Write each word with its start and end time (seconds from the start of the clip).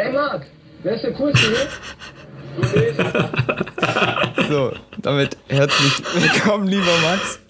Hey 0.00 0.12
Marc, 0.12 0.46
wer 0.84 0.94
ist 0.94 1.02
der 1.02 1.12
Coolste 1.12 1.48
hier? 1.48 2.92
so, 4.48 4.72
damit 5.02 5.36
herzlich 5.48 5.92
willkommen, 6.14 6.68
lieber 6.68 6.84
Max. 7.02 7.40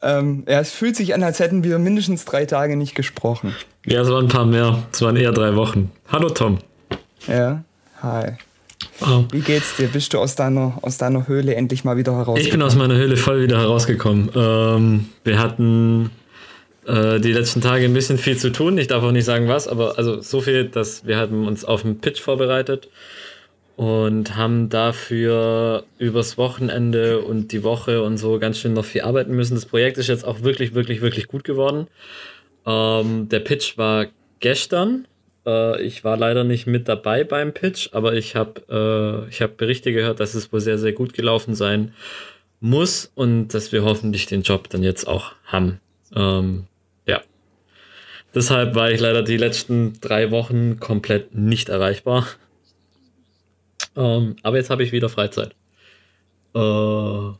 Ähm, 0.00 0.44
ja, 0.46 0.60
es 0.60 0.70
fühlt 0.70 0.94
sich 0.94 1.12
an, 1.12 1.24
als 1.24 1.40
hätten 1.40 1.64
wir 1.64 1.80
mindestens 1.80 2.24
drei 2.24 2.46
Tage 2.46 2.76
nicht 2.76 2.94
gesprochen. 2.94 3.56
Ja, 3.84 4.02
es 4.02 4.10
waren 4.10 4.26
ein 4.26 4.28
paar 4.28 4.46
mehr. 4.46 4.80
Es 4.92 5.02
waren 5.02 5.16
eher 5.16 5.32
drei 5.32 5.56
Wochen. 5.56 5.90
Hallo 6.12 6.30
Tom. 6.30 6.58
Ja, 7.26 7.64
hi. 8.00 8.34
Oh. 9.00 9.24
Wie 9.32 9.40
geht's 9.40 9.74
dir? 9.74 9.88
Bist 9.88 10.14
du 10.14 10.20
aus 10.20 10.36
deiner, 10.36 10.78
aus 10.82 10.98
deiner 10.98 11.26
Höhle 11.26 11.56
endlich 11.56 11.82
mal 11.82 11.96
wieder 11.96 12.12
herausgekommen? 12.12 12.46
Ich 12.46 12.50
bin 12.52 12.62
aus 12.62 12.76
meiner 12.76 12.94
Höhle 12.94 13.16
voll 13.16 13.42
wieder 13.42 13.58
herausgekommen. 13.58 14.30
Ähm, 14.36 15.08
wir 15.24 15.40
hatten 15.40 16.12
äh, 16.86 17.20
die 17.20 17.32
letzten 17.32 17.60
Tage 17.60 17.84
ein 17.84 17.94
bisschen 17.94 18.18
viel 18.18 18.36
zu 18.36 18.50
tun. 18.50 18.78
Ich 18.78 18.86
darf 18.86 19.02
auch 19.02 19.12
nicht 19.12 19.24
sagen 19.24 19.48
was, 19.48 19.68
aber 19.68 19.98
also 19.98 20.20
so 20.20 20.40
viel, 20.40 20.64
dass 20.64 21.06
wir 21.06 21.18
haben 21.18 21.46
uns 21.46 21.64
auf 21.64 21.82
den 21.82 22.00
Pitch 22.00 22.20
vorbereitet 22.20 22.88
und 23.76 24.36
haben 24.36 24.68
dafür 24.68 25.84
übers 25.98 26.36
Wochenende 26.36 27.20
und 27.20 27.52
die 27.52 27.62
Woche 27.62 28.02
und 28.02 28.18
so 28.18 28.38
ganz 28.38 28.58
schön 28.58 28.74
noch 28.74 28.84
viel 28.84 29.02
arbeiten 29.02 29.34
müssen. 29.34 29.54
Das 29.54 29.66
Projekt 29.66 29.98
ist 29.98 30.08
jetzt 30.08 30.24
auch 30.24 30.42
wirklich, 30.42 30.74
wirklich, 30.74 31.00
wirklich 31.00 31.28
gut 31.28 31.44
geworden. 31.44 31.86
Ähm, 32.66 33.28
der 33.28 33.40
Pitch 33.40 33.78
war 33.78 34.06
gestern. 34.40 35.06
Äh, 35.46 35.82
ich 35.82 36.04
war 36.04 36.16
leider 36.16 36.44
nicht 36.44 36.66
mit 36.66 36.88
dabei 36.88 37.24
beim 37.24 37.54
Pitch, 37.54 37.88
aber 37.92 38.14
ich 38.14 38.36
habe 38.36 39.28
äh, 39.30 39.32
hab 39.32 39.56
Berichte 39.56 39.92
gehört, 39.92 40.20
dass 40.20 40.34
es 40.34 40.52
wohl 40.52 40.60
sehr, 40.60 40.78
sehr 40.78 40.92
gut 40.92 41.14
gelaufen 41.14 41.54
sein 41.54 41.94
muss 42.60 43.10
und 43.14 43.48
dass 43.48 43.72
wir 43.72 43.82
hoffentlich 43.82 44.26
den 44.26 44.42
Job 44.42 44.68
dann 44.68 44.82
jetzt 44.82 45.08
auch 45.08 45.32
haben. 45.46 45.80
Ähm. 46.14 46.66
Deshalb 48.34 48.74
war 48.74 48.90
ich 48.90 49.00
leider 49.00 49.22
die 49.22 49.36
letzten 49.36 50.00
drei 50.00 50.30
Wochen 50.30 50.78
komplett 50.78 51.34
nicht 51.34 51.68
erreichbar. 51.68 52.26
Ähm, 53.96 54.36
aber 54.42 54.56
jetzt 54.56 54.70
habe 54.70 54.84
ich 54.84 54.92
wieder 54.92 55.08
Freizeit. 55.08 55.54
Äh, 56.54 56.58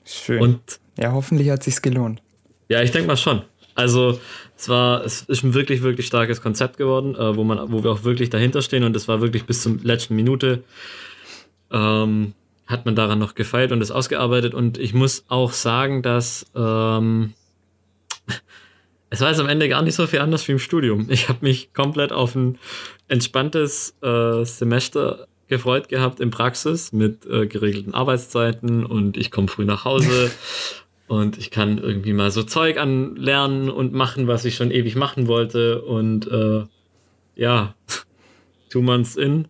Schön. 0.05 0.41
Und 0.41 0.61
ja, 0.99 1.13
hoffentlich 1.13 1.51
hat 1.51 1.63
sich's 1.63 1.83
gelohnt. 1.83 2.21
Ja, 2.69 2.83
ich 2.83 2.91
denke 2.91 3.07
mal 3.07 3.17
schon. 3.17 3.43
Also 3.75 4.21
es 4.57 4.69
war, 4.69 5.05
es 5.05 5.23
ist 5.23 5.43
ein 5.43 5.55
wirklich, 5.55 5.83
wirklich 5.83 6.07
starkes 6.07 6.43
Konzept 6.43 6.77
geworden, 6.77 7.15
äh, 7.15 7.37
wo 7.37 7.45
man, 7.45 7.73
wo 7.73 7.83
wir 7.83 7.91
auch 7.91 8.05
wirklich 8.05 8.31
dahinter 8.31 8.63
stehen 8.63 8.85
und 8.85 8.95
es 8.97 9.09
war 9.09 9.21
wirklich 9.21 9.47
bis 9.47 9.63
zur 9.63 9.79
letzten 9.83 10.17
Minute 10.17 10.65
ähm, 11.71 12.35
hat 12.67 12.85
man 12.85 12.95
daran 12.95 13.19
noch 13.19 13.35
gefeilt 13.35 13.73
und 13.73 13.81
es 13.81 13.91
ausgearbeitet 13.91 14.55
und 14.55 14.79
ich 14.79 14.93
muss 14.93 15.25
auch 15.29 15.53
sagen, 15.53 16.03
dass 16.03 16.47
ähm, 16.55 17.33
es 19.11 19.21
war 19.21 19.29
jetzt 19.29 19.41
am 19.41 19.49
Ende 19.49 19.69
gar 19.69 19.83
nicht 19.83 19.97
so 19.97 20.07
viel 20.07 20.21
anders 20.21 20.47
wie 20.47 20.53
im 20.53 20.59
Studium. 20.59 21.09
Ich 21.11 21.29
habe 21.29 21.41
mich 21.43 21.75
komplett 21.75 22.13
auf 22.13 22.35
ein 22.37 22.59
entspanntes 23.09 23.97
äh, 24.03 24.45
Semester 24.45 25.27
gefreut 25.49 25.89
gehabt 25.89 26.21
in 26.21 26.31
Praxis 26.31 26.93
mit 26.93 27.27
äh, 27.27 27.47
geregelten 27.47 27.93
Arbeitszeiten 27.93 28.87
und 28.87 29.17
ich 29.17 29.33
komme 29.33 29.49
früh 29.49 29.65
nach 29.65 29.85
Hause 29.85 30.31
und 31.09 31.39
ich 31.39 31.51
kann 31.51 31.79
irgendwie 31.79 32.13
mal 32.13 32.31
so 32.31 32.45
Zeug 32.45 32.79
anlernen 32.79 33.69
und 33.69 33.93
machen, 33.93 34.29
was 34.29 34.45
ich 34.45 34.55
schon 34.55 34.71
ewig 34.71 34.95
machen 34.95 35.27
wollte 35.27 35.83
und 35.83 36.29
äh, 36.29 36.65
ja, 37.35 37.75
two 38.71 38.81
months 38.81 39.17
in 39.17 39.49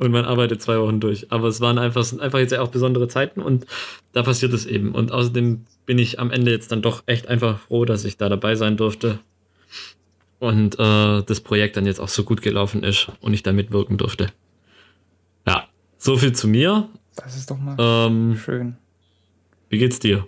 und 0.00 0.12
man 0.12 0.24
arbeitet 0.24 0.62
zwei 0.62 0.80
Wochen 0.80 0.98
durch. 0.98 1.30
Aber 1.30 1.48
es 1.48 1.60
waren 1.60 1.78
einfach, 1.78 2.02
sind 2.02 2.22
einfach 2.22 2.38
jetzt 2.38 2.52
ja 2.52 2.62
auch 2.62 2.68
besondere 2.68 3.06
Zeiten 3.06 3.42
und 3.42 3.66
da 4.12 4.22
passiert 4.22 4.54
es 4.54 4.64
eben. 4.64 4.94
Und 4.94 5.12
außerdem 5.12 5.66
bin 5.84 5.98
ich 5.98 6.18
am 6.18 6.30
Ende 6.30 6.50
jetzt 6.50 6.72
dann 6.72 6.80
doch 6.80 7.02
echt 7.04 7.28
einfach 7.28 7.58
froh, 7.58 7.84
dass 7.84 8.06
ich 8.06 8.16
da 8.16 8.30
dabei 8.30 8.54
sein 8.54 8.78
durfte 8.78 9.18
und 10.38 10.78
äh, 10.78 11.22
das 11.22 11.42
Projekt 11.42 11.76
dann 11.76 11.84
jetzt 11.84 12.00
auch 12.00 12.08
so 12.08 12.24
gut 12.24 12.40
gelaufen 12.40 12.82
ist 12.82 13.12
und 13.20 13.34
ich 13.34 13.42
da 13.42 13.52
mitwirken 13.52 13.98
durfte. 13.98 14.32
Ja, 15.46 15.68
so 15.98 16.16
viel 16.16 16.32
zu 16.32 16.48
mir. 16.48 16.88
Das 17.16 17.36
ist 17.36 17.50
doch 17.50 17.58
mal 17.58 17.76
ähm, 17.78 18.40
schön. 18.42 18.78
Wie 19.68 19.76
geht's 19.76 19.98
dir? 19.98 20.26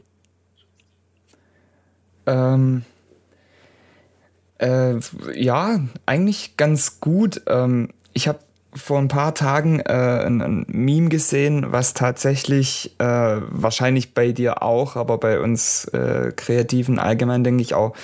Ähm, 2.27 2.85
äh, 4.59 4.99
ja, 5.35 5.81
eigentlich 6.05 6.59
ganz 6.59 7.01
gut. 7.01 7.41
Ähm, 7.47 7.89
ich 8.13 8.29
habe 8.29 8.41
vor 8.75 8.99
ein 8.99 9.09
paar 9.09 9.35
Tagen 9.35 9.81
äh, 9.81 9.93
ein, 9.93 10.41
ein, 10.41 10.67
Meme 10.69 11.09
gesehen, 11.09 11.67
was 11.69 11.95
tatsächlich 11.95 12.95
äh, 12.99 13.05
wahrscheinlich 13.05 14.15
bei 14.15 14.33
dir 14.33 14.63
auch, 14.63 14.97
aber 14.97 15.19
bei 15.19 15.41
uns 15.41 15.85
äh, 15.87 16.33
Kreativen 16.35 16.99
allgemein, 16.99 17.45
denke 17.45 17.63
ich 17.63 17.75
auch, 17.75 17.95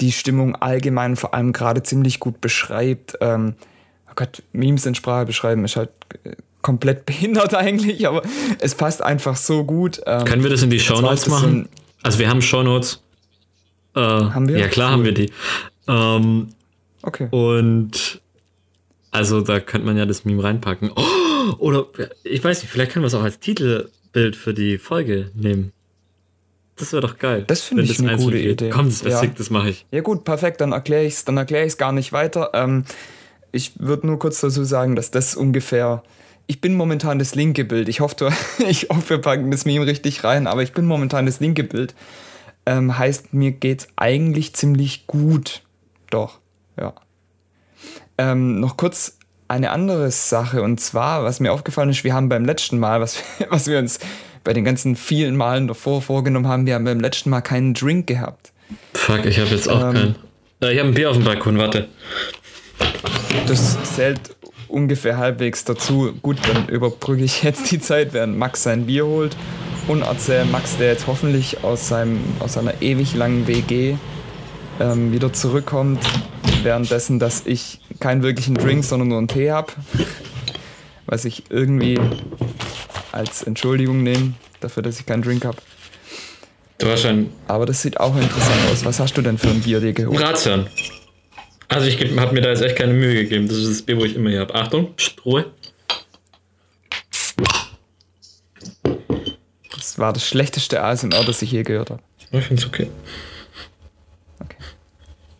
die 0.00 0.12
Stimmung 0.12 0.54
allgemein 0.54 1.16
vor 1.16 1.34
allem 1.34 1.52
gerade 1.52 1.82
ziemlich 1.82 2.20
gut 2.20 2.40
beschreibt. 2.40 3.16
Ähm, 3.20 3.54
oh 4.08 4.12
Gott, 4.14 4.42
Memes 4.52 4.86
in 4.86 4.94
Sprache 4.94 5.26
beschreiben 5.26 5.64
ist 5.64 5.76
halt 5.76 5.90
äh, 6.24 6.32
komplett 6.62 7.06
behindert 7.06 7.54
eigentlich, 7.54 8.06
aber 8.06 8.22
es 8.60 8.74
passt 8.74 9.02
einfach 9.02 9.36
so 9.36 9.64
gut. 9.64 10.00
Ähm, 10.06 10.24
Können 10.24 10.42
wir 10.42 10.50
das 10.50 10.62
in 10.62 10.70
die 10.70 10.80
Shownotes 10.80 11.28
machen? 11.28 11.68
also 12.02 12.18
wir 12.18 12.28
haben 12.28 12.42
Shownotes. 12.42 13.02
Äh, 13.96 14.00
haben 14.00 14.48
wir? 14.48 14.58
Ja, 14.58 14.68
klar 14.68 14.90
cool. 14.90 14.92
haben 14.92 15.04
wir 15.04 15.14
die. 15.14 15.32
Ähm, 15.88 16.48
okay. 17.02 17.28
Und 17.30 18.20
also 19.16 19.40
da 19.40 19.60
könnte 19.60 19.86
man 19.86 19.96
ja 19.96 20.06
das 20.06 20.24
Meme 20.24 20.42
reinpacken. 20.42 20.90
Oh, 20.94 21.54
oder 21.58 21.86
ich 22.24 22.44
weiß 22.44 22.62
nicht, 22.62 22.70
vielleicht 22.70 22.92
können 22.92 23.02
wir 23.02 23.08
es 23.08 23.14
auch 23.14 23.22
als 23.22 23.38
Titelbild 23.38 24.36
für 24.36 24.54
die 24.54 24.78
Folge 24.78 25.30
nehmen. 25.34 25.72
Das 26.76 26.92
wäre 26.92 27.00
doch 27.00 27.18
geil. 27.18 27.44
Das 27.46 27.62
finde 27.62 27.84
ich 27.84 27.98
eine 27.98 28.16
gute 28.18 28.36
geht. 28.36 28.60
Idee. 28.60 28.70
Komm, 28.70 28.86
das 28.86 29.02
wäre 29.02 29.14
ja. 29.14 29.20
sick, 29.20 29.34
das 29.36 29.48
mache 29.48 29.70
ich. 29.70 29.86
Ja 29.90 30.02
gut, 30.02 30.24
perfekt, 30.24 30.60
dann 30.60 30.72
erkläre 30.72 31.04
ich 31.04 31.14
es 31.14 31.24
dann 31.24 31.38
erkläre 31.38 31.64
ich 31.64 31.72
es 31.72 31.78
gar 31.78 31.92
nicht 31.92 32.12
weiter. 32.12 32.50
Ähm, 32.52 32.84
ich 33.52 33.72
würde 33.78 34.06
nur 34.06 34.18
kurz 34.18 34.40
dazu 34.40 34.64
sagen, 34.64 34.94
dass 34.94 35.10
das 35.10 35.34
ungefähr 35.34 36.02
ich 36.46 36.60
bin 36.60 36.74
momentan 36.74 37.18
das 37.18 37.34
linke 37.34 37.64
Bild. 37.64 37.88
Ich 37.88 38.00
hoffe, 38.00 38.30
ich 38.68 38.88
hoffe, 38.88 39.10
wir 39.10 39.18
packen 39.18 39.50
das 39.50 39.64
Meme 39.64 39.86
richtig 39.86 40.24
rein, 40.24 40.46
aber 40.46 40.62
ich 40.62 40.72
bin 40.72 40.86
momentan 40.86 41.26
das 41.26 41.40
linke 41.40 41.64
Bild. 41.64 41.94
Ähm, 42.66 42.98
heißt, 42.98 43.32
mir 43.32 43.52
geht's 43.52 43.88
eigentlich 43.96 44.54
ziemlich 44.54 45.06
gut. 45.06 45.62
Doch. 46.10 46.38
Ähm, 48.18 48.60
noch 48.60 48.76
kurz 48.76 49.18
eine 49.48 49.70
andere 49.70 50.10
Sache 50.10 50.62
und 50.62 50.80
zwar, 50.80 51.24
was 51.24 51.40
mir 51.40 51.52
aufgefallen 51.52 51.90
ist, 51.90 52.02
wir 52.04 52.14
haben 52.14 52.28
beim 52.28 52.44
letzten 52.44 52.78
Mal, 52.78 53.00
was, 53.00 53.22
was 53.50 53.66
wir 53.66 53.78
uns 53.78 53.98
bei 54.44 54.52
den 54.52 54.64
ganzen 54.64 54.96
vielen 54.96 55.36
Malen 55.36 55.68
davor 55.68 56.02
vorgenommen 56.02 56.48
haben, 56.48 56.66
wir 56.66 56.74
haben 56.74 56.84
beim 56.84 57.00
letzten 57.00 57.30
Mal 57.30 57.40
keinen 57.40 57.74
Drink 57.74 58.06
gehabt. 58.06 58.52
Fuck, 58.94 59.24
ich 59.26 59.38
habe 59.38 59.50
jetzt 59.50 59.68
auch 59.68 59.80
ähm, 59.80 59.92
keinen. 59.92 60.16
Äh, 60.62 60.72
ich 60.72 60.78
habe 60.78 60.88
ein 60.88 60.94
Bier 60.94 61.10
auf 61.10 61.16
dem 61.16 61.24
Balkon, 61.24 61.58
warte. 61.58 61.88
Das 63.46 63.76
zählt 63.94 64.20
ungefähr 64.68 65.16
halbwegs 65.18 65.64
dazu. 65.64 66.12
Gut, 66.22 66.38
dann 66.48 66.68
überbrücke 66.68 67.22
ich 67.22 67.42
jetzt 67.42 67.70
die 67.70 67.80
Zeit, 67.80 68.12
während 68.12 68.36
Max 68.36 68.62
sein 68.62 68.86
Bier 68.86 69.06
holt 69.06 69.36
und 69.88 70.02
erzähle 70.02 70.44
Max, 70.46 70.76
der 70.76 70.88
jetzt 70.88 71.06
hoffentlich 71.06 71.62
aus, 71.62 71.88
seinem, 71.88 72.20
aus 72.40 72.54
seiner 72.54 72.82
ewig 72.82 73.14
langen 73.14 73.46
WG 73.46 73.96
ähm, 74.80 75.12
wieder 75.12 75.32
zurückkommt, 75.32 76.04
währenddessen, 76.62 77.18
dass 77.18 77.46
ich 77.46 77.80
keinen 78.00 78.22
wirklichen 78.22 78.54
Drink, 78.54 78.84
sondern 78.84 79.08
nur 79.08 79.18
einen 79.18 79.28
Tee 79.28 79.50
habe, 79.50 79.72
was 81.06 81.24
ich 81.24 81.44
irgendwie 81.50 81.98
als 83.12 83.42
Entschuldigung 83.42 84.02
nehme 84.02 84.34
dafür, 84.60 84.82
dass 84.82 85.00
ich 85.00 85.06
keinen 85.06 85.22
Drink 85.22 85.44
habe. 85.44 85.58
Du 86.78 86.88
hast 86.88 87.02
schon. 87.02 87.30
Aber 87.48 87.64
das 87.64 87.80
sieht 87.80 87.98
auch 87.98 88.14
interessant 88.16 88.60
aus. 88.70 88.84
Was 88.84 89.00
hast 89.00 89.16
du 89.16 89.22
denn 89.22 89.38
für 89.38 89.48
ein 89.48 89.60
Bier 89.60 89.80
dir 89.80 89.92
geholt? 89.92 90.20
Ratsherrn. 90.20 90.66
Also 91.68 91.86
ich 91.88 91.98
habe 92.18 92.34
mir 92.34 92.42
da 92.42 92.50
jetzt 92.50 92.62
echt 92.62 92.76
keine 92.76 92.92
Mühe 92.92 93.14
gegeben. 93.14 93.48
Das 93.48 93.56
ist 93.56 93.70
das 93.70 93.82
Bier, 93.82 93.96
wo 93.96 94.04
ich 94.04 94.14
immer 94.14 94.30
hier 94.30 94.40
habe. 94.40 94.54
Achtung, 94.54 94.94
Psst, 94.94 95.24
Ruhe. 95.24 95.46
Das 99.74 99.98
war 99.98 100.12
das 100.12 100.26
schlechteste 100.26 100.82
ASMR, 100.82 101.24
das 101.24 101.40
ich 101.42 101.52
je 101.52 101.62
gehört 101.62 101.90
habe. 101.90 102.02
Ich 102.32 102.44
finde 102.44 102.62
es. 102.62 102.68
Okay. 102.68 102.88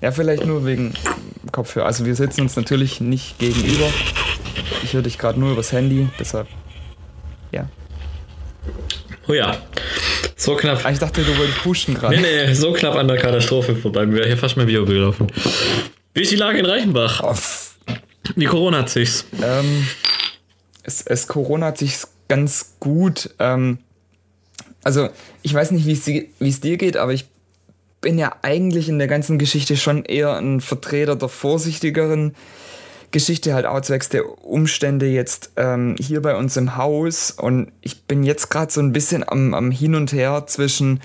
Ja, 0.00 0.12
vielleicht 0.12 0.44
nur 0.44 0.66
wegen 0.66 0.92
Kopfhörer. 1.52 1.86
Also 1.86 2.04
wir 2.04 2.14
sitzen 2.14 2.42
uns 2.42 2.56
natürlich 2.56 3.00
nicht 3.00 3.38
gegenüber. 3.38 3.88
Ich 4.82 4.92
höre 4.92 5.02
dich 5.02 5.18
gerade 5.18 5.40
nur 5.40 5.52
übers 5.52 5.72
Handy, 5.72 6.08
deshalb. 6.18 6.48
Ja. 7.50 7.68
Oh 9.26 9.32
ja. 9.32 9.56
So 10.36 10.54
knapp. 10.54 10.84
Ah, 10.84 10.90
ich 10.90 10.98
dachte, 10.98 11.22
du 11.22 11.36
wolltest 11.38 11.62
pushen 11.62 11.94
gerade. 11.94 12.16
Nee, 12.16 12.46
nee, 12.46 12.54
so 12.54 12.72
knapp 12.72 12.94
an 12.94 13.08
der 13.08 13.16
Katastrophe 13.16 13.74
vorbei. 13.74 14.06
Mir 14.06 14.16
wäre 14.16 14.26
hier 14.26 14.36
fast 14.36 14.56
mein 14.56 14.66
Video 14.66 14.84
gelaufen. 14.84 15.28
Wie 16.12 16.22
ist 16.22 16.30
die 16.30 16.36
Lage 16.36 16.58
in 16.58 16.66
Reichenbach? 16.66 17.22
Wie 18.34 18.44
Corona 18.44 18.78
hat 18.78 18.90
sich's? 18.90 19.24
Ähm, 19.42 19.86
es, 20.82 21.02
es 21.02 21.26
Corona 21.26 21.66
hat 21.66 21.78
sich's 21.78 22.08
ganz 22.28 22.76
gut. 22.80 23.30
Ähm, 23.38 23.78
also, 24.84 25.08
ich 25.42 25.54
weiß 25.54 25.70
nicht, 25.72 25.86
wie 25.86 26.48
es 26.48 26.60
dir 26.60 26.76
geht, 26.76 26.96
aber 26.96 27.12
ich 27.12 27.26
bin 28.00 28.18
ja 28.18 28.36
eigentlich 28.42 28.88
in 28.88 28.98
der 28.98 29.08
ganzen 29.08 29.38
Geschichte 29.38 29.76
schon 29.76 30.04
eher 30.04 30.36
ein 30.36 30.60
Vertreter 30.60 31.16
der 31.16 31.28
vorsichtigeren 31.28 32.34
Geschichte, 33.10 33.54
halt 33.54 33.66
auch 33.66 33.80
zwecks 33.80 34.08
der 34.08 34.44
Umstände 34.44 35.06
jetzt 35.06 35.52
ähm, 35.56 35.96
hier 35.98 36.20
bei 36.22 36.36
uns 36.36 36.56
im 36.56 36.76
Haus. 36.76 37.30
Und 37.30 37.72
ich 37.80 38.04
bin 38.04 38.22
jetzt 38.22 38.50
gerade 38.50 38.72
so 38.72 38.80
ein 38.80 38.92
bisschen 38.92 39.26
am, 39.26 39.54
am 39.54 39.70
Hin 39.70 39.94
und 39.94 40.12
Her 40.12 40.44
zwischen, 40.46 41.00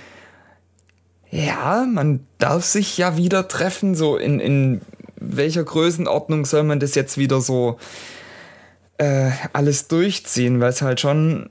ja, 1.29 1.85
man 1.91 2.25
darf 2.37 2.65
sich 2.65 2.97
ja 2.97 3.17
wieder 3.17 3.47
treffen, 3.47 3.95
so 3.95 4.17
in, 4.17 4.39
in 4.39 4.81
welcher 5.15 5.63
Größenordnung 5.63 6.45
soll 6.45 6.63
man 6.63 6.79
das 6.79 6.95
jetzt 6.95 7.17
wieder 7.17 7.39
so 7.41 7.77
äh, 8.97 9.31
alles 9.53 9.87
durchziehen, 9.87 10.59
weil 10.59 10.69
es 10.69 10.81
halt 10.81 10.99
schon, 10.99 11.49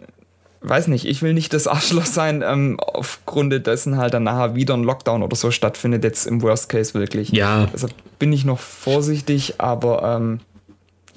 weiß 0.63 0.89
nicht, 0.89 1.07
ich 1.07 1.23
will 1.23 1.33
nicht 1.33 1.53
das 1.53 1.67
Arschloch 1.67 2.05
sein, 2.05 2.43
ähm, 2.47 2.79
aufgrund 2.81 3.67
dessen 3.67 3.97
halt 3.97 4.15
dann 4.15 4.25
nachher 4.25 4.55
wieder 4.55 4.75
ein 4.75 4.85
Lockdown 4.85 5.23
oder 5.23 5.37
so 5.37 5.51
stattfindet, 5.51 6.05
jetzt 6.05 6.27
im 6.27 6.43
Worst 6.43 6.69
Case 6.69 6.95
wirklich. 6.95 7.31
Ja. 7.31 7.69
Also 7.73 7.89
bin 8.19 8.33
ich 8.33 8.45
noch 8.45 8.59
vorsichtig, 8.59 9.55
aber 9.59 10.17
ähm, 10.17 10.41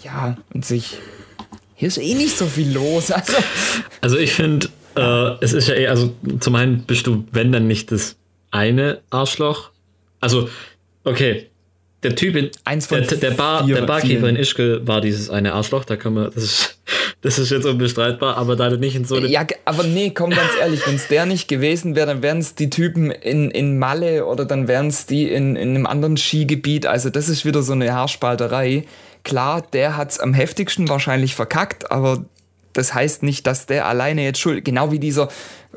ja, 0.03 0.37
und 0.53 0.65
sich. 0.65 0.97
Hier 1.75 1.87
ist 1.87 1.97
eh 1.97 2.13
nicht 2.13 2.37
so 2.37 2.45
viel 2.45 2.71
los. 2.71 3.11
Also, 3.11 3.33
Also 4.01 4.17
ich 4.17 4.33
finde, 4.33 4.67
äh, 4.95 5.35
es 5.41 5.53
ist 5.53 5.67
ja 5.67 5.75
eh, 5.75 5.87
also 5.87 6.13
zum 6.39 6.55
einen 6.55 6.83
bist 6.83 7.07
du, 7.07 7.25
wenn 7.31 7.51
dann 7.51 7.67
nicht 7.67 7.91
das 7.91 8.15
eine 8.51 9.01
Arschloch. 9.09 9.71
Also, 10.19 10.49
okay, 11.03 11.49
der 12.03 12.15
Typ 12.15 12.35
in 12.35 12.51
Eins 12.63 12.87
von 12.87 13.01
der, 13.01 13.17
der, 13.17 13.31
Bar, 13.31 13.65
der 13.65 13.81
Barkeeper 13.81 14.27
vielen. 14.27 14.35
in 14.35 14.41
Ischgl 14.41 14.87
war 14.87 15.01
dieses 15.01 15.29
eine 15.29 15.53
Arschloch, 15.53 15.85
da 15.85 15.95
kann 15.95 16.13
man, 16.13 16.31
das 16.33 16.43
ist, 16.43 16.72
das 17.23 17.39
ist 17.39 17.51
jetzt 17.51 17.65
unbestreitbar, 17.65 18.35
aber 18.35 18.57
da 18.57 18.69
nicht 18.69 18.95
in 18.95 19.05
so 19.05 19.15
eine 19.15 19.27
ja, 19.27 19.47
aber 19.63 19.83
nee, 19.83 20.09
komm 20.09 20.29
ganz 20.29 20.51
ehrlich, 20.59 20.85
wenn 20.85 20.95
es 20.95 21.07
der 21.07 21.25
nicht 21.25 21.47
gewesen 21.47 21.95
wäre, 21.95 22.07
dann 22.07 22.21
wären 22.21 22.39
es 22.39 22.53
die 22.53 22.69
Typen 22.69 23.11
in, 23.11 23.49
in 23.49 23.79
Malle 23.79 24.25
oder 24.25 24.43
dann 24.43 24.67
wären 24.67 24.87
es 24.87 25.05
die 25.05 25.31
in, 25.31 25.55
in 25.55 25.69
einem 25.69 25.85
anderen 25.85 26.17
Skigebiet. 26.17 26.85
Also 26.85 27.09
das 27.09 27.29
ist 27.29 27.45
wieder 27.45 27.63
so 27.63 27.71
eine 27.71 27.93
Haarspalterei. 27.93 28.83
Klar, 29.23 29.63
der 29.71 29.95
hat 29.95 30.11
es 30.11 30.19
am 30.19 30.33
heftigsten 30.33 30.89
wahrscheinlich 30.89 31.33
verkackt, 31.33 31.91
aber 31.91 32.25
das 32.73 32.93
heißt 32.93 33.23
nicht, 33.23 33.47
dass 33.47 33.67
der 33.67 33.87
alleine 33.87 34.23
jetzt 34.25 34.39
schuld, 34.39 34.65
genau 34.65 34.91
wie 34.91 34.99
dieser, 34.99 35.29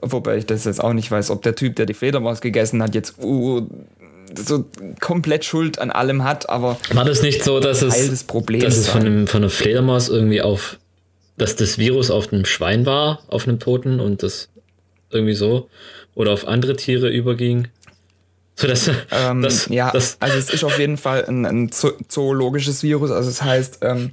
wobei 0.02 0.38
ich 0.38 0.46
das 0.46 0.64
jetzt 0.64 0.82
auch 0.82 0.94
nicht 0.94 1.12
weiß, 1.12 1.31
ob 1.31 1.43
der 1.43 1.54
Typ, 1.54 1.76
der 1.76 1.87
die 1.87 1.94
Fledermaus 1.94 2.40
gegessen 2.40 2.82
hat, 2.82 2.96
jetzt 2.96 3.22
uh, 3.22 3.69
so 4.34 4.64
komplett 5.00 5.44
Schuld 5.44 5.78
an 5.78 5.93
allem 5.93 6.25
hat, 6.25 6.48
aber 6.48 6.76
War 6.93 7.04
das 7.04 7.22
nicht 7.22 7.44
so, 7.44 7.60
dass 7.60 7.82
es, 7.82 7.94
Teil 7.94 8.08
des 8.08 8.25
Problems 8.25 8.64
dass 8.64 8.76
es 8.76 8.88
von, 8.88 9.02
einem, 9.02 9.26
von 9.28 9.43
einer 9.43 9.50
Fledermaus 9.50 10.08
irgendwie 10.08 10.43
auf, 10.43 10.78
dass 11.37 11.56
das 11.56 11.79
Virus 11.79 12.11
auf 12.11 12.33
einem 12.33 12.44
Schwein 12.44 12.87
war, 12.87 13.23
auf 13.29 13.47
einem 13.47 13.59
Toten 13.59 14.00
und 14.00 14.23
das 14.23 14.49
irgendwie 15.11 15.35
so 15.35 15.69
oder 16.15 16.33
auf 16.33 16.47
andere 16.49 16.77
Tiere 16.77 17.09
überging? 17.11 17.69
So, 18.55 18.67
dass, 18.67 18.91
Ähm, 19.11 19.43
das, 19.43 19.69
ja, 19.69 19.91
das, 19.93 20.17
also 20.21 20.37
es 20.38 20.49
ist 20.50 20.65
auf 20.65 20.79
jeden 20.79 20.97
Fall 20.97 21.25
ein, 21.27 21.44
ein 21.44 21.71
zo 21.73 21.93
zoologisches 22.09 22.83
Virus. 22.83 23.11
Also 23.11 23.29
es 23.29 23.43
heißt, 23.43 23.81
ähm, 23.83 24.12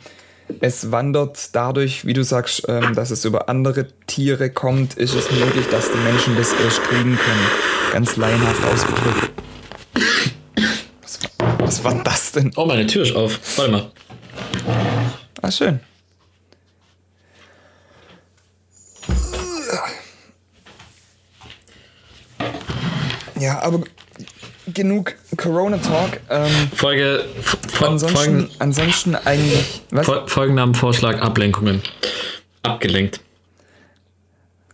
es 0.59 0.91
wandert 0.91 1.55
dadurch, 1.55 2.05
wie 2.05 2.11
du 2.11 2.23
sagst, 2.25 2.63
ähm, 2.67 2.93
dass 2.93 3.09
es 3.09 3.23
über 3.23 3.47
andere 3.47 3.87
Tiere 4.05 4.49
kommt, 4.49 4.95
ist 4.95 5.15
es 5.15 5.31
möglich, 5.31 5.65
dass 5.71 5.89
die 5.91 5.97
Menschen 5.99 6.35
das 6.35 6.51
erst 6.61 6.83
kriegen 6.83 7.17
können. 7.17 7.47
Ganz 7.93 8.17
laienhaft 8.17 8.61
ausgedrückt. 8.65 9.31
Was, 11.01 11.19
war- 11.39 11.59
was 11.59 11.83
war 11.85 12.03
das 12.03 12.31
denn? 12.33 12.51
oh, 12.57 12.65
meine 12.65 12.85
Tür 12.85 13.03
ist 13.03 13.15
auf. 13.15 13.39
Warte 13.57 13.71
mal. 13.71 13.91
Ah, 15.41 15.51
schön. 15.51 15.79
Ja, 23.43 23.61
aber 23.61 23.81
genug 24.73 25.15
Corona-Talk. 25.35 26.21
Ähm, 26.29 26.49
Folge, 26.73 27.25
ansonsten, 27.81 28.15
Folgen, 28.15 28.49
ansonsten 28.59 29.15
eigentlich. 29.15 29.81
Was? 29.91 30.07
Folgennamenvorschlag 30.27 31.21
Ablenkungen. 31.21 31.81
Abgelenkt. 32.61 33.19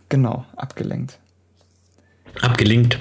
Genau, 0.08 0.46
abgelenkt. 0.56 1.18
Abgelinkt. 2.40 3.00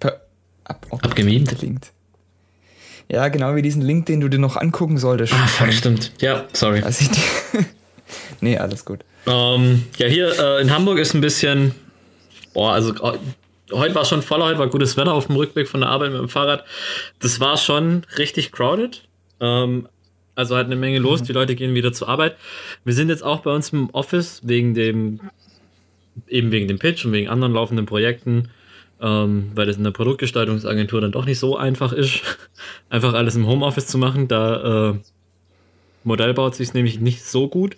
Per, 0.00 0.20
ab, 0.64 0.84
oh, 0.90 0.98
Abgemimt? 1.00 1.52
Abgelinkt. 1.52 1.92
Ja, 3.08 3.28
genau 3.28 3.54
wie 3.54 3.62
diesen 3.62 3.82
Link, 3.82 4.06
den 4.06 4.18
du 4.18 4.26
dir 4.26 4.40
noch 4.40 4.56
angucken 4.56 4.98
solltest. 4.98 5.32
Ah, 5.32 5.46
fuck, 5.46 5.72
stimmt. 5.72 6.10
Ja, 6.18 6.46
sorry. 6.52 6.82
Als 6.82 7.00
ich 7.00 7.08
nee, 8.40 8.58
alles 8.58 8.84
gut. 8.84 9.04
Ähm, 9.28 9.84
ja, 9.96 10.08
hier 10.08 10.36
äh, 10.36 10.60
in 10.60 10.72
Hamburg 10.72 10.98
ist 10.98 11.14
ein 11.14 11.20
bisschen. 11.20 11.72
Boah, 12.52 12.72
also 12.72 12.94
äh, 12.94 13.18
heute 13.74 13.94
war 13.94 14.04
schon 14.04 14.22
voller, 14.22 14.46
heute 14.46 14.58
war 14.58 14.68
gutes 14.68 14.96
Wetter 14.96 15.12
auf 15.12 15.26
dem 15.26 15.36
Rückweg 15.36 15.68
von 15.68 15.80
der 15.80 15.90
Arbeit 15.90 16.12
mit 16.12 16.20
dem 16.20 16.28
Fahrrad. 16.28 16.64
Das 17.20 17.40
war 17.40 17.56
schon 17.56 18.04
richtig 18.18 18.52
crowded. 18.52 19.02
Ähm, 19.40 19.88
also 20.34 20.56
halt 20.56 20.66
eine 20.66 20.76
Menge 20.76 20.98
los, 20.98 21.22
die 21.22 21.32
Leute 21.32 21.54
gehen 21.54 21.74
wieder 21.74 21.92
zur 21.92 22.08
Arbeit. 22.08 22.36
Wir 22.84 22.94
sind 22.94 23.08
jetzt 23.08 23.22
auch 23.22 23.40
bei 23.40 23.52
uns 23.52 23.70
im 23.72 23.90
Office 23.90 24.40
wegen 24.44 24.74
dem, 24.74 25.20
eben 26.28 26.50
wegen 26.50 26.68
dem 26.68 26.78
Pitch 26.78 27.04
und 27.04 27.12
wegen 27.12 27.28
anderen 27.28 27.52
laufenden 27.52 27.86
Projekten, 27.86 28.50
ähm, 29.00 29.52
weil 29.54 29.66
das 29.66 29.76
in 29.76 29.84
der 29.84 29.92
Produktgestaltungsagentur 29.92 31.00
dann 31.00 31.12
doch 31.12 31.24
nicht 31.24 31.38
so 31.38 31.56
einfach 31.56 31.92
ist, 31.92 32.22
einfach 32.90 33.14
alles 33.14 33.36
im 33.36 33.46
Homeoffice 33.46 33.86
zu 33.86 33.98
machen. 33.98 34.26
Da 34.26 34.90
äh, 34.90 34.94
Modell 36.02 36.34
baut 36.34 36.54
sich 36.54 36.74
nämlich 36.74 37.00
nicht 37.00 37.24
so 37.24 37.48
gut. 37.48 37.76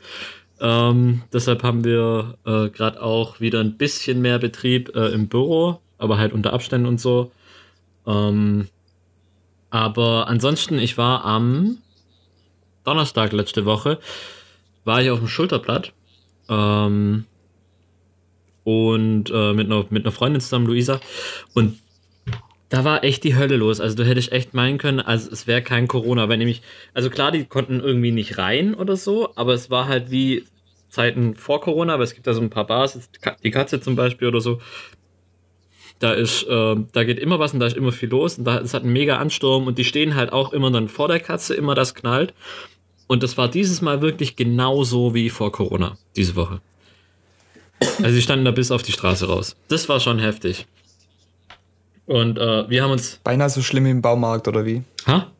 Ähm, 0.59 1.23
deshalb 1.33 1.63
haben 1.63 1.85
wir 1.85 2.39
äh, 2.47 2.71
gerade 2.71 3.03
auch 3.03 3.41
wieder 3.41 3.61
ein 3.61 3.77
bisschen 3.77 4.23
mehr 4.23 4.39
Betrieb 4.39 4.95
äh, 4.97 5.09
im 5.09 5.29
Büro, 5.29 5.81
aber 5.99 6.19
halt 6.19 6.33
unter 6.33 6.53
Abständen 6.53 6.87
und 6.87 7.01
so. 7.01 7.33
Ähm, 8.07 8.69
aber 9.71 10.29
ansonsten, 10.29 10.79
ich 10.79 10.97
war 10.97 11.25
am 11.25 11.79
Donnerstag 12.85 13.33
letzte 13.33 13.65
Woche, 13.65 13.99
war 14.85 15.03
ich 15.03 15.11
auf 15.11 15.19
dem 15.19 15.29
Schulterblatt 15.29 15.93
ähm, 16.49 17.25
und 18.65 19.31
äh, 19.31 19.53
mit, 19.53 19.67
einer, 19.67 19.85
mit 19.91 20.05
einer 20.05 20.13
Freundin 20.13 20.41
zusammen, 20.41 20.67
Luisa, 20.67 21.01
und 21.55 21.79
da 22.69 22.85
war 22.85 23.05
echt 23.05 23.23
die 23.25 23.37
Hölle 23.37 23.57
los. 23.57 23.81
Also 23.81 23.97
du 23.97 24.05
hättest 24.05 24.33
echt 24.33 24.55
meinen 24.55 24.79
können, 24.79 25.01
also 25.01 25.31
es 25.31 25.47
wäre 25.47 25.63
kein 25.63 25.89
Corona, 25.89 26.29
weil 26.29 26.39
nämlich, 26.39 26.63
also 26.95 27.11
klar, 27.11 27.31
die 27.31 27.45
konnten 27.45 27.81
irgendwie 27.81 28.13
nicht 28.13 28.39
rein 28.39 28.75
oder 28.75 28.97
so, 28.97 29.31
aber 29.37 29.55
es 29.55 29.71
war 29.71 29.89
halt 29.89 30.11
wie 30.11 30.45
Zeiten 30.89 31.35
vor 31.35 31.61
Corona, 31.61 31.95
aber 31.95 32.05
es 32.05 32.15
gibt 32.15 32.27
da 32.27 32.35
so 32.35 32.41
ein 32.41 32.51
paar 32.51 32.67
Bars, 32.67 33.11
die 33.43 33.51
Katze 33.51 33.81
zum 33.81 33.97
Beispiel 33.97 34.29
oder 34.29 34.41
so. 34.41 34.61
Da 35.99 36.13
ist, 36.13 36.43
äh, 36.45 36.77
da 36.93 37.05
geht 37.05 37.19
immer 37.19 37.39
was 37.39 37.55
und 37.55 37.61
da 37.61 37.67
ist 37.67 37.77
immer 37.77 37.91
viel 37.93 38.11
los 38.11 38.37
und 38.37 38.45
da 38.45 38.59
es 38.59 38.75
hat 38.75 38.83
einen 38.83 38.93
mega 38.93 39.17
Ansturm 39.17 39.67
und 39.67 39.79
die 39.79 39.85
stehen 39.85 40.15
halt 40.15 40.31
auch 40.33 40.53
immer 40.53 40.71
dann 40.71 40.89
vor 40.89 41.09
der 41.09 41.21
Katze, 41.21 41.55
immer 41.55 41.75
das 41.75 41.95
knallt. 41.95 42.35
Und 43.07 43.23
das 43.23 43.39
war 43.39 43.49
dieses 43.49 43.81
Mal 43.83 44.03
wirklich 44.03 44.37
genauso 44.37 45.15
wie 45.15 45.31
vor 45.31 45.53
Corona, 45.53 45.97
diese 46.17 46.37
Woche. 46.37 46.61
Also 48.03 48.15
die 48.17 48.23
standen 48.23 48.45
da 48.45 48.51
bis 48.51 48.71
auf 48.71 48.83
die 48.83 48.93
Straße 48.93 49.27
raus. 49.27 49.57
Das 49.69 49.89
war 49.89 50.01
schon 50.01 50.19
heftig. 50.19 50.67
Und 52.07 52.39
äh, 52.39 52.69
wir 52.69 52.83
haben 52.83 52.91
uns. 52.93 53.21
Beinahe 53.25 53.49
so 53.51 53.63
schlimm 53.63 53.85
wie 53.85 53.91
im 53.91 54.03
Baumarkt, 54.03 54.49
oder 54.49 54.65
wie? 54.67 54.83
Ha? 55.07 55.31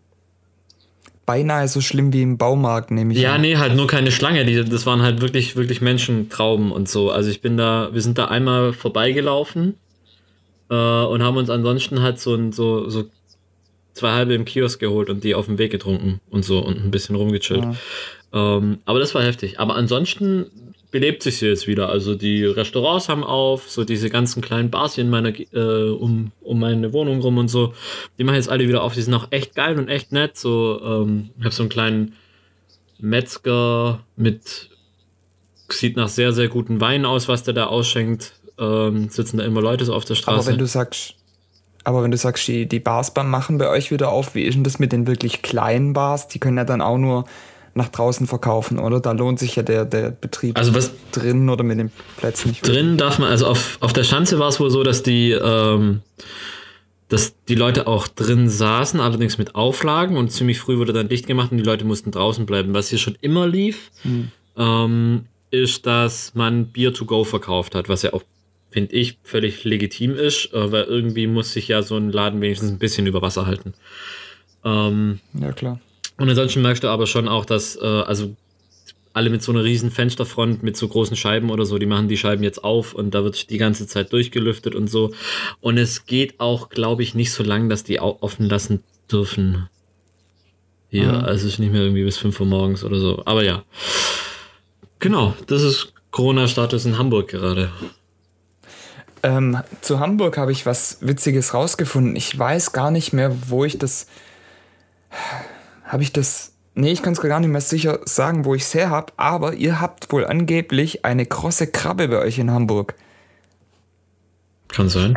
Beinahe 1.27 1.67
so 1.69 1.81
schlimm 1.81 2.13
wie 2.13 2.23
im 2.23 2.39
Baumarkt, 2.39 2.91
nehme 2.93 3.13
ich 3.13 3.19
Ja, 3.21 3.35
an. 3.35 3.41
nee, 3.41 3.57
halt 3.57 3.75
nur 3.75 3.87
keine 3.89 4.13
Schlange. 4.13 4.45
Die, 4.45 4.65
das 4.65 4.87
waren 4.87 5.03
halt 5.03 5.21
wirklich, 5.21 5.57
wirklich 5.57 5.81
Menschentrauben 5.81 6.71
und 6.73 6.89
so. 6.89 7.11
Also 7.11 7.31
ich 7.31 7.41
bin 7.41 7.57
da, 7.57 7.89
wir 7.93 8.01
sind 8.01 8.17
da 8.17 8.27
einmal 8.27 8.73
vorbeigelaufen 8.73 9.75
äh, 10.71 10.75
und 10.75 11.23
haben 11.23 11.37
uns 11.37 11.51
ansonsten 11.51 12.03
halt 12.03 12.19
so, 12.19 12.35
ein, 12.35 12.53
so, 12.53 12.89
so 12.89 13.05
zwei 13.93 14.13
halbe 14.13 14.35
im 14.35 14.45
Kiosk 14.45 14.81
geholt 14.81 15.11
und 15.11 15.25
die 15.25 15.35
auf 15.35 15.47
dem 15.47 15.59
Weg 15.59 15.73
getrunken 15.73 16.21
und 16.31 16.45
so 16.45 16.59
und 16.59 16.85
ein 16.85 16.91
bisschen 16.91 17.17
rumgechillt. 17.17 17.65
Ähm, 18.33 18.79
aber 18.85 18.99
das 18.99 19.15
war 19.15 19.23
heftig. 19.23 19.59
Aber 19.59 19.75
ansonsten 19.77 20.47
belebt 20.91 21.23
sich 21.23 21.39
hier 21.39 21.51
jetzt 21.51 21.67
wieder. 21.67 21.89
Also 21.89 22.15
die 22.15 22.45
Restaurants 22.45 23.09
haben 23.09 23.25
auf, 23.25 23.71
so 23.71 23.85
diese 23.85 24.11
ganzen 24.11 24.43
kleinen 24.43 24.71
Bars 24.71 24.95
hier 24.95 25.05
in 25.05 25.11
meiner, 25.11 25.33
äh, 25.39 25.91
um, 25.91 26.33
um 26.41 26.61
meine 26.61 26.93
Wohnung 26.93 27.21
rum 27.21 27.39
und 27.39 27.49
so, 27.49 27.75
die 28.19 28.25
machen 28.25 28.37
jetzt 28.37 28.49
alle 28.49 28.69
wieder 28.69 28.83
auf. 28.83 28.95
Die 28.95 29.03
sind 29.03 29.15
auch 29.15 29.29
echt 29.31 29.55
geil 29.55 29.79
und 29.79 29.89
echt 29.89 30.13
nett. 30.13 30.37
So, 30.37 30.81
ähm, 30.83 31.31
ich 31.39 31.45
habe 31.45 31.55
so 31.55 31.63
einen 31.63 31.71
kleinen 31.71 32.15
Metzger 32.99 34.05
mit 34.17 34.71
sieht 35.69 35.97
nach 35.97 36.09
sehr, 36.09 36.33
sehr 36.33 36.49
guten 36.49 36.81
Wein 36.81 37.05
aus, 37.05 37.29
was 37.29 37.43
der 37.43 37.55
da 37.55 37.67
ausschenkt. 37.67 38.35
Ähm, 38.59 39.09
sitzen 39.11 39.39
da 39.39 39.45
immer 39.45 39.61
Leute 39.61 39.85
so 39.85 39.95
auf 39.95 40.05
der 40.05 40.15
Straße. 40.15 40.39
Aber 40.39 40.47
wenn 40.47 40.59
du 40.59 40.67
sagst, 40.67 41.15
aber 41.85 42.03
wenn 42.03 42.11
du 42.11 42.17
sagst, 42.17 42.49
die, 42.49 42.67
die 42.67 42.81
Bars 42.81 43.13
beim 43.15 43.31
machen 43.31 43.59
bei 43.59 43.69
euch 43.69 43.91
wieder 43.91 44.11
auf, 44.11 44.35
wie 44.35 44.43
ist 44.43 44.55
denn 44.55 44.65
das 44.65 44.79
mit 44.79 44.93
den 44.93 45.07
wirklich 45.07 45.43
kleinen 45.43 45.93
Bars? 45.93 46.29
Die 46.29 46.39
können 46.39 46.57
ja 46.57 46.65
dann 46.65 46.81
auch 46.81 46.99
nur 46.99 47.27
nach 47.77 47.89
draußen 47.89 48.27
verkaufen, 48.27 48.79
oder? 48.79 49.01
Da 49.01 49.13
lohnt 49.13 49.39
sich 49.39 49.55
ja 49.55 49.63
der, 49.63 49.85
der 49.85 50.11
Betrieb 50.11 50.59
also 50.59 50.75
was 50.75 50.93
drin 51.13 51.49
oder 51.51 51.63
mit 51.63 51.79
den 51.79 51.93
Plätzen 52.17 52.49
nicht. 52.49 52.63
wirklich. 52.63 52.85
drin 52.85 52.97
darf 52.97 53.19
man, 53.19 53.31
also 53.31 53.47
auf, 53.47 53.77
auf 53.81 53.93
der 53.93 54.03
Schanze 54.03 54.39
war 54.39 54.49
es 54.49 54.59
wohl 54.59 54.71
so, 54.71 54.83
dass 54.83 55.03
die, 55.03 55.33
ähm, 55.33 56.01
dass 57.09 57.35
die 57.49 57.55
Leute 57.55 57.87
auch 57.87 58.09
drin 58.09 58.49
saßen, 58.49 58.99
allerdings 58.99 59.37
mit 59.37 59.55
Auflagen 59.55 60.17
und 60.17 60.33
ziemlich 60.33 60.59
früh 60.59 60.79
wurde 60.79 60.95
dann 60.95 61.09
dicht 61.09 61.27
gemacht 61.27 61.53
und 61.53 61.59
die 61.59 61.65
Leute 61.65 61.85
mussten 61.85 62.11
draußen 62.11 62.47
bleiben. 62.47 62.73
Was 62.73 62.89
hier 62.89 62.99
schon 62.99 63.17
immer 63.21 63.47
lief, 63.47 63.91
ähm, 64.57 65.27
ist, 65.51 65.87
dass 65.87 66.35
man 66.35 66.69
Bier 66.69 66.95
to 66.95 67.05
go 67.05 67.25
verkauft 67.25 67.75
hat, 67.75 67.89
was 67.89 68.03
ja 68.03 68.13
auch, 68.15 68.23
finde 68.71 68.95
ich, 68.95 69.19
völlig 69.23 69.65
legitim 69.65 70.15
ist, 70.15 70.53
äh, 70.53 70.73
weil 70.73 70.85
irgendwie 70.85 71.27
muss 71.27 71.53
sich 71.53 71.69
ja 71.69 71.83
so 71.83 71.97
ein 71.97 72.13
Laden 72.13 72.41
wenigstens 72.41 72.71
ein 72.71 72.79
bisschen 72.79 73.07
über 73.07 73.23
Wasser 73.23 73.47
halten. 73.47 73.75
Ähm, 74.65 75.21
Ja, 75.33 75.53
klar. 75.53 75.81
und 76.19 76.29
ansonsten 76.29 76.63
merkst 76.63 76.83
du 76.85 76.89
aber 76.89 77.07
schon 77.07 77.29
auch, 77.29 77.45
dass, 77.45 77.77
äh, 77.77 77.85
also 77.85 78.35
alle 79.13 79.31
mit 79.31 79.43
so 79.43 79.51
einer 79.51 79.65
riesen 79.65 79.91
Fensterfront, 79.91 80.63
mit 80.63 80.77
so 80.77 80.89
großen 80.89 81.17
Scheiben 81.17 81.49
oder 81.51 81.65
so, 81.65 81.79
die 81.79 81.87
machen 81.87 82.07
die 82.09 82.19
Scheiben 82.19 82.43
jetzt 82.43 82.63
auf 82.63 82.93
und 82.93 83.15
da 83.15 83.25
wird 83.25 83.49
die 83.49 83.57
ganze 83.57 83.87
Zeit 83.87 84.13
durchgelüftet 84.13 84.75
und 84.75 84.89
so. 84.89 85.15
Und 85.61 85.79
es 85.79 86.05
geht 86.05 86.39
auch, 86.39 86.69
glaube 86.69 87.03
ich, 87.03 87.15
nicht 87.15 87.33
so 87.33 87.43
lang, 87.43 87.71
dass 87.71 87.83
die 87.83 87.99
offen 87.99 88.47
lassen 88.47 88.83
dürfen. 89.11 89.71
hier. 90.91 91.09
Mhm. 91.09 91.25
Also 91.25 91.47
es 91.47 91.55
ist 91.55 91.59
nicht 91.61 91.73
mehr 91.73 91.81
irgendwie 91.81 92.05
bis 92.05 92.19
5 92.19 92.39
Uhr 92.41 92.47
morgens 92.47 92.85
oder 92.85 92.99
so. 92.99 93.23
Aber 93.25 93.43
ja. 93.43 93.65
Genau, 94.99 95.35
das 95.47 95.63
ist 95.63 95.95
Corona-Status 96.11 96.85
in 96.85 96.99
Hamburg 96.99 97.29
gerade. 97.29 97.71
Ähm, 99.23 99.59
zu 99.81 100.01
Hamburg 100.01 100.39
habe 100.39 100.53
ich 100.53 100.67
was 100.67 100.99
Witziges 101.01 101.55
rausgefunden. 101.55 102.17
Ich 102.17 102.39
weiß 102.39 102.73
gar 102.73 102.91
nicht 102.91 103.13
mehr, 103.13 103.35
wo 103.49 103.65
ich 103.65 103.79
das. 103.79 104.07
Habe 105.85 106.03
ich 106.03 106.13
das. 106.13 106.53
Nee, 106.75 106.93
ich 106.93 107.03
kann 107.03 107.15
es 107.15 107.21
gar 107.21 107.41
nicht 107.41 107.49
mehr 107.49 107.61
sicher 107.61 108.01
sagen, 108.05 108.45
wo 108.45 108.55
ich 108.55 108.63
es 108.63 108.75
her 108.75 108.91
habe, 108.91 109.13
aber 109.17 109.55
ihr 109.55 109.81
habt 109.81 110.13
wohl 110.13 110.27
angeblich 110.27 111.05
eine 111.07 111.25
krosse 111.25 111.67
Krabbe 111.67 112.09
bei 112.09 112.19
euch 112.19 112.39
in 112.39 112.51
Hamburg. 112.51 112.95
Kann 114.69 114.91
sein. 114.91 115.15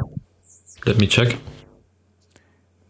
Let 0.85 0.99
me 0.99 1.07
check. 1.09 1.37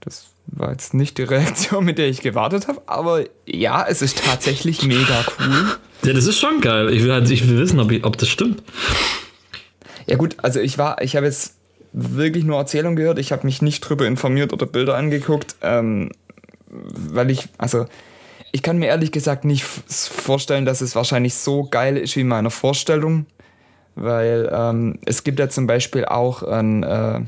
Das 0.02 0.28
war 0.46 0.72
jetzt 0.72 0.94
nicht 0.94 1.18
die 1.18 1.24
Reaktion, 1.24 1.84
mit 1.84 1.98
der 1.98 2.10
ich 2.10 2.22
gewartet 2.22 2.68
habe, 2.68 2.82
aber 2.86 3.24
ja, 3.48 3.86
es 3.88 4.04
ist 4.04 4.24
tatsächlich 4.24 4.84
mega 4.84 5.26
cool. 5.40 5.78
Ja, 6.04 6.14
das 6.14 6.28
ist 6.28 6.40
schon 6.40 6.62
geil. 6.62 6.94
Ich 6.94 7.04
will, 7.04 7.12
halt, 7.12 7.30
ich 7.30 7.48
will 7.48 7.58
wissen, 7.58 7.80
ob, 7.80 7.92
ich, 7.92 8.04
ob 8.06 8.18
das 8.18 8.30
stimmt. 8.30 8.62
Ja 10.10 10.18
gut, 10.18 10.38
also 10.42 10.60
ich 10.60 10.80
war, 10.80 11.04
ich 11.04 11.16
habe 11.16 11.28
jetzt 11.28 11.54
wirklich 11.94 12.44
nur 12.44 12.58
Erzählungen 12.58 12.96
gehört, 12.96 13.20
ich 13.20 13.32
habe 13.32 13.46
mich 13.46 13.62
nicht 13.62 13.82
drüber 13.82 14.08
informiert 14.08 14.52
oder 14.52 14.66
Bilder 14.66 14.96
angeguckt, 14.96 15.56
ähm, 15.62 16.10
weil 16.68 17.30
ich, 17.30 17.48
also 17.60 17.86
ich 18.52 18.64
kann 18.64 18.80
mir 18.80 18.88
ehrlich 18.88 19.12
gesagt 19.12 19.46
nicht 19.46 19.64
vorstellen, 19.64 20.66
dass 20.66 20.82
es 20.82 20.96
wahrscheinlich 20.96 21.36
so 21.36 21.66
geil 21.66 21.96
ist 21.96 22.16
wie 22.16 22.22
in 22.22 22.28
meiner 22.28 22.50
Vorstellung, 22.50 23.28
weil 23.94 24.50
ähm, 24.52 24.98
es 25.06 25.24
gibt 25.24 25.38
ja 25.38 25.48
zum 25.48 25.68
Beispiel 25.68 26.06
auch 26.06 26.42
ein, 26.42 26.82
äh, 26.82 27.22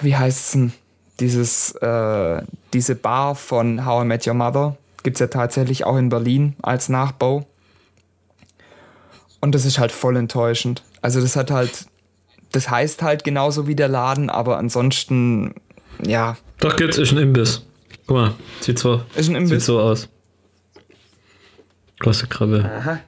wie 0.00 0.14
heißt 0.14 0.38
es 0.38 0.52
denn, 0.52 0.72
dieses, 1.18 1.72
äh, 1.72 2.42
diese 2.72 2.94
Bar 2.94 3.34
von 3.34 3.84
How 3.84 4.04
I 4.04 4.06
Met 4.06 4.28
Your 4.28 4.34
Mother, 4.34 4.76
gibt 5.02 5.16
es 5.16 5.20
ja 5.20 5.26
tatsächlich 5.26 5.84
auch 5.84 5.96
in 5.96 6.08
Berlin 6.08 6.54
als 6.62 6.88
Nachbau. 6.88 7.46
Und 9.40 9.56
das 9.56 9.64
ist 9.64 9.80
halt 9.80 9.90
voll 9.90 10.16
enttäuschend. 10.16 10.84
Also 11.02 11.20
das 11.20 11.36
hat 11.36 11.50
halt, 11.50 11.86
das 12.52 12.70
heißt 12.70 13.02
halt 13.02 13.24
genauso 13.24 13.66
wie 13.66 13.74
der 13.74 13.88
Laden, 13.88 14.30
aber 14.30 14.58
ansonsten, 14.58 15.54
ja. 16.04 16.36
Doch 16.58 16.76
geht's, 16.76 16.98
ist 16.98 17.12
ein 17.12 17.18
Imbiss. 17.18 17.64
Guck 18.06 18.16
mal, 18.16 18.34
sieht 18.60 18.78
so, 18.78 19.02
ist 19.14 19.28
ein 19.28 19.36
Imbiss. 19.36 19.50
Sieht 19.50 19.62
so 19.62 19.80
aus. 19.80 20.08
Große 22.00 22.26
Krabbe. 22.26 22.64
Aha. 22.64 23.00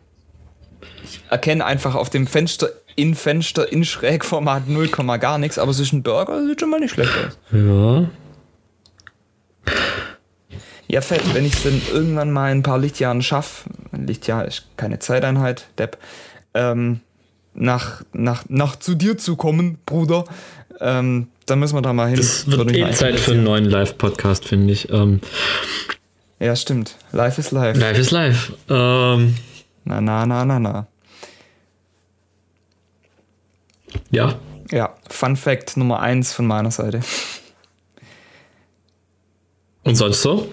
Ich 1.02 1.22
erkenne 1.30 1.64
einfach 1.64 1.94
auf 1.94 2.10
dem 2.10 2.26
Fenster, 2.26 2.68
in 2.94 3.14
Fenster, 3.14 3.72
in 3.72 3.84
Schrägformat 3.84 4.68
0, 4.68 4.88
gar 5.18 5.38
nichts, 5.38 5.58
aber 5.58 5.70
es 5.70 5.80
ist 5.80 5.92
ein 5.92 6.02
Burger, 6.02 6.46
sieht 6.46 6.60
schon 6.60 6.70
mal 6.70 6.80
nicht 6.80 6.92
schlecht 6.92 7.12
aus. 7.26 7.38
Ja. 7.52 8.08
Ja, 10.88 11.00
fett, 11.00 11.22
wenn 11.34 11.46
ich 11.46 11.54
es 11.54 11.62
dann 11.62 11.80
irgendwann 11.90 12.30
mal 12.30 12.52
in 12.52 12.58
ein 12.58 12.62
paar 12.62 12.78
Lichtjahren 12.78 13.22
schaffe, 13.22 13.70
Lichtjahr 13.92 14.44
ist 14.44 14.66
keine 14.76 14.98
Zeiteinheit, 14.98 15.68
Depp, 15.78 15.96
ähm, 16.52 17.00
nach, 17.54 18.02
nach, 18.12 18.44
nach 18.48 18.76
zu 18.76 18.94
dir 18.94 19.18
zu 19.18 19.36
kommen, 19.36 19.78
Bruder, 19.86 20.24
ähm, 20.80 21.28
dann 21.46 21.58
müssen 21.58 21.76
wir 21.76 21.82
da 21.82 21.92
mal 21.92 22.08
hin. 22.08 22.16
Das 22.16 22.50
wird 22.50 22.74
eh 22.74 22.90
Zeit 22.92 23.18
für 23.18 23.32
einen 23.32 23.44
neuen 23.44 23.64
Live-Podcast, 23.64 24.44
finde 24.44 24.72
ich. 24.72 24.90
Ähm, 24.90 25.20
ja, 26.38 26.56
stimmt. 26.56 26.96
Live 27.12 27.38
ist 27.38 27.52
live. 27.52 27.76
Live 27.76 27.98
ist 27.98 28.10
live. 28.10 28.52
Ähm, 28.68 29.36
na, 29.84 30.00
na, 30.00 30.26
na, 30.26 30.44
na, 30.44 30.58
na. 30.58 30.86
Ja. 34.10 34.38
Ja, 34.70 34.94
Fun 35.08 35.36
Fact 35.36 35.76
Nummer 35.76 36.00
eins 36.00 36.32
von 36.32 36.46
meiner 36.46 36.70
Seite. 36.70 37.00
Und 39.84 39.96
sonst 39.96 40.22
so? 40.22 40.50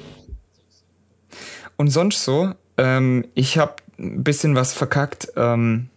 Und 1.78 1.90
sonst 1.90 2.24
so, 2.24 2.54
ähm, 2.78 3.26
ich 3.36 3.58
habe 3.58 3.76
ein 3.98 4.24
bisschen 4.24 4.56
was 4.56 4.74
verkackt. 4.74 5.32
Ähm, 5.38 5.90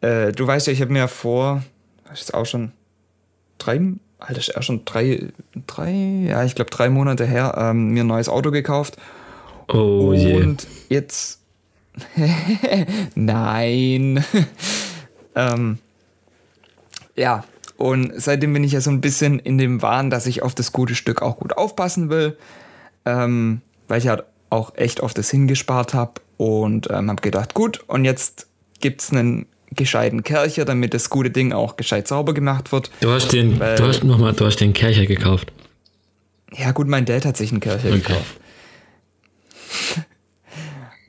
äh, 0.00 0.32
du 0.32 0.46
weißt 0.46 0.66
ja, 0.66 0.72
ich 0.72 0.80
habe 0.80 0.92
mir 0.92 1.08
vor, 1.08 1.62
ist 2.12 2.34
auch 2.34 2.46
schon 2.46 2.72
drei, 3.58 3.80
Alter, 4.18 4.38
ist 4.38 4.56
auch 4.56 4.62
schon 4.62 4.84
drei, 4.84 5.28
drei, 5.66 5.92
ja, 6.28 6.44
ich 6.44 6.54
glaube 6.54 6.70
drei 6.70 6.88
Monate 6.90 7.26
her, 7.26 7.54
ähm, 7.56 7.90
mir 7.90 8.04
ein 8.04 8.08
neues 8.08 8.28
Auto 8.28 8.50
gekauft. 8.50 8.96
Oh 9.68 10.12
je. 10.12 10.34
Und 10.34 10.66
jetzt, 10.88 11.40
nein. 13.14 14.24
ähm, 15.34 15.78
ja, 17.16 17.44
und 17.76 18.12
seitdem 18.16 18.52
bin 18.52 18.64
ich 18.64 18.72
ja 18.72 18.80
so 18.80 18.90
ein 18.90 19.00
bisschen 19.00 19.38
in 19.38 19.58
dem 19.58 19.80
Wahn, 19.82 20.10
dass 20.10 20.26
ich 20.26 20.42
auf 20.42 20.54
das 20.54 20.72
gute 20.72 20.94
Stück 20.94 21.22
auch 21.22 21.38
gut 21.38 21.56
aufpassen 21.56 22.10
will. 22.10 22.36
Ähm, 23.06 23.62
weil 23.88 23.98
ich 23.98 24.08
halt 24.08 24.24
auch 24.50 24.74
echt 24.76 25.02
auf 25.02 25.14
das 25.14 25.30
hingespart 25.30 25.94
habe 25.94 26.20
und 26.36 26.88
ähm, 26.90 27.10
habe 27.10 27.22
gedacht, 27.22 27.54
gut, 27.54 27.82
und 27.86 28.04
jetzt 28.04 28.48
gibt 28.80 29.02
es 29.02 29.12
einen 29.12 29.46
gescheiten 29.76 30.22
Kercher, 30.22 30.64
damit 30.64 30.94
das 30.94 31.10
gute 31.10 31.30
Ding 31.30 31.52
auch 31.52 31.76
gescheit 31.76 32.08
sauber 32.08 32.34
gemacht 32.34 32.72
wird. 32.72 32.90
Du 33.00 33.10
hast 33.10 33.32
den, 33.32 33.58
weil, 33.60 33.76
du 33.76 33.84
hast 33.84 34.04
noch 34.04 34.18
mal, 34.18 34.32
du 34.32 34.44
hast 34.44 34.56
den 34.56 34.72
Kercher 34.72 35.06
gekauft. 35.06 35.52
Ja 36.56 36.72
gut, 36.72 36.88
mein 36.88 37.04
Dad 37.04 37.24
hat 37.24 37.36
sich 37.36 37.52
einen 37.52 37.60
Kercher 37.60 37.88
okay. 37.88 37.98
gekauft. 37.98 38.40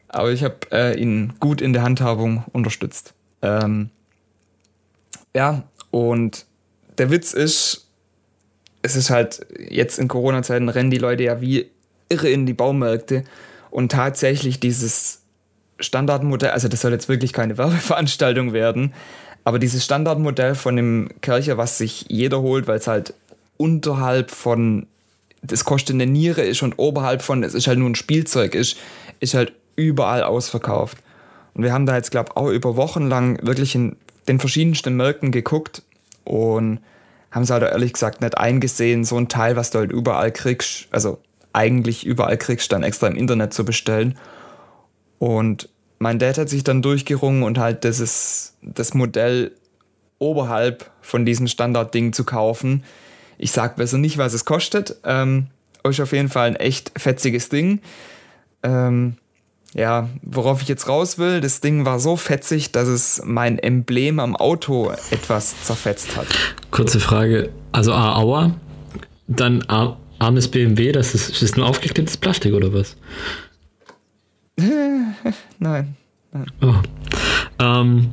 Aber 0.07 0.31
ich 0.31 0.43
habe 0.43 0.57
äh, 0.71 0.99
ihn 0.99 1.33
gut 1.39 1.61
in 1.61 1.73
der 1.73 1.83
Handhabung 1.83 2.43
unterstützt. 2.51 3.13
Ähm, 3.41 3.89
ja, 5.35 5.63
und 5.89 6.45
der 6.97 7.09
Witz 7.09 7.33
ist, 7.33 7.87
es 8.81 8.95
ist 8.95 9.09
halt, 9.09 9.45
jetzt 9.57 9.97
in 9.97 10.07
Corona-Zeiten 10.07 10.69
rennen 10.69 10.91
die 10.91 10.97
Leute 10.97 11.23
ja 11.23 11.41
wie 11.41 11.71
irre 12.09 12.29
in 12.29 12.45
die 12.45 12.53
Baumärkte 12.53 13.23
und 13.69 13.91
tatsächlich 13.91 14.59
dieses 14.59 15.20
Standardmodell, 15.81 16.51
also 16.51 16.67
das 16.67 16.81
soll 16.81 16.91
jetzt 16.91 17.09
wirklich 17.09 17.33
keine 17.33 17.57
Werbeveranstaltung 17.57 18.53
werden, 18.53 18.93
aber 19.43 19.59
dieses 19.59 19.83
Standardmodell 19.83 20.55
von 20.55 20.75
dem 20.75 21.09
Kercher, 21.21 21.57
was 21.57 21.77
sich 21.77 22.05
jeder 22.09 22.41
holt, 22.41 22.67
weil 22.67 22.77
es 22.77 22.88
halt 22.88 23.13
unterhalb 23.57 24.31
von, 24.31 24.88
das 25.41 25.65
kostet 25.65 25.95
eine 25.95 26.05
Niere 26.05 26.41
ist 26.41 26.61
und 26.61 26.77
oberhalb 26.77 27.21
von, 27.21 27.43
es 27.43 27.53
ist 27.53 27.67
halt 27.67 27.79
nur 27.79 27.89
ein 27.89 27.95
Spielzeug 27.95 28.55
ist, 28.55 28.77
ist 29.19 29.33
halt 29.33 29.53
überall 29.75 30.23
ausverkauft. 30.23 30.97
Und 31.53 31.63
wir 31.63 31.73
haben 31.73 31.85
da 31.85 31.95
jetzt, 31.95 32.11
glaube 32.11 32.29
ich, 32.31 32.38
auch 32.38 32.50
über 32.50 32.75
Wochen 32.75 33.07
lang 33.07 33.45
wirklich 33.45 33.75
in 33.75 33.95
den 34.27 34.39
verschiedensten 34.39 34.95
Märkten 34.95 35.31
geguckt 35.31 35.81
und 36.23 36.79
haben 37.31 37.43
es 37.43 37.50
halt 37.50 37.63
ehrlich 37.63 37.93
gesagt 37.93 38.21
nicht 38.21 38.38
eingesehen, 38.38 39.03
so 39.03 39.17
ein 39.17 39.27
Teil, 39.27 39.55
was 39.55 39.71
du 39.71 39.79
halt 39.79 39.91
überall 39.91 40.31
kriegst, 40.31 40.88
also 40.91 41.19
eigentlich 41.53 42.05
überall 42.05 42.38
kriegst, 42.38 42.71
dann 42.71 42.83
extra 42.83 43.07
im 43.07 43.15
Internet 43.15 43.53
zu 43.53 43.65
bestellen. 43.65 44.17
Und 45.21 45.69
mein 45.99 46.17
Dad 46.17 46.39
hat 46.39 46.49
sich 46.49 46.63
dann 46.63 46.81
durchgerungen 46.81 47.43
und 47.43 47.59
halt 47.59 47.85
das 47.85 48.55
das 48.63 48.95
Modell 48.95 49.51
oberhalb 50.17 50.89
von 51.01 51.27
diesem 51.27 51.45
Standardding 51.45 52.11
zu 52.11 52.23
kaufen. 52.23 52.83
Ich 53.37 53.51
sag 53.51 53.75
besser 53.75 53.99
nicht, 53.99 54.17
was 54.17 54.33
es 54.33 54.45
kostet. 54.45 54.95
Ähm, 55.03 55.45
ist 55.83 55.99
auf 55.99 56.11
jeden 56.11 56.29
Fall 56.29 56.47
ein 56.47 56.55
echt 56.55 56.91
fetziges 56.97 57.49
Ding. 57.49 57.81
Ähm, 58.63 59.17
ja, 59.75 60.09
worauf 60.23 60.63
ich 60.63 60.67
jetzt 60.67 60.87
raus 60.87 61.19
will, 61.19 61.39
das 61.39 61.61
Ding 61.61 61.85
war 61.85 61.99
so 61.99 62.15
fetzig, 62.15 62.71
dass 62.71 62.87
es 62.87 63.21
mein 63.23 63.59
Emblem 63.59 64.19
am 64.19 64.35
Auto 64.35 64.91
etwas 65.11 65.63
zerfetzt 65.65 66.17
hat. 66.17 66.25
Kurze 66.71 66.99
Frage, 66.99 67.51
also 67.71 67.93
A, 67.93 68.15
Aua, 68.15 68.55
dann 69.27 69.63
A, 69.67 69.97
armes 70.17 70.47
BMW, 70.47 70.91
das 70.91 71.13
ist, 71.13 71.43
ist 71.43 71.57
nur 71.57 71.67
aufgeklebtes 71.67 72.17
Plastik 72.17 72.55
oder 72.55 72.73
was? 72.73 72.97
nein. 75.60 75.96
nein. 76.31 76.46
Oh. 76.62 76.75
Ähm, 77.60 78.12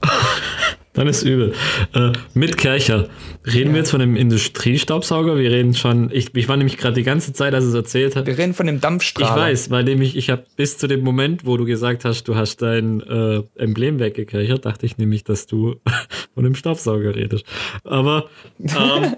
dann 0.92 1.08
ist 1.08 1.22
übel. 1.22 1.54
Äh, 1.94 2.12
mit 2.34 2.56
Kercher. 2.56 3.08
Reden 3.46 3.68
ja. 3.68 3.72
wir 3.72 3.78
jetzt 3.78 3.90
von 3.90 4.00
dem 4.00 4.16
Industriestaubsauger? 4.16 5.38
Wir 5.38 5.50
reden 5.50 5.74
schon. 5.74 6.10
Ich, 6.12 6.34
ich 6.34 6.48
war 6.48 6.56
nämlich 6.56 6.76
gerade 6.76 6.94
die 6.94 7.02
ganze 7.02 7.32
Zeit, 7.32 7.54
als 7.54 7.64
es 7.64 7.74
erzählt 7.74 8.16
hat. 8.16 8.26
Wir 8.26 8.36
reden 8.36 8.54
von 8.54 8.66
dem 8.66 8.80
Dampfstrahler. 8.80 9.30
Ich 9.30 9.52
weiß, 9.52 9.70
weil 9.70 9.84
nämlich 9.84 10.16
ich 10.16 10.30
habe 10.30 10.44
bis 10.56 10.78
zu 10.78 10.86
dem 10.86 11.00
Moment, 11.00 11.46
wo 11.46 11.56
du 11.56 11.64
gesagt 11.64 12.04
hast, 12.04 12.24
du 12.24 12.36
hast 12.36 12.62
dein 12.62 13.00
äh, 13.00 13.42
Emblem 13.56 13.98
weggekerchert, 13.98 14.66
dachte 14.66 14.86
ich 14.86 14.98
nämlich, 14.98 15.24
dass 15.24 15.46
du 15.46 15.76
von 16.34 16.44
dem 16.44 16.54
Staubsauger 16.54 17.14
redest. 17.14 17.44
Aber 17.84 18.28
ähm, 18.58 19.16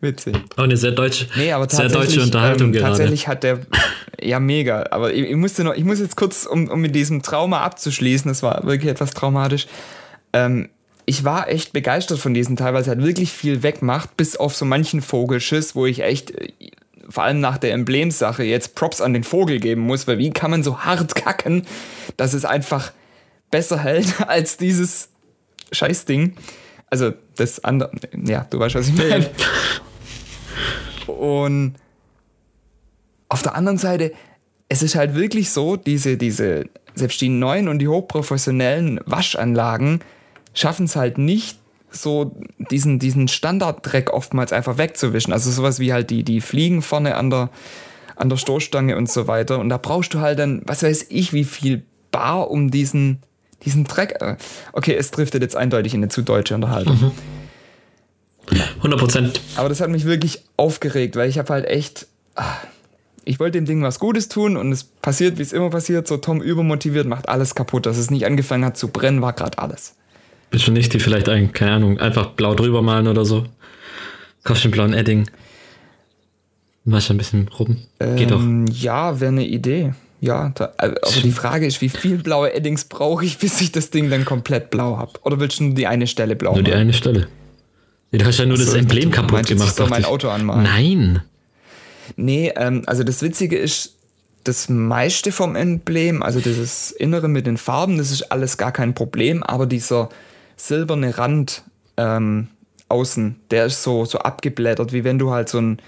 Witzig. 0.00 0.36
Oh, 0.56 0.62
eine 0.62 0.76
sehr, 0.76 0.92
deutsch, 0.92 1.26
nee, 1.36 1.50
aber 1.52 1.68
sehr 1.68 1.88
deutsche 1.88 2.22
Unterhaltung 2.22 2.68
ähm, 2.68 2.72
gerade. 2.72 2.90
Tatsächlich 2.90 3.26
hat 3.26 3.42
der, 3.42 3.60
ja 4.20 4.38
mega, 4.38 4.86
aber 4.90 5.12
ich, 5.12 5.28
ich, 5.30 5.36
musste 5.36 5.64
noch, 5.64 5.74
ich 5.74 5.84
muss 5.84 5.98
jetzt 5.98 6.16
kurz, 6.16 6.46
um, 6.46 6.68
um 6.68 6.80
mit 6.80 6.94
diesem 6.94 7.22
Trauma 7.22 7.62
abzuschließen, 7.62 8.28
das 8.28 8.42
war 8.42 8.64
wirklich 8.64 8.90
etwas 8.90 9.10
traumatisch, 9.10 9.66
ähm, 10.32 10.68
ich 11.04 11.24
war 11.24 11.48
echt 11.48 11.72
begeistert 11.72 12.18
von 12.18 12.34
diesem 12.34 12.56
Teil, 12.56 12.74
weil 12.74 12.82
es 12.82 12.88
halt 12.88 13.02
wirklich 13.02 13.32
viel 13.32 13.62
wegmacht, 13.62 14.16
bis 14.16 14.36
auf 14.36 14.54
so 14.54 14.64
manchen 14.66 15.00
Vogelschiss, 15.00 15.74
wo 15.74 15.86
ich 15.86 16.02
echt, 16.02 16.30
äh, 16.32 16.52
vor 17.08 17.24
allem 17.24 17.40
nach 17.40 17.58
der 17.58 17.72
Emblemsache, 17.72 18.44
jetzt 18.44 18.74
Props 18.74 19.00
an 19.00 19.14
den 19.14 19.24
Vogel 19.24 19.58
geben 19.58 19.80
muss, 19.80 20.06
weil 20.06 20.18
wie 20.18 20.30
kann 20.30 20.50
man 20.50 20.62
so 20.62 20.80
hart 20.80 21.14
kacken, 21.14 21.66
dass 22.18 22.34
es 22.34 22.44
einfach 22.44 22.92
besser 23.50 23.78
hält 23.78 24.20
als 24.28 24.58
dieses 24.58 25.08
Scheißding. 25.72 26.36
Also 26.90 27.12
das 27.36 27.64
andere, 27.64 27.90
ja, 28.24 28.46
du 28.50 28.58
weißt, 28.58 28.74
was 28.74 28.88
ich 28.88 28.94
meine. 28.96 29.30
Und 31.18 31.74
auf 33.28 33.42
der 33.42 33.54
anderen 33.54 33.78
Seite, 33.78 34.12
es 34.68 34.82
ist 34.82 34.94
halt 34.94 35.14
wirklich 35.14 35.50
so, 35.50 35.76
diese, 35.76 36.16
diese, 36.16 36.66
selbst 36.94 37.20
die 37.20 37.28
neuen 37.28 37.68
und 37.68 37.78
die 37.78 37.88
hochprofessionellen 37.88 39.00
Waschanlagen 39.04 40.00
schaffen 40.54 40.86
es 40.86 40.96
halt 40.96 41.18
nicht, 41.18 41.58
so 41.90 42.36
diesen, 42.70 42.98
diesen 42.98 43.28
Standarddreck 43.28 44.12
oftmals 44.12 44.52
einfach 44.52 44.76
wegzuwischen. 44.76 45.32
Also 45.32 45.50
sowas 45.50 45.78
wie 45.78 45.92
halt 45.92 46.10
die, 46.10 46.22
die 46.22 46.40
Fliegen 46.40 46.82
vorne 46.82 47.14
an 47.16 47.30
der, 47.30 47.50
an 48.14 48.28
der 48.28 48.36
Stoßstange 48.36 48.96
und 48.96 49.10
so 49.10 49.26
weiter. 49.26 49.58
Und 49.58 49.70
da 49.70 49.78
brauchst 49.78 50.12
du 50.12 50.20
halt 50.20 50.38
dann, 50.38 50.62
was 50.66 50.82
weiß 50.82 51.06
ich, 51.08 51.32
wie 51.32 51.44
viel 51.44 51.84
Bar 52.10 52.50
um 52.50 52.70
diesen, 52.70 53.22
diesen 53.64 53.84
Dreck. 53.84 54.16
äh, 54.20 54.36
Okay, 54.72 54.94
es 54.94 55.10
driftet 55.10 55.42
jetzt 55.42 55.56
eindeutig 55.56 55.94
in 55.94 56.00
eine 56.00 56.08
zu 56.08 56.22
deutsche 56.22 56.54
Unterhaltung. 56.54 57.12
100 58.78 58.98
Prozent. 59.00 59.40
Aber 59.56 59.68
das 59.68 59.80
hat 59.80 59.90
mich 59.90 60.04
wirklich 60.04 60.42
aufgeregt, 60.56 61.16
weil 61.16 61.28
ich 61.28 61.38
habe 61.38 61.52
halt 61.52 61.66
echt. 61.66 62.06
ah, 62.36 62.56
Ich 63.24 63.38
wollte 63.40 63.58
dem 63.58 63.66
Ding 63.66 63.82
was 63.82 63.98
Gutes 63.98 64.28
tun 64.28 64.56
und 64.56 64.72
es 64.72 64.84
passiert, 64.84 65.38
wie 65.38 65.42
es 65.42 65.52
immer 65.52 65.70
passiert. 65.70 66.06
So 66.08 66.16
Tom 66.16 66.40
übermotiviert, 66.40 67.06
macht 67.06 67.28
alles 67.28 67.54
kaputt. 67.54 67.84
Dass 67.86 67.98
es 67.98 68.10
nicht 68.10 68.24
angefangen 68.26 68.64
hat 68.64 68.76
zu 68.78 68.88
brennen, 68.88 69.20
war 69.20 69.32
gerade 69.34 69.58
alles. 69.58 69.94
Bist 70.50 70.66
du 70.66 70.72
nicht 70.72 70.94
die 70.94 70.98
vielleicht, 71.00 71.28
ein, 71.28 71.52
keine 71.52 71.72
Ahnung, 71.72 71.98
einfach 72.00 72.28
blau 72.30 72.54
drüber 72.54 72.80
malen 72.80 73.06
oder 73.06 73.24
so? 73.26 73.44
Kaufst 74.44 74.64
du 74.64 74.68
den 74.68 74.72
blauen 74.72 74.92
Edding. 74.94 75.28
Machst 76.84 77.10
ein 77.10 77.18
bisschen 77.18 77.48
rum. 77.48 77.76
Geht 78.16 78.30
doch. 78.30 78.40
Ähm, 78.40 78.66
Ja, 78.72 79.20
wäre 79.20 79.30
eine 79.32 79.46
Idee. 79.46 79.92
Ja, 80.20 80.50
da, 80.54 80.72
äh, 80.78 80.86
aber 80.86 81.20
die 81.22 81.30
Frage 81.32 81.66
ist, 81.66 81.80
wie 81.80 81.90
viel 81.90 82.18
blaue 82.18 82.52
Eddings 82.54 82.86
brauche 82.86 83.24
ich, 83.24 83.38
bis 83.38 83.60
ich 83.60 83.70
das 83.72 83.90
Ding 83.90 84.08
dann 84.10 84.24
komplett 84.24 84.70
blau 84.70 84.96
habe? 84.96 85.12
Oder 85.22 85.38
willst 85.38 85.60
du 85.60 85.64
nur 85.64 85.74
die 85.74 85.86
eine 85.86 86.06
Stelle 86.06 86.34
blau 86.34 86.54
Nur 86.54 86.62
die 86.62 86.70
machen? 86.70 86.80
eine 86.80 86.92
Stelle. 86.94 87.28
Du 88.10 88.24
hast 88.24 88.38
ja 88.38 88.46
nur 88.46 88.56
das 88.56 88.68
so, 88.68 88.72
ich 88.76 88.82
Emblem 88.82 89.10
kaputt 89.10 89.46
gemacht. 89.46 89.68
ich 89.68 89.74
soll 89.74 89.88
mein. 89.88 90.04
Auto 90.04 90.28
anmalen. 90.28 90.62
Nein. 90.62 91.22
Nee, 92.16 92.52
ähm, 92.56 92.82
also 92.86 93.04
das 93.04 93.22
Witzige 93.22 93.58
ist, 93.58 93.96
das 94.44 94.68
meiste 94.70 95.30
vom 95.30 95.56
Emblem, 95.56 96.22
also 96.22 96.40
dieses 96.40 96.90
Innere 96.90 97.28
mit 97.28 97.46
den 97.46 97.58
Farben, 97.58 97.98
das 97.98 98.10
ist 98.10 98.32
alles 98.32 98.56
gar 98.56 98.72
kein 98.72 98.94
Problem, 98.94 99.42
aber 99.42 99.66
dieser 99.66 100.08
silberne 100.56 101.18
Rand 101.18 101.64
ähm, 101.98 102.48
außen, 102.88 103.36
der 103.50 103.66
ist 103.66 103.82
so, 103.82 104.06
so 104.06 104.18
abgeblättert, 104.18 104.92
wie 104.92 105.04
wenn 105.04 105.18
du 105.18 105.30
halt 105.30 105.50
so 105.50 105.58
ein, 105.58 105.82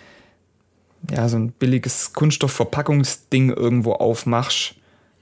ja, 1.11 1.29
so 1.29 1.39
ein 1.39 1.53
billiges 1.53 2.13
Kunststoffverpackungsding 2.13 3.51
irgendwo 3.51 3.95
aufmachst, 3.95 4.75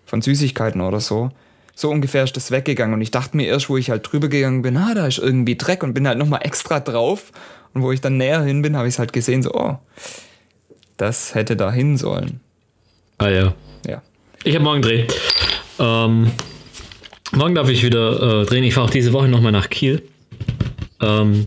von 0.04 0.20
Süßigkeiten 0.20 0.80
oder 0.80 1.00
so. 1.00 1.30
So 1.78 1.90
ungefähr 1.90 2.25
ist 2.25 2.37
das 2.37 2.50
weggegangen 2.50 2.92
und 2.92 3.02
ich 3.02 3.12
dachte 3.12 3.37
mir 3.37 3.47
erst, 3.47 3.68
wo 3.68 3.76
ich 3.76 3.88
halt 3.88 4.11
drüber 4.11 4.26
gegangen 4.26 4.62
bin, 4.62 4.76
ah, 4.76 4.94
da 4.97 5.06
ist 5.06 5.18
irgendwie 5.18 5.56
Dreck 5.56 5.85
und 5.85 5.94
bin 5.94 6.08
halt 6.08 6.18
nochmal 6.18 6.40
extra 6.42 6.80
drauf 6.80 7.30
und 7.73 7.82
wo 7.82 7.92
ich 7.92 8.00
dann 8.00 8.16
näher 8.16 8.42
hin 8.42 8.62
bin, 8.62 8.76
habe 8.76 8.88
ich 8.88 8.94
es 8.94 8.99
halt 8.99 9.12
gesehen, 9.12 9.44
so, 9.44 9.52
oh, 9.52 9.78
das 10.97 11.37
hätte 11.37 11.54
da 11.54 11.70
hin 11.70 11.97
sollen. 11.97 12.40
Ah 13.18 13.28
ja. 13.28 13.54
Ja. 13.87 14.02
Ich 14.42 14.56
habe 14.56 14.64
morgen 14.64 14.82
Dreh. 14.82 15.06
Ähm, 15.78 16.32
morgen 17.30 17.54
darf 17.54 17.68
ich 17.68 17.85
wieder 17.85 18.42
äh, 18.42 18.47
drehen. 18.47 18.64
Ich 18.64 18.75
fahre 18.75 18.88
auch 18.88 18.90
diese 18.90 19.12
Woche 19.12 19.28
nochmal 19.28 19.52
nach 19.52 19.70
Kiel. 19.70 20.02
Ähm, 21.00 21.47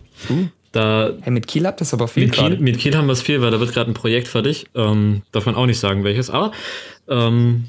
Da 0.72 1.10
Hey, 1.20 1.30
mit 1.30 1.46
Kiel 1.46 1.66
habt 1.66 1.82
das 1.82 1.92
aber 1.92 2.08
viel 2.08 2.24
mit 2.24 2.32
Kiel, 2.32 2.56
mit 2.58 2.78
Kiel 2.78 2.96
haben 2.96 3.06
wir 3.06 3.12
es 3.12 3.20
viel, 3.20 3.42
weil 3.42 3.50
da 3.50 3.60
wird 3.60 3.74
gerade 3.74 3.90
ein 3.90 3.94
Projekt 3.94 4.28
fertig. 4.28 4.64
Ähm, 4.74 5.20
darf 5.30 5.44
man 5.44 5.56
auch 5.56 5.66
nicht 5.66 5.78
sagen, 5.78 6.04
welches. 6.04 6.30
Aber 6.30 6.52
ähm, 7.06 7.66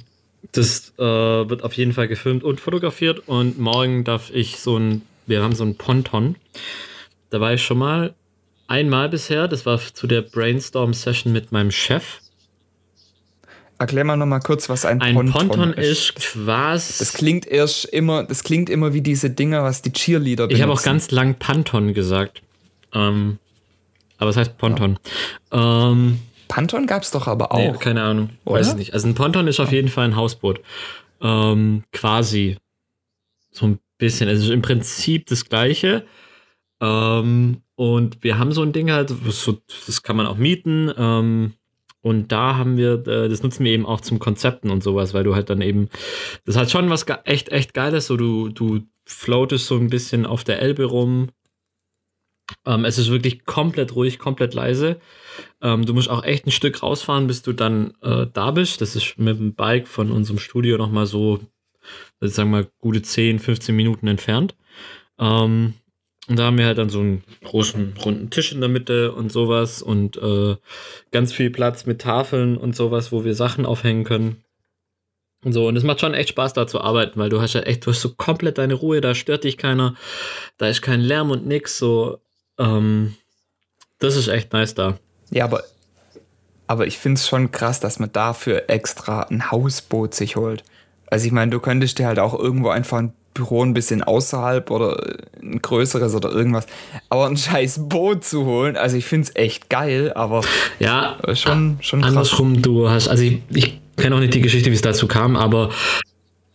das 0.51 0.93
äh, 0.97 1.01
wird 1.03 1.63
auf 1.63 1.73
jeden 1.73 1.93
Fall 1.93 2.07
gefilmt 2.07 2.43
und 2.43 2.59
fotografiert. 2.59 3.27
Und 3.27 3.59
morgen 3.59 4.03
darf 4.03 4.29
ich 4.31 4.57
so 4.59 4.77
ein, 4.77 5.01
wir 5.25 5.41
haben 5.41 5.55
so 5.55 5.63
ein 5.63 5.75
Ponton. 5.75 6.35
Da 7.29 7.39
war 7.39 7.53
ich 7.53 7.63
schon 7.63 7.77
mal 7.79 8.13
einmal 8.67 9.09
bisher. 9.09 9.47
Das 9.47 9.65
war 9.65 9.79
zu 9.79 10.05
der 10.07 10.21
Brainstorm-Session 10.21 11.31
mit 11.33 11.51
meinem 11.51 11.71
Chef. 11.71 12.19
Erklär 13.79 14.03
mal 14.03 14.15
nochmal 14.15 14.39
kurz, 14.39 14.69
was 14.69 14.85
ein, 14.85 15.01
Ein 15.01 15.15
Ponton, 15.15 15.47
Ponton, 15.49 15.73
ist. 15.73 16.11
ist 16.11 16.15
quasi. 16.15 16.93
Das 16.99 17.13
klingt 17.13 17.47
erst 17.47 17.85
immer, 17.85 18.23
das 18.23 18.43
klingt 18.43 18.69
immer 18.69 18.93
wie 18.93 19.01
diese 19.01 19.29
Dinger, 19.29 19.63
was 19.63 19.81
die 19.81 19.91
Cheerleader 19.91 20.49
Ich 20.51 20.61
habe 20.61 20.71
auch 20.71 20.75
benutzen. 20.75 20.85
ganz 20.85 21.11
lang 21.11 21.35
Panton 21.35 21.93
gesagt. 21.93 22.43
Ähm, 22.93 23.39
aber 24.19 24.29
es 24.29 24.37
heißt 24.37 24.57
Ponton. 24.57 24.99
Ähm, 25.51 26.19
Panton 26.53 26.85
gab's 26.85 27.09
doch 27.09 27.27
aber 27.27 27.49
nee, 27.57 27.71
auch. 27.71 27.79
keine 27.79 28.03
Ahnung. 28.03 28.29
Oder? 28.45 28.59
Weiß 28.59 28.69
ich 28.69 28.75
nicht. 28.75 28.93
Also 28.93 29.07
ein 29.07 29.15
Ponton 29.15 29.47
ist 29.47 29.59
auf 29.59 29.71
jeden 29.71 29.87
Fall 29.87 30.05
ein 30.05 30.15
Hausboot. 30.15 30.61
Ähm, 31.19 31.83
quasi. 31.91 32.57
So 33.49 33.65
ein 33.65 33.79
bisschen. 33.97 34.29
Es 34.29 34.43
ist 34.43 34.51
im 34.51 34.61
Prinzip 34.61 35.25
das 35.25 35.45
gleiche. 35.45 36.05
Ähm, 36.79 37.63
und 37.73 38.23
wir 38.23 38.37
haben 38.37 38.51
so 38.51 38.61
ein 38.61 38.71
Ding 38.71 38.91
halt, 38.91 39.11
das 39.25 40.03
kann 40.03 40.15
man 40.15 40.27
auch 40.27 40.37
mieten. 40.37 40.91
Ähm, 40.95 41.53
und 42.01 42.31
da 42.31 42.55
haben 42.55 42.77
wir, 42.77 43.07
äh, 43.07 43.29
das 43.29 43.41
nutzen 43.41 43.65
wir 43.65 43.71
eben 43.71 43.87
auch 43.87 44.01
zum 44.01 44.19
Konzepten 44.19 44.69
und 44.69 44.83
sowas, 44.83 45.15
weil 45.15 45.23
du 45.23 45.33
halt 45.33 45.49
dann 45.49 45.61
eben, 45.61 45.89
das 46.45 46.55
hat 46.55 46.69
schon 46.69 46.91
was 46.91 47.07
echt, 47.23 47.49
echt 47.49 47.73
Geiles. 47.73 48.05
So, 48.05 48.15
du, 48.15 48.49
du 48.49 48.81
floatest 49.05 49.65
so 49.65 49.75
ein 49.77 49.89
bisschen 49.89 50.27
auf 50.27 50.43
der 50.43 50.61
Elbe 50.61 50.85
rum. 50.85 51.29
Ähm, 52.65 52.85
es 52.85 52.97
ist 52.97 53.09
wirklich 53.09 53.45
komplett 53.45 53.95
ruhig, 53.95 54.19
komplett 54.19 54.53
leise. 54.53 54.99
Ähm, 55.61 55.85
du 55.85 55.93
musst 55.93 56.09
auch 56.09 56.23
echt 56.23 56.45
ein 56.45 56.51
Stück 56.51 56.83
rausfahren, 56.83 57.27
bis 57.27 57.41
du 57.41 57.53
dann 57.53 57.93
äh, 58.01 58.27
da 58.31 58.51
bist. 58.51 58.81
Das 58.81 58.95
ist 58.95 59.17
mit 59.17 59.39
dem 59.39 59.55
Bike 59.55 59.87
von 59.87 60.11
unserem 60.11 60.39
Studio 60.39 60.77
nochmal 60.77 61.05
so, 61.05 61.39
sagen 62.19 62.51
wir 62.51 62.63
mal, 62.63 62.67
gute 62.79 63.01
10, 63.01 63.39
15 63.39 63.75
Minuten 63.75 64.07
entfernt. 64.07 64.55
Ähm, 65.19 65.73
und 66.27 66.39
da 66.39 66.45
haben 66.45 66.57
wir 66.57 66.65
halt 66.65 66.77
dann 66.77 66.89
so 66.89 66.99
einen 66.99 67.23
großen 67.43 67.95
runden 68.03 68.29
Tisch 68.29 68.53
in 68.53 68.61
der 68.61 68.69
Mitte 68.69 69.11
und 69.11 69.31
sowas 69.31 69.81
und 69.81 70.15
äh, 70.17 70.55
ganz 71.11 71.33
viel 71.33 71.49
Platz 71.49 71.85
mit 71.85 71.99
Tafeln 71.99 72.55
und 72.57 72.75
sowas, 72.75 73.11
wo 73.11 73.25
wir 73.25 73.35
Sachen 73.35 73.65
aufhängen 73.65 74.05
können. 74.05 74.43
Und 75.43 75.51
so, 75.51 75.67
und 75.67 75.75
es 75.75 75.83
macht 75.83 75.99
schon 75.99 76.13
echt 76.13 76.29
Spaß, 76.29 76.53
da 76.53 76.65
zu 76.67 76.79
arbeiten, 76.79 77.19
weil 77.19 77.29
du 77.29 77.41
hast 77.41 77.53
ja 77.53 77.61
echt, 77.61 77.85
du 77.85 77.91
hast 77.91 77.99
so 77.99 78.13
komplett 78.15 78.57
deine 78.57 78.75
Ruhe, 78.75 79.01
da 79.01 79.13
stört 79.13 79.43
dich 79.43 79.57
keiner, 79.57 79.95
da 80.57 80.69
ist 80.69 80.81
kein 80.81 81.01
Lärm 81.01 81.31
und 81.31 81.45
nix, 81.45 81.77
so, 81.77 82.21
ähm, 82.57 83.15
das 83.99 84.15
ist 84.15 84.27
echt 84.27 84.53
nice 84.53 84.75
da. 84.75 84.97
Ja, 85.31 85.45
aber, 85.45 85.63
aber 86.67 86.87
ich 86.87 86.97
finde 86.97 87.19
es 87.19 87.27
schon 87.27 87.51
krass, 87.51 87.79
dass 87.79 87.99
man 87.99 88.11
dafür 88.11 88.63
extra 88.69 89.21
ein 89.23 89.51
Hausboot 89.51 90.13
sich 90.13 90.35
holt. 90.35 90.63
Also 91.09 91.25
ich 91.25 91.31
meine, 91.31 91.51
du 91.51 91.59
könntest 91.59 91.99
dir 91.99 92.07
halt 92.07 92.19
auch 92.19 92.37
irgendwo 92.37 92.69
einfach 92.69 92.97
ein 92.97 93.13
Büro 93.33 93.63
ein 93.63 93.73
bisschen 93.73 94.03
außerhalb 94.03 94.69
oder 94.69 95.01
ein 95.41 95.61
größeres 95.61 96.13
oder 96.15 96.31
irgendwas. 96.31 96.65
Aber 97.09 97.27
ein 97.27 97.37
scheiß 97.37 97.87
Boot 97.89 98.23
zu 98.23 98.45
holen, 98.45 98.77
also 98.77 98.95
ich 98.97 99.05
finde 99.05 99.27
es 99.29 99.35
echt 99.35 99.69
geil, 99.69 100.11
aber 100.13 100.41
Ja, 100.79 101.17
äh, 101.23 101.35
schon, 101.35 101.77
schon 101.81 102.01
krass. 102.01 102.09
andersrum, 102.09 102.61
du 102.61 102.89
hast, 102.89 103.07
also 103.07 103.23
ich, 103.23 103.41
ich 103.49 103.79
kenne 103.97 104.15
auch 104.15 104.19
nicht 104.19 104.33
die 104.33 104.41
Geschichte, 104.41 104.69
wie 104.69 104.75
es 104.75 104.81
dazu 104.81 105.07
kam, 105.07 105.35
aber 105.35 105.69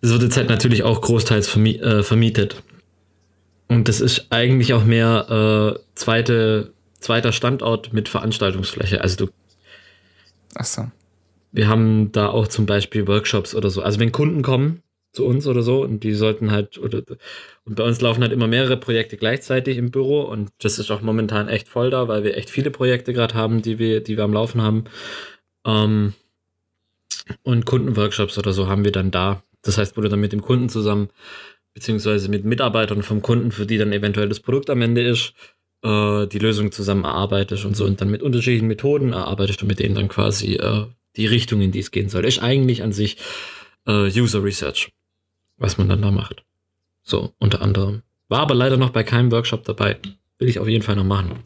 es 0.00 0.10
wird 0.10 0.22
jetzt 0.22 0.36
halt 0.36 0.48
natürlich 0.48 0.84
auch 0.84 1.00
großteils 1.00 1.56
äh, 1.56 2.02
vermietet. 2.02 2.62
Und 3.68 3.88
das 3.88 4.00
ist 4.00 4.26
eigentlich 4.30 4.72
auch 4.72 4.84
mehr 4.84 5.76
äh, 5.76 5.80
zweite, 5.94 6.72
zweiter 6.98 7.32
Standort 7.32 7.92
mit 7.92 8.08
Veranstaltungsfläche. 8.08 9.02
Also 9.02 9.26
du, 9.26 9.32
Achso. 10.54 10.90
wir 11.52 11.68
haben 11.68 12.10
da 12.12 12.28
auch 12.28 12.48
zum 12.48 12.66
Beispiel 12.66 13.06
Workshops 13.06 13.54
oder 13.54 13.70
so. 13.70 13.82
Also 13.82 14.00
wenn 14.00 14.10
Kunden 14.10 14.42
kommen 14.42 14.82
zu 15.12 15.26
uns 15.26 15.46
oder 15.46 15.62
so 15.62 15.82
und 15.82 16.02
die 16.02 16.12
sollten 16.14 16.50
halt, 16.50 16.78
oder, 16.78 17.02
und 17.64 17.76
bei 17.76 17.84
uns 17.84 18.00
laufen 18.00 18.22
halt 18.22 18.32
immer 18.32 18.46
mehrere 18.46 18.76
Projekte 18.76 19.16
gleichzeitig 19.16 19.76
im 19.76 19.90
Büro 19.90 20.22
und 20.22 20.50
das 20.60 20.78
ist 20.78 20.90
auch 20.90 21.02
momentan 21.02 21.48
echt 21.48 21.68
voll 21.68 21.90
da, 21.90 22.08
weil 22.08 22.24
wir 22.24 22.36
echt 22.36 22.50
viele 22.50 22.70
Projekte 22.70 23.12
gerade 23.12 23.34
haben, 23.34 23.62
die 23.62 23.78
wir, 23.78 24.02
die 24.02 24.16
wir 24.16 24.24
am 24.24 24.32
Laufen 24.32 24.62
haben. 24.62 24.84
Ähm, 25.66 26.14
und 27.42 27.66
Kundenworkshops 27.66 28.38
oder 28.38 28.52
so 28.52 28.68
haben 28.68 28.84
wir 28.84 28.92
dann 28.92 29.10
da. 29.10 29.42
Das 29.62 29.76
heißt, 29.76 29.96
wo 29.96 30.00
du 30.00 30.08
dann 30.08 30.20
mit 30.20 30.32
dem 30.32 30.40
Kunden 30.40 30.68
zusammen, 30.68 31.10
beziehungsweise 31.78 32.28
mit 32.28 32.44
Mitarbeitern 32.44 33.02
vom 33.04 33.22
Kunden, 33.22 33.52
für 33.52 33.64
die 33.64 33.78
dann 33.78 33.92
eventuell 33.92 34.28
das 34.28 34.40
Produkt 34.40 34.68
am 34.68 34.82
Ende 34.82 35.02
ist, 35.02 35.32
äh, 35.84 36.26
die 36.26 36.40
Lösung 36.40 36.72
zusammen 36.72 37.04
erarbeitest 37.04 37.64
und 37.64 37.76
so 37.76 37.84
und 37.84 38.00
dann 38.00 38.10
mit 38.10 38.20
unterschiedlichen 38.20 38.66
Methoden 38.66 39.12
erarbeitest 39.12 39.62
du 39.62 39.66
mit 39.66 39.78
denen 39.78 39.94
dann 39.94 40.08
quasi 40.08 40.54
äh, 40.54 40.86
die 41.14 41.26
Richtung, 41.26 41.60
in 41.60 41.70
die 41.70 41.78
es 41.78 41.92
gehen 41.92 42.08
soll. 42.08 42.24
Ist 42.24 42.42
eigentlich 42.42 42.82
an 42.82 42.92
sich 42.92 43.16
äh, 43.86 44.10
User 44.20 44.42
Research, 44.42 44.90
was 45.56 45.78
man 45.78 45.88
dann 45.88 46.02
da 46.02 46.10
macht. 46.10 46.42
So, 47.04 47.32
unter 47.38 47.62
anderem. 47.62 48.02
War 48.28 48.40
aber 48.40 48.56
leider 48.56 48.76
noch 48.76 48.90
bei 48.90 49.04
keinem 49.04 49.30
Workshop 49.30 49.64
dabei. 49.64 49.98
Will 50.38 50.48
ich 50.48 50.58
auf 50.58 50.66
jeden 50.66 50.82
Fall 50.82 50.96
noch 50.96 51.04
machen. 51.04 51.38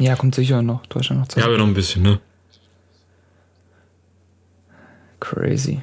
Ja, 0.00 0.16
kommt 0.16 0.34
sicher 0.34 0.62
noch. 0.62 0.86
Du 0.86 0.98
hast 0.98 1.10
ja 1.10 1.16
noch 1.16 1.28
Zeit. 1.28 1.42
Ja, 1.42 1.48
aber 1.48 1.58
noch 1.58 1.66
ein 1.66 1.74
bisschen, 1.74 2.02
ne? 2.02 2.20
Crazy. 5.20 5.82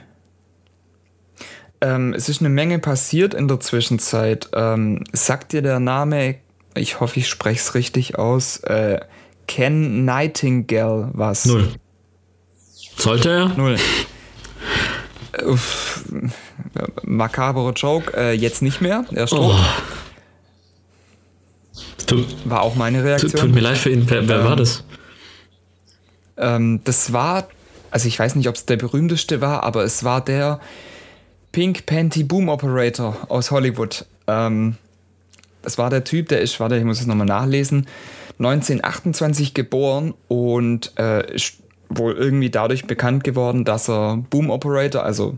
Ähm, 1.82 2.14
es 2.14 2.28
ist 2.28 2.42
eine 2.42 2.50
Menge 2.50 2.80
passiert 2.80 3.34
in 3.34 3.48
der 3.48 3.60
Zwischenzeit. 3.60 4.50
Ähm, 4.54 5.04
sagt 5.14 5.54
dir 5.54 5.62
der 5.62 5.80
Name, 5.80 6.36
ich 6.76 7.00
hoffe, 7.00 7.20
ich 7.20 7.30
spreche 7.30 7.60
es 7.60 7.74
richtig 7.74 8.18
aus, 8.18 8.58
äh, 8.58 9.00
Ken 9.48 10.06
Nightingale 10.06 11.10
was? 11.14 11.46
Null. 11.46 11.70
Sollte 12.98 13.30
er? 13.30 13.48
Null. 13.50 13.78
Uff, 15.46 16.04
makaberer 17.04 17.74
Joke, 17.74 18.16
äh, 18.16 18.34
jetzt 18.34 18.62
nicht 18.62 18.82
mehr. 18.82 19.06
Er 19.12 19.24
ist 19.24 19.30
tot. 19.30 19.56
Oh. 22.12 22.16
war 22.46 22.62
auch 22.62 22.76
meine 22.76 23.04
Reaktion. 23.04 23.32
Tut, 23.32 23.42
tut 23.42 23.54
mir 23.54 23.62
leid 23.62 23.78
für 23.78 23.90
ihn. 23.90 24.10
Wer, 24.10 24.28
wer 24.28 24.40
ähm, 24.40 24.44
war 24.44 24.56
das? 24.56 24.84
Ähm, 26.38 26.82
das 26.84 27.14
war, 27.14 27.48
also 27.90 28.08
ich 28.08 28.20
weiß 28.20 28.36
nicht, 28.36 28.50
ob 28.50 28.56
es 28.56 28.66
der 28.66 28.78
berühmteste 28.78 29.40
war, 29.40 29.64
aber 29.64 29.84
es 29.84 30.04
war 30.04 30.24
der 30.24 30.60
Pink 31.52 31.86
Panty 31.86 32.24
Boom 32.24 32.50
Operator 32.50 33.18
aus 33.30 33.52
Hollywood. 33.52 34.06
Ähm, 34.28 34.76
das 35.62 35.78
war 35.78 35.90
der 35.90 36.04
Typ, 36.04 36.30
der 36.30 36.42
ist, 36.42 36.60
warte, 36.60 36.78
ich 36.78 36.84
muss 36.84 37.02
es 37.02 37.08
nochmal 37.08 37.28
nachlesen, 37.28 37.88
1928 38.38 39.54
geboren 39.54 40.14
und 40.28 40.94
äh, 40.98 41.34
ist 41.34 41.58
wohl 41.90 42.14
irgendwie 42.14 42.50
dadurch 42.50 42.88
bekannt 42.88 43.24
geworden, 43.24 43.66
dass 43.66 43.90
er 43.90 44.18
Boom 44.30 44.50
Operator, 44.50 45.04
also 45.04 45.38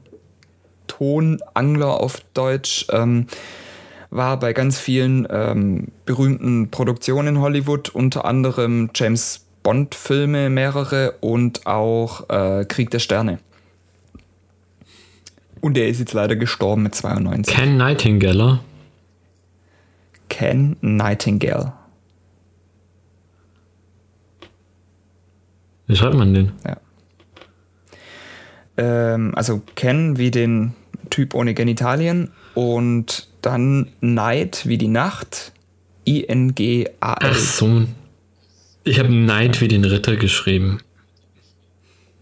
Tonangler 0.88 2.00
auf 2.00 2.20
Deutsch, 2.34 2.86
ähm, 2.92 3.28
war 4.10 4.38
bei 4.38 4.52
ganz 4.52 4.78
vielen 4.78 5.26
ähm, 5.32 5.88
berühmten 6.06 6.70
Produktionen 6.70 7.38
in 7.38 7.42
Hollywood, 7.42 7.90
unter 7.90 8.26
anderem 8.26 8.90
James 8.94 9.46
Bond-Filme, 9.64 10.50
mehrere 10.50 11.14
und 11.22 11.66
auch 11.66 12.30
äh, 12.30 12.66
Krieg 12.66 12.90
der 12.90 13.00
Sterne. 13.00 13.40
Und 15.62 15.78
er 15.78 15.88
ist 15.88 16.00
jetzt 16.00 16.14
leider 16.14 16.36
gestorben 16.36 16.84
mit 16.84 16.96
92. 16.96 17.56
Ken 17.56 17.78
Nightingale. 17.78 18.60
Ken 20.28 20.76
Nightingale. 20.82 21.74
Wie 25.88 25.96
schreibt 25.96 26.16
man 26.16 26.34
den? 26.34 26.52
Ja. 26.66 26.78
Ähm, 28.78 29.34
also 29.36 29.62
Ken 29.76 30.18
wie 30.18 30.32
den 30.32 30.74
Typ 31.10 31.36
ohne 31.36 31.54
Genitalien 31.54 32.32
und 32.56 33.28
dann 33.42 33.90
Night 34.00 34.66
wie 34.66 34.78
die 34.78 34.88
Nacht. 34.88 35.52
I-N-G-A-L. 36.08 36.90
Ach 37.02 37.36
so. 37.36 37.84
Ich 38.84 38.98
habe 38.98 39.14
Night 39.14 39.62
wie 39.62 39.68
den 39.68 39.86
Ritter 39.86 40.16
geschrieben. 40.16 40.80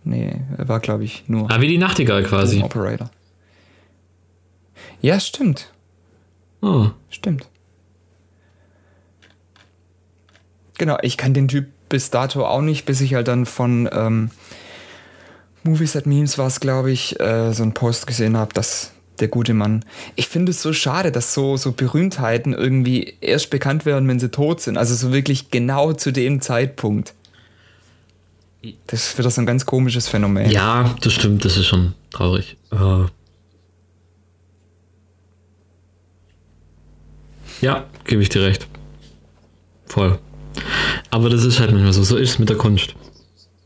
Nee, 0.03 0.33
er 0.57 0.67
war, 0.67 0.79
glaube 0.79 1.03
ich, 1.03 1.23
nur. 1.27 1.49
Ah, 1.49 1.61
wie 1.61 1.67
die 1.67 1.77
Nachtigall 1.77 2.23
quasi. 2.23 2.61
Operator. 2.61 3.09
Ja, 5.01 5.19
stimmt. 5.19 5.71
Oh. 6.61 6.89
Stimmt. 7.09 7.47
Genau, 10.77 10.97
ich 11.01 11.17
kann 11.17 11.33
den 11.33 11.47
Typ 11.47 11.67
bis 11.89 12.09
dato 12.09 12.45
auch 12.45 12.61
nicht, 12.61 12.85
bis 12.85 13.01
ich 13.01 13.13
halt 13.13 13.27
dann 13.27 13.45
von 13.45 13.89
ähm, 13.91 14.31
Movies 15.63 15.95
at 15.95 16.05
Memes 16.05 16.37
war 16.37 16.47
es, 16.47 16.59
glaube 16.59 16.91
ich, 16.91 17.19
äh, 17.19 17.53
so 17.53 17.63
einen 17.63 17.73
Post 17.73 18.07
gesehen 18.07 18.37
habe, 18.37 18.53
dass 18.53 18.91
der 19.19 19.27
gute 19.27 19.53
Mann. 19.53 19.83
Ich 20.15 20.27
finde 20.27 20.51
es 20.51 20.61
so 20.61 20.71
schade, 20.71 21.11
dass 21.11 21.33
so, 21.33 21.57
so 21.57 21.73
Berühmtheiten 21.73 22.53
irgendwie 22.53 23.15
erst 23.19 23.49
bekannt 23.49 23.85
werden, 23.85 24.07
wenn 24.07 24.19
sie 24.19 24.29
tot 24.29 24.61
sind. 24.61 24.77
Also 24.77 24.95
so 24.95 25.11
wirklich 25.11 25.51
genau 25.51 25.93
zu 25.93 26.11
dem 26.11 26.39
Zeitpunkt. 26.39 27.13
Das 28.87 29.17
wird 29.17 29.25
das 29.25 29.37
ein 29.37 29.45
ganz 29.45 29.65
komisches 29.65 30.07
Phänomen. 30.07 30.49
Ja, 30.49 30.95
das 31.01 31.13
stimmt, 31.13 31.43
das 31.43 31.57
ist 31.57 31.67
schon 31.67 31.93
traurig. 32.11 32.57
Uh. 32.71 33.07
Ja, 37.61 37.87
gebe 38.05 38.21
ich 38.21 38.29
dir 38.29 38.43
recht. 38.43 38.67
Voll. 39.85 40.19
Aber 41.09 41.29
das 41.29 41.43
ist 41.43 41.59
halt 41.59 41.71
manchmal 41.71 41.93
so. 41.93 42.03
So 42.03 42.17
ist 42.17 42.31
es 42.31 42.39
mit 42.39 42.49
der 42.49 42.57
Kunst. 42.57 42.95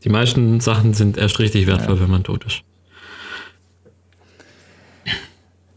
Die 0.04 0.08
meisten 0.08 0.60
Sachen 0.60 0.94
sind 0.94 1.16
erst 1.16 1.38
richtig 1.38 1.66
wertvoll, 1.66 1.96
ja. 1.96 2.02
wenn 2.02 2.10
man 2.10 2.24
tot 2.24 2.44
ist. 2.44 2.62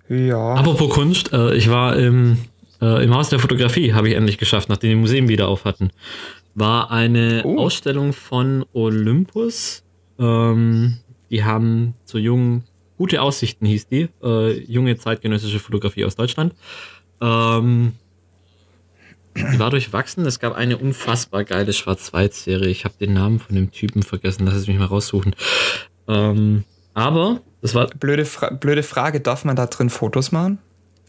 Ja. 0.10 0.54
Apropos 0.56 0.90
Kunst, 0.90 1.34
äh, 1.34 1.54
ich 1.56 1.70
war 1.70 1.98
im, 1.98 2.38
äh, 2.82 3.04
im 3.04 3.14
Haus 3.14 3.30
der 3.30 3.40
Fotografie, 3.40 3.94
habe 3.94 4.10
ich 4.10 4.16
endlich 4.16 4.38
geschafft, 4.38 4.70
nachdem 4.70 4.90
die 4.90 4.96
Museen 4.96 5.28
wieder 5.28 5.48
auf 5.48 5.66
hatten. 5.66 5.92
War 6.56 6.92
eine 6.92 7.44
oh. 7.46 7.58
Ausstellung 7.58 8.14
von 8.14 8.66
Olympus. 8.74 9.84
Ähm, 10.18 10.98
die 11.30 11.44
haben 11.44 11.94
zu 12.06 12.18
jungen, 12.18 12.64
gute 12.98 13.22
Aussichten 13.22 13.66
hieß 13.66 13.90
die, 13.90 14.08
äh, 14.24 14.60
junge 14.62 14.98
zeitgenössische 14.98 15.60
Fotografie 15.60 16.06
aus 16.06 16.16
Deutschland. 16.16 16.54
Ähm, 17.22 17.94
die 19.38 19.60
war 19.60 19.69
durchwachsen. 19.69 20.26
Es 20.26 20.39
gab 20.39 20.56
eine 20.56 20.78
unfassbar 20.78 21.43
geile 21.43 21.73
Schwarz-Weiß-Serie. 21.73 22.69
Ich 22.69 22.86
habe 22.86 22.95
den 23.00 23.13
Namen 23.13 23.39
von 23.39 23.56
dem 23.56 23.71
Typen 23.71 24.04
vergessen. 24.04 24.45
Lass 24.45 24.56
es 24.56 24.67
mich 24.67 24.78
mal 24.78 24.86
raussuchen. 24.86 25.36
Ähm, 26.08 26.63
aber 26.93 27.41
das 27.62 27.76
war. 27.76 27.88
Blöde, 27.88 28.26
Fra 28.26 28.50
blöde 28.50 28.84
Frage: 28.84 29.19
Darf 29.19 29.45
man 29.45 29.56
da 29.56 29.67
drin 29.67 29.89
Fotos 29.89 30.32
machen? 30.32 30.60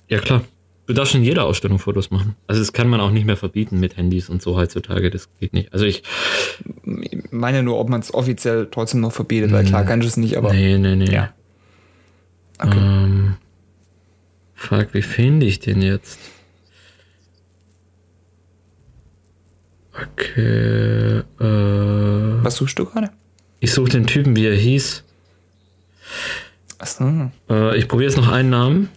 Ja, 0.08 0.18
klar. 0.18 0.42
Du 0.86 0.94
darfst 0.94 1.14
in 1.14 1.22
jeder 1.22 1.44
Ausstellung 1.44 1.78
Fotos 1.78 2.10
machen. 2.10 2.34
Also 2.46 2.62
das 2.62 2.72
kann 2.72 2.88
man 2.88 2.98
auch 3.00 3.10
nicht 3.10 3.26
mehr 3.26 3.36
verbieten 3.36 3.78
mit 3.78 3.98
Handys 3.98 4.30
und 4.30 4.40
so 4.40 4.56
heutzutage. 4.56 5.10
Das 5.10 5.28
geht 5.38 5.52
nicht. 5.52 5.70
Also 5.74 5.84
ich 5.84 6.02
meine 7.30 7.62
nur, 7.62 7.78
ob 7.78 7.90
man 7.90 8.00
es 8.00 8.14
offiziell 8.14 8.68
trotzdem 8.70 9.00
noch 9.00 9.12
verbietet, 9.12 9.52
weil 9.52 9.66
klar 9.66 9.84
kannst 9.84 10.04
du 10.04 10.08
es 10.08 10.16
nicht, 10.16 10.38
aber. 10.38 10.50
Nee, 10.54 10.78
nee, 10.78 10.96
nee. 10.96 11.10
Ja. 11.12 11.34
Okay. 12.58 12.78
Ähm, 12.78 13.36
fuck, 14.54 14.94
wie 14.94 15.02
finde 15.02 15.44
ich 15.44 15.60
den 15.60 15.82
jetzt? 15.82 16.18
Okay. 20.02 21.18
Äh, 21.40 22.44
Was 22.44 22.56
suchst 22.56 22.78
du 22.78 22.84
gerade? 22.84 23.10
Ich 23.60 23.72
suche 23.72 23.90
den 23.90 24.06
Typen, 24.06 24.36
wie 24.36 24.46
er 24.46 24.54
hieß. 24.54 25.04
Achso. 26.78 27.30
Äh, 27.50 27.76
ich 27.76 27.88
probiere 27.88 28.10
jetzt 28.10 28.16
noch 28.16 28.28
einen 28.28 28.50
Namen, 28.50 28.88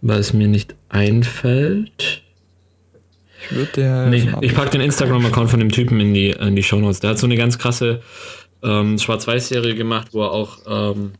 weil 0.00 0.18
es 0.20 0.32
mir 0.32 0.48
nicht 0.48 0.74
einfällt. 0.88 2.22
Ich 3.42 3.54
würde 3.54 3.72
der. 3.76 4.06
Nee, 4.06 4.28
ich 4.40 4.54
packe 4.54 4.70
den 4.70 4.80
Instagram-Account 4.80 5.50
von 5.50 5.60
dem 5.60 5.70
Typen 5.70 6.00
in 6.00 6.14
die, 6.14 6.30
in 6.30 6.56
die 6.56 6.62
Show 6.62 6.76
Notes. 6.76 7.00
Der 7.00 7.10
hat 7.10 7.18
so 7.18 7.26
eine 7.26 7.36
ganz 7.36 7.58
krasse 7.58 8.00
ähm, 8.62 8.98
Schwarz-Weiß-Serie 8.98 9.74
gemacht, 9.74 10.08
wo 10.12 10.22
er 10.22 10.30
auch 10.30 10.58
ähm, 10.66 11.12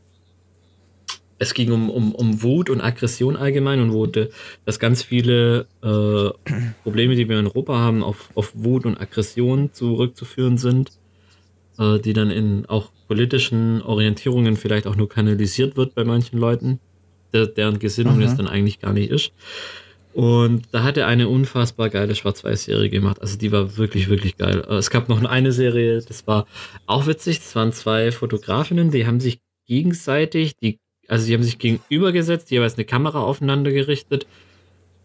es 1.39 1.55
ging 1.55 1.73
um, 1.73 1.91
um, 1.91 2.15
um 2.15 2.43
Wut 2.43 2.71
und 2.71 2.81
Aggression 2.81 3.37
allgemein 3.37 3.81
und 3.81 3.93
wurde, 3.93 4.31
dass 4.65 4.79
ganz 4.79 5.03
viele 5.03 5.67
äh, 5.83 6.53
Probleme, 6.83 7.17
die 7.17 7.29
wir 7.29 7.39
in 7.39 7.47
Europa 7.47 7.77
haben, 7.77 8.03
auf, 8.03 8.31
auf 8.35 8.53
Wut 8.55 8.87
und 8.87 9.01
Aggression 9.01 9.73
zurückzuführen 9.73 10.59
sind, 10.59 10.93
äh, 11.79 11.99
die 11.99 12.13
dann 12.13 12.31
in 12.31 12.67
auch 12.67 12.91
politischen 13.09 13.83
Orientierungen 13.83 14.57
vielleicht 14.57 14.87
auch 14.87 14.97
nur 14.97 15.09
kanalisiert 15.09 15.77
wird 15.77 15.95
bei 15.95 16.05
manchen 16.05 16.39
Leuten, 16.39 16.81
der, 17.33 17.47
deren 17.47 17.79
Gesinnung 17.79 18.21
es 18.23 18.37
dann 18.37 18.49
eigentlich 18.49 18.81
gar 18.81 18.93
nicht 18.93 19.11
ist. 19.11 19.33
Und 20.15 20.63
da 20.71 20.85
hat 20.85 20.97
er 20.97 21.09
eine 21.09 21.29
unfassbar 21.29 21.91
geile 21.91 22.15
Schwarz-Weiß-Serie 22.15 22.89
gemacht. 22.89 23.21
Also 23.21 23.37
die 23.37 23.51
war 23.51 23.77
wirklich, 23.77 24.09
wirklich 24.09 24.37
geil. 24.37 24.65
Äh, 24.69 24.75
es 24.75 24.91
gab 24.91 25.09
noch 25.09 25.23
eine 25.25 25.51
Serie, 25.51 26.01
das 26.01 26.27
war 26.29 26.47
auch 26.87 27.09
witzig. 27.09 27.41
Das 27.41 27.57
waren 27.57 27.73
zwei 27.73 28.13
Fotografinnen, 28.13 28.93
die 28.93 29.07
haben 29.07 29.19
sich 29.19 29.41
gegenseitig 29.67 30.57
die 30.57 30.79
also 31.09 31.27
die 31.27 31.35
haben 31.35 31.43
sich 31.43 31.59
gegenübergesetzt, 31.59 32.51
jeweils 32.51 32.75
eine 32.75 32.85
Kamera 32.85 33.21
aufeinander 33.21 33.71
gerichtet 33.73 34.27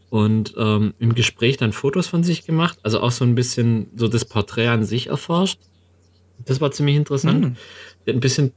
und 0.10 0.54
ähm, 0.58 0.94
im 1.00 1.14
Gespräch 1.16 1.58
dann 1.58 1.74
Fotos 1.74 2.08
von 2.08 2.24
sich 2.24 2.46
gemacht, 2.46 2.80
also 2.84 3.00
auch 3.02 3.12
so 3.12 3.26
ein 3.26 3.36
bisschen 3.36 3.92
so 3.96 4.08
das 4.08 4.26
Porträt 4.26 4.68
an 4.68 4.84
sich 4.84 5.08
erforscht. 5.08 5.60
Das 6.46 6.62
war 6.62 6.72
ziemlich 6.72 6.96
interessant. 6.96 7.42
Mhm. 7.42 7.56
Der 8.06 8.14
hat 8.14 8.18
ein 8.18 8.22
bisschen 8.22 8.54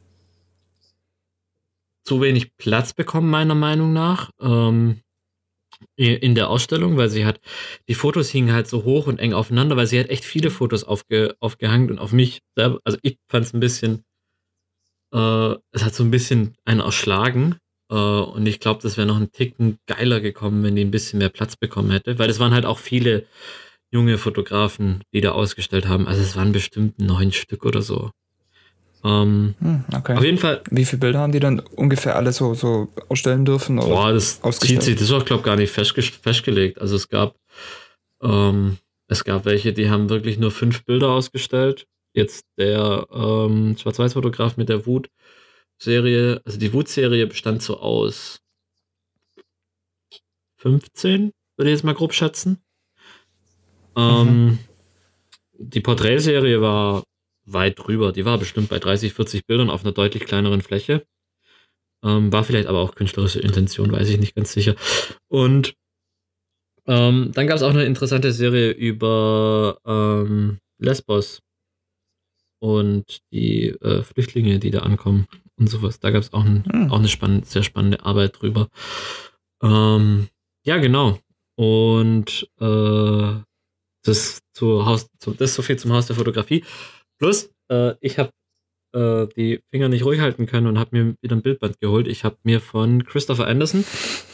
zu 2.05 2.21
wenig 2.21 2.57
Platz 2.57 2.93
bekommen, 2.93 3.31
meiner 3.31 3.55
Meinung 3.55 3.93
nach, 3.93 4.31
ähm, 4.41 5.01
in 5.97 6.35
der 6.35 6.49
Ausstellung, 6.49 6.97
weil 6.97 7.09
sie 7.09 7.25
hat, 7.25 7.41
die 7.89 7.95
Fotos 7.95 8.31
hingen 8.31 8.53
halt 8.53 8.69
so 8.69 8.85
hoch 8.85 9.09
und 9.09 9.19
eng 9.19 9.33
aufeinander, 9.33 9.77
weil 9.77 9.87
sie 9.87 9.99
hat 9.99 10.11
echt 10.11 10.25
viele 10.25 10.51
Fotos 10.51 10.85
aufge, 10.85 11.35
aufgehangen 11.41 11.91
und 11.91 11.99
auf 11.99 12.13
mich 12.13 12.41
selber, 12.57 12.81
also 12.85 12.99
ich 13.03 13.19
fand 13.29 13.47
es 13.47 13.53
ein 13.53 13.61
bisschen 13.61 14.05
äh, 15.13 15.55
es 15.73 15.85
hat 15.85 15.95
so 15.95 16.03
ein 16.03 16.11
bisschen 16.11 16.55
einen 16.65 16.81
erschlagen. 16.81 17.57
Äh, 17.91 17.95
und 17.95 18.47
ich 18.47 18.61
glaube, 18.61 18.81
das 18.83 18.97
wäre 18.97 19.07
noch 19.07 19.21
ein 19.21 19.31
Ticken 19.33 19.79
geiler 19.87 20.21
gekommen, 20.21 20.63
wenn 20.63 20.77
die 20.77 20.85
ein 20.85 20.91
bisschen 20.91 21.19
mehr 21.19 21.29
Platz 21.29 21.57
bekommen 21.57 21.91
hätte. 21.91 22.19
Weil 22.19 22.31
es 22.31 22.41
waren 22.41 22.55
halt 22.55 22.65
auch 22.65 22.79
viele 22.79 23.27
junge 23.91 24.17
Fotografen, 24.19 25.03
die 25.13 25.21
da 25.21 25.33
ausgestellt 25.33 25.87
haben. 25.87 26.09
Also 26.09 26.23
es 26.23 26.37
waren 26.37 26.53
bestimmt 26.53 26.99
neun 26.99 27.33
Stück 27.33 27.65
oder 27.65 27.83
so. 27.83 28.11
Ähm, 29.05 29.55
hm, 29.59 29.85
okay. 29.95 30.17
Auf 30.17 30.25
jeden 30.25 30.39
Fall. 30.39 30.63
Wie 30.71 30.85
viele 30.85 31.01
Bilder 31.01 31.19
haben 31.19 31.33
die 31.33 31.41
dann 31.41 31.61
ungefähr 31.61 32.17
alle 32.17 32.33
so, 32.33 32.55
so 32.55 32.89
ausstellen 33.09 33.45
dürfen? 33.45 33.79
Oder 33.79 33.89
boah, 33.89 34.13
das 34.13 34.41
zieht 34.61 34.83
sich, 34.83 34.95
das 34.95 35.05
ist 35.05 35.13
auch, 35.13 35.25
glaube 35.25 35.41
ich, 35.41 35.47
gar 35.47 35.57
nicht 35.57 35.73
festge 35.73 36.03
festgelegt. 36.03 36.81
Also 36.81 36.97
es 36.97 37.09
gab, 37.09 37.35
ähm, 38.23 38.79
es 39.09 39.25
gab 39.25 39.45
welche, 39.45 39.73
die 39.73 39.91
haben 39.91 40.09
wirklich 40.09 40.39
nur 40.39 40.53
fünf 40.53 40.85
Bilder 40.85 41.11
ausgestellt 41.11 41.87
jetzt 42.15 42.45
der 42.59 43.07
ähm, 43.11 43.77
Schwarz-Weiß-Fotograf 43.79 44.57
mit 44.57 44.69
der 44.69 44.87
Wut-Serie, 44.87 46.41
also 46.45 46.59
die 46.59 46.73
Wut-Serie 46.73 47.27
bestand 47.27 47.63
so 47.63 47.79
aus 47.81 48.41
15, 50.57 51.33
würde 51.57 51.71
ich 51.71 51.77
jetzt 51.77 51.85
mal 51.85 51.95
grob 51.95 52.15
schätzen. 52.15 52.63
Ähm, 53.97 54.45
mhm. 54.45 54.59
Die 55.59 55.81
Porträtserie 55.81 56.61
war 56.61 57.05
weit 57.45 57.79
drüber. 57.79 58.13
Die 58.13 58.25
war 58.25 58.39
bestimmt 58.39 58.69
bei 58.69 58.79
30, 58.79 59.13
40 59.13 59.47
Bildern 59.47 59.71
auf 59.71 59.83
einer 59.85 59.93
deutlich 59.93 60.25
kleineren 60.25 60.63
Fläche. 60.63 61.05
Ähm, 62.05 62.33
war 62.33 62.45
vielleicht 62.45 62.69
aber 62.69 62.81
auch 62.81 62.95
künstlerische 62.95 63.41
Intention, 63.41 63.93
weiß 63.93 64.09
ich 64.09 64.19
nicht 64.19 64.35
ganz 64.35 64.53
sicher. 64.53 64.75
Und 65.29 65.75
Ähm, 66.87 67.31
dann 67.35 67.47
gab 67.47 67.57
es 67.57 67.63
auch 67.63 67.71
eine 67.71 67.85
interessante 67.85 68.33
Serie 68.33 68.71
über 68.73 69.79
ähm, 69.87 70.59
Lesbos 70.79 71.41
und 72.63 73.23
die 73.33 73.71
äh, 73.71 74.03
Flüchtlinge, 74.05 74.61
die 74.61 74.71
da 74.71 74.81
ankommen 74.81 75.27
und 75.59 75.69
sowas. 75.69 75.99
Da 75.99 76.11
gab 76.11 76.23
es 76.23 76.33
auch, 76.33 76.45
ein, 76.45 76.65
Hm. 76.71 76.93
auch 76.93 76.99
eine 77.01 77.09
spann 77.09 77.43
sehr 77.43 77.65
spannende 77.65 78.05
Arbeit 78.05 78.41
drüber. 78.41 78.69
Ähm, 79.63 80.29
ja, 80.65 80.79
genau. 80.79 81.19
Und 81.57 82.49
äh, 82.61 83.35
das, 84.05 84.43
zu 84.55 84.87
Haus, 84.87 85.09
zu, 85.19 85.33
das 85.33 85.51
ist 85.51 85.57
so 85.57 85.63
viel 85.63 85.77
zum 85.77 85.93
Haus 85.93 86.07
der 86.07 86.15
Fotografie. 86.17 86.65
Plus, 87.19 87.51
äh, 87.69 87.95
ich 88.01 88.19
habe 88.19 88.31
äh, 88.93 89.27
die 89.37 89.61
Finger 89.71 89.89
nicht 89.89 90.05
ruhig 90.05 90.21
halten 90.21 90.47
können 90.47 90.67
und 90.67 90.79
habe 90.79 90.97
mir 90.97 91.15
wieder 91.21 91.37
ein 91.37 91.43
Bildband 91.43 91.81
geholt. 91.81 92.07
Ich 92.07 92.25
habe 92.25 92.37
mir 92.45 92.61
von 92.61 93.05
Christopher 93.05 93.47
Anderson, 93.47 93.85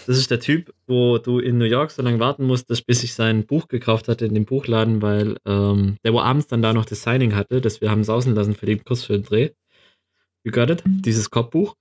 das 0.07 0.18
ist 0.18 0.31
der 0.31 0.40
Typ, 0.40 0.73
wo 0.87 1.18
du 1.18 1.38
in 1.38 1.59
New 1.59 1.64
York 1.64 1.90
so 1.90 2.03
lange 2.03 2.18
warten 2.18 2.44
musstest, 2.44 2.87
bis 2.87 3.03
ich 3.03 3.14
sein 3.14 3.47
Buch 3.47 3.68
gekauft 3.68 4.09
hatte 4.09 4.27
in 4.27 4.35
dem 4.35 4.44
Buchladen, 4.44 5.03
weil 5.03 5.37
ähm, 5.47 5.97
der 6.05 6.12
wo 6.12 6.21
abends 6.21 6.47
dann 6.47 6.62
da 6.62 6.73
noch 6.73 6.85
das 6.85 7.03
Signing 7.03 7.35
hatte, 7.35 7.61
das 7.61 7.81
wir 7.81 7.90
haben 7.90 8.05
sausen 8.05 8.35
lassen 8.35 8.55
für 8.55 8.66
den 8.66 8.85
Kurs 8.85 9.05
für 9.05 9.14
den 9.14 9.25
Dreh. 9.25 9.51
You 10.44 10.53
got 10.53 10.71
it? 10.71 10.83
Dieses 10.85 11.31
Kopfbuch. 11.31 11.75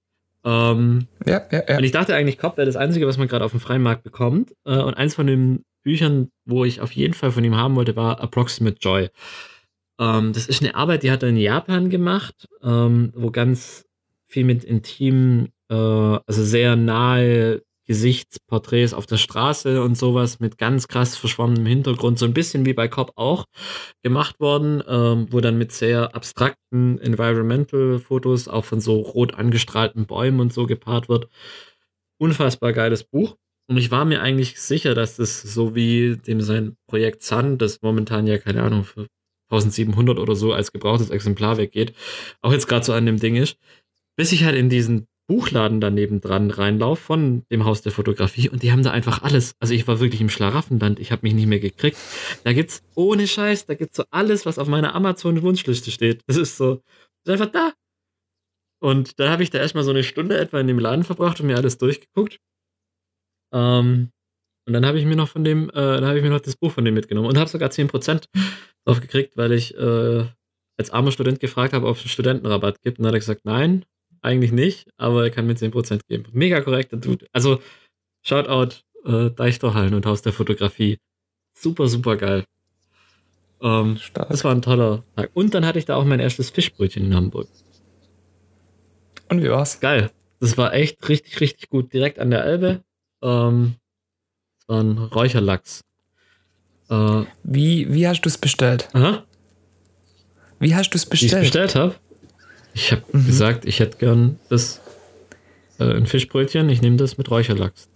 Ähm, 0.43 1.07
Ja, 1.25 1.41
ja, 1.51 1.63
ja. 1.67 1.77
und 1.77 1.83
ich 1.83 1.91
dachte 1.91 2.15
eigentlich, 2.15 2.37
Cop 2.37 2.57
wäre 2.57 2.65
das 2.65 2.75
Einzige, 2.75 3.07
was 3.07 3.17
man 3.17 3.27
gerade 3.27 3.45
auf 3.45 3.51
dem 3.51 3.59
freien 3.59 3.81
Markt 3.81 4.03
bekommt. 4.03 4.53
Äh, 4.65 4.77
und 4.77 4.93
eins 4.93 5.15
von 5.15 5.27
den 5.27 5.63
Büchern, 5.83 6.29
wo 6.45 6.65
ich 6.65 6.81
auf 6.81 6.91
jeden 6.91 7.13
Fall 7.13 7.31
von 7.31 7.43
ihm 7.43 7.55
haben 7.55 7.75
wollte, 7.75 7.95
war 7.95 8.19
Approximate 8.19 8.77
Joy. 8.79 9.09
Ähm, 9.99 10.33
das 10.33 10.47
ist 10.47 10.61
eine 10.61 10.75
Arbeit, 10.75 11.03
die 11.03 11.11
hat 11.11 11.23
er 11.23 11.29
in 11.29 11.37
Japan 11.37 11.89
gemacht, 11.89 12.47
ähm, 12.61 13.11
wo 13.15 13.31
ganz 13.31 13.85
viel 14.27 14.43
mit 14.43 14.63
intimen, 14.63 15.49
äh, 15.69 15.75
also 15.75 16.43
sehr 16.43 16.75
nahe 16.75 17.61
Gesichtsporträts 17.87 18.93
auf 18.93 19.05
der 19.05 19.15
Straße 19.15 19.81
und 19.81 19.97
sowas 19.97 20.39
mit 20.41 20.57
ganz 20.57 20.89
krass 20.89 21.15
verschwommenem 21.15 21.65
Hintergrund, 21.65 22.19
so 22.19 22.25
ein 22.25 22.33
bisschen 22.33 22.65
wie 22.65 22.73
bei 22.73 22.89
Cop 22.89 23.13
auch 23.15 23.45
gemacht 24.03 24.39
worden, 24.41 24.83
ähm, 24.87 25.27
wo 25.31 25.39
dann 25.39 25.57
mit 25.57 25.71
sehr 25.71 26.13
abstrakten 26.13 26.99
Environmental-Fotos 26.99 28.49
auch 28.49 28.65
von 28.65 28.81
so 28.81 28.99
rot 28.99 29.33
angestrahlten 29.35 30.05
Bäumen 30.05 30.41
und 30.41 30.53
so 30.53 30.67
gepaart 30.67 31.07
wird. 31.07 31.29
Unfassbar 32.19 32.73
geiles 32.73 33.03
Buch. 33.05 33.37
Und 33.69 33.77
ich 33.77 33.91
war 33.91 34.05
mir 34.05 34.21
eigentlich 34.21 34.59
sicher, 34.59 34.93
dass 34.93 35.17
das 35.17 35.41
so 35.41 35.75
wie 35.75 36.17
dem 36.17 36.41
sein 36.41 36.77
Projekt 36.87 37.23
Sun, 37.23 37.57
das 37.57 37.81
momentan 37.81 38.27
ja, 38.27 38.37
keine 38.37 38.63
Ahnung, 38.63 38.83
für 38.83 39.07
1700 39.49 40.19
oder 40.19 40.35
so 40.35 40.53
als 40.53 40.71
gebrauchtes 40.71 41.09
Exemplar 41.09 41.57
weggeht, 41.57 41.93
auch 42.41 42.51
jetzt 42.51 42.67
gerade 42.67 42.85
so 42.85 42.93
an 42.93 43.05
dem 43.05 43.19
Ding 43.19 43.35
ist, 43.35 43.57
bis 44.15 44.31
ich 44.31 44.43
halt 44.43 44.55
in 44.55 44.69
diesen 44.69 45.07
Buchladen 45.27 45.81
daneben 45.81 46.21
dran 46.21 46.51
reinlauf 46.51 46.99
von 46.99 47.43
dem 47.51 47.65
Haus 47.65 47.81
der 47.81 47.91
Fotografie 47.91 48.49
und 48.49 48.63
die 48.63 48.71
haben 48.71 48.83
da 48.83 48.91
einfach 48.91 49.23
alles. 49.23 49.55
Also 49.59 49.73
ich 49.73 49.87
war 49.87 49.99
wirklich 49.99 50.21
im 50.21 50.29
Schlaraffenland, 50.29 50.99
ich 50.99 51.11
habe 51.11 51.23
mich 51.23 51.33
nicht 51.33 51.47
mehr 51.47 51.59
gekriegt. 51.59 51.97
Da 52.45 52.53
gibt's 52.53 52.81
ohne 52.95 53.27
Scheiß, 53.27 53.65
da 53.65 53.73
gibt's 53.73 53.97
so 53.97 54.05
alles, 54.09 54.45
was 54.45 54.57
auf 54.57 54.69
meiner 54.69 54.95
Amazon-Wunschliste 54.95 55.91
steht. 55.91 56.21
Das 56.27 56.37
ist 56.37 56.55
so, 56.55 56.81
ist 57.25 57.29
einfach 57.31 57.51
da. 57.51 57.73
Und 58.79 59.19
dann 59.19 59.29
habe 59.29 59.43
ich 59.43 59.49
da 59.49 59.59
erstmal 59.59 59.83
so 59.83 59.91
eine 59.91 60.03
Stunde 60.03 60.37
etwa 60.37 60.59
in 60.59 60.67
dem 60.67 60.79
Laden 60.79 61.03
verbracht 61.03 61.41
und 61.41 61.47
mir 61.47 61.57
alles 61.57 61.77
durchgeguckt. 61.77 62.39
Ähm, 63.53 64.11
und 64.67 64.73
dann 64.73 64.85
habe 64.85 64.99
ich 64.99 65.05
mir 65.05 65.15
noch 65.15 65.29
von 65.29 65.45
dem, 65.45 65.69
äh, 65.69 65.73
dann 65.73 66.05
habe 66.05 66.17
ich 66.17 66.23
mir 66.23 66.29
noch 66.29 66.41
das 66.41 66.57
Buch 66.57 66.73
von 66.73 66.83
dem 66.83 66.93
mitgenommen 66.93 67.29
und 67.29 67.37
habe 67.37 67.49
sogar 67.49 67.69
10% 67.69 68.25
drauf 68.85 68.99
gekriegt, 68.99 69.37
weil 69.37 69.53
ich 69.53 69.73
äh, 69.77 70.25
als 70.77 70.91
armer 70.91 71.11
Student 71.11 71.39
gefragt 71.39 71.73
habe, 71.73 71.87
ob 71.87 71.95
es 71.95 72.03
einen 72.03 72.09
Studentenrabatt 72.09 72.81
gibt. 72.81 72.99
Und 72.99 73.03
dann 73.03 73.11
hat 73.11 73.15
er 73.15 73.19
gesagt, 73.19 73.45
nein, 73.45 73.85
eigentlich 74.21 74.51
nicht, 74.51 74.89
aber 74.97 75.23
er 75.23 75.29
kann 75.29 75.47
mir 75.47 75.55
10% 75.55 76.01
geben. 76.09 76.25
Mega 76.33 76.59
korrekter 76.59 76.97
Dude. 76.97 77.27
Also, 77.31 77.61
Shoutout 78.23 78.75
äh, 79.05 79.31
Deichtorhallen 79.31 79.93
und 79.93 80.05
Haus 80.05 80.21
der 80.21 80.33
Fotografie. 80.33 80.97
Super, 81.57 81.87
super 81.87 82.17
geil. 82.17 82.43
Ähm, 83.61 83.95
Stark. 83.95 84.27
das 84.29 84.43
war 84.43 84.53
ein 84.53 84.61
toller 84.61 85.05
Tag. 85.15 85.31
Und 85.33 85.53
dann 85.53 85.65
hatte 85.65 85.79
ich 85.79 85.85
da 85.85 85.95
auch 85.95 86.03
mein 86.03 86.19
erstes 86.19 86.49
Fischbrötchen 86.49 87.05
in 87.05 87.15
Hamburg. 87.15 87.47
Und 89.29 89.41
wie 89.41 89.49
war's? 89.49 89.79
Geil. 89.79 90.11
Das 90.41 90.57
war 90.57 90.73
echt 90.73 91.07
richtig, 91.07 91.39
richtig 91.39 91.69
gut. 91.69 91.93
Direkt 91.93 92.19
an 92.19 92.31
der 92.31 92.43
Elbe. 92.43 92.83
Ähm, 93.23 93.75
ein 94.67 94.97
Räucherlachs. 94.97 95.81
Äh, 96.89 97.23
Wie, 97.43 97.91
wie 97.93 98.07
hast 98.07 98.21
du 98.21 98.29
es 98.29 98.37
bestellt? 98.37 98.89
aha, 98.93 99.23
Wie 100.59 100.75
hast 100.75 100.89
du 100.91 100.97
es 100.97 101.09
wie 101.09 101.15
ich 101.15 101.23
es 101.23 101.31
bestellt? 101.31 101.43
bestellt 101.43 101.75
habe. 101.75 101.95
Ich 102.73 102.91
habe 102.91 103.01
gesagt, 103.11 103.65
ich 103.65 103.79
hätte 103.79 103.97
gern 103.97 104.39
das 104.49 104.81
äh, 105.79 105.85
ein 105.95 106.05
Fischbrötchen. 106.05 106.69
Ich 106.69 106.81
nehme 106.81 106.97
das 106.97 107.17
mit 107.17 107.29
Räucherlachs. 107.31 107.89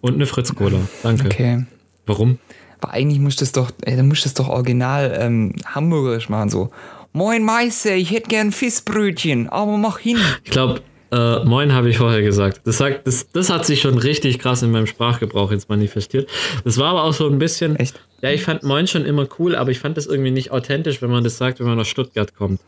Und 0.00 0.14
eine 0.14 0.26
Fritz-Cola. 0.26 0.80
Danke. 1.02 1.26
Okay. 1.26 1.66
Warum? 2.06 2.38
Aber 2.80 2.92
eigentlich 2.94 3.18
musst 3.20 3.40
du 3.40 3.44
es 3.44 3.52
doch, 3.52 3.70
ey, 3.82 3.96
du 3.96 4.02
musst 4.02 4.24
es 4.26 4.34
doch 4.34 4.48
original 4.48 5.16
ähm, 5.20 5.54
hamburgerisch 5.66 6.28
machen, 6.30 6.48
so. 6.48 6.70
Moin 7.12 7.44
Meister, 7.44 7.94
ich 7.94 8.10
hätte 8.10 8.28
gern 8.28 8.50
Fischbrötchen, 8.52 9.48
aber 9.48 9.76
mach 9.76 9.98
hin. 9.98 10.16
Ich 10.44 10.50
glaube, 10.52 10.80
äh, 11.12 11.44
Moin 11.44 11.72
habe 11.72 11.90
ich 11.90 11.98
vorher 11.98 12.22
gesagt. 12.22 12.60
Das, 12.64 12.78
sagt, 12.78 13.06
das, 13.06 13.30
das 13.32 13.50
hat 13.50 13.66
sich 13.66 13.80
schon 13.80 13.98
richtig 13.98 14.38
krass 14.38 14.62
in 14.62 14.70
meinem 14.70 14.86
Sprachgebrauch 14.86 15.50
jetzt 15.52 15.68
manifestiert. 15.68 16.28
Das 16.64 16.78
war 16.78 16.90
aber 16.90 17.04
auch 17.04 17.12
so 17.14 17.28
ein 17.28 17.38
bisschen. 17.38 17.76
Echt? 17.76 18.00
Ja, 18.22 18.30
ich 18.30 18.42
fand 18.42 18.62
Moin 18.62 18.86
schon 18.86 19.04
immer 19.06 19.26
cool, 19.38 19.54
aber 19.56 19.70
ich 19.70 19.78
fand 19.78 19.96
das 19.96 20.06
irgendwie 20.06 20.30
nicht 20.30 20.50
authentisch, 20.50 21.00
wenn 21.02 21.10
man 21.10 21.24
das 21.24 21.36
sagt, 21.38 21.58
wenn 21.60 21.66
man 21.66 21.78
aus 21.80 21.88
Stuttgart 21.88 22.34
kommt. 22.36 22.60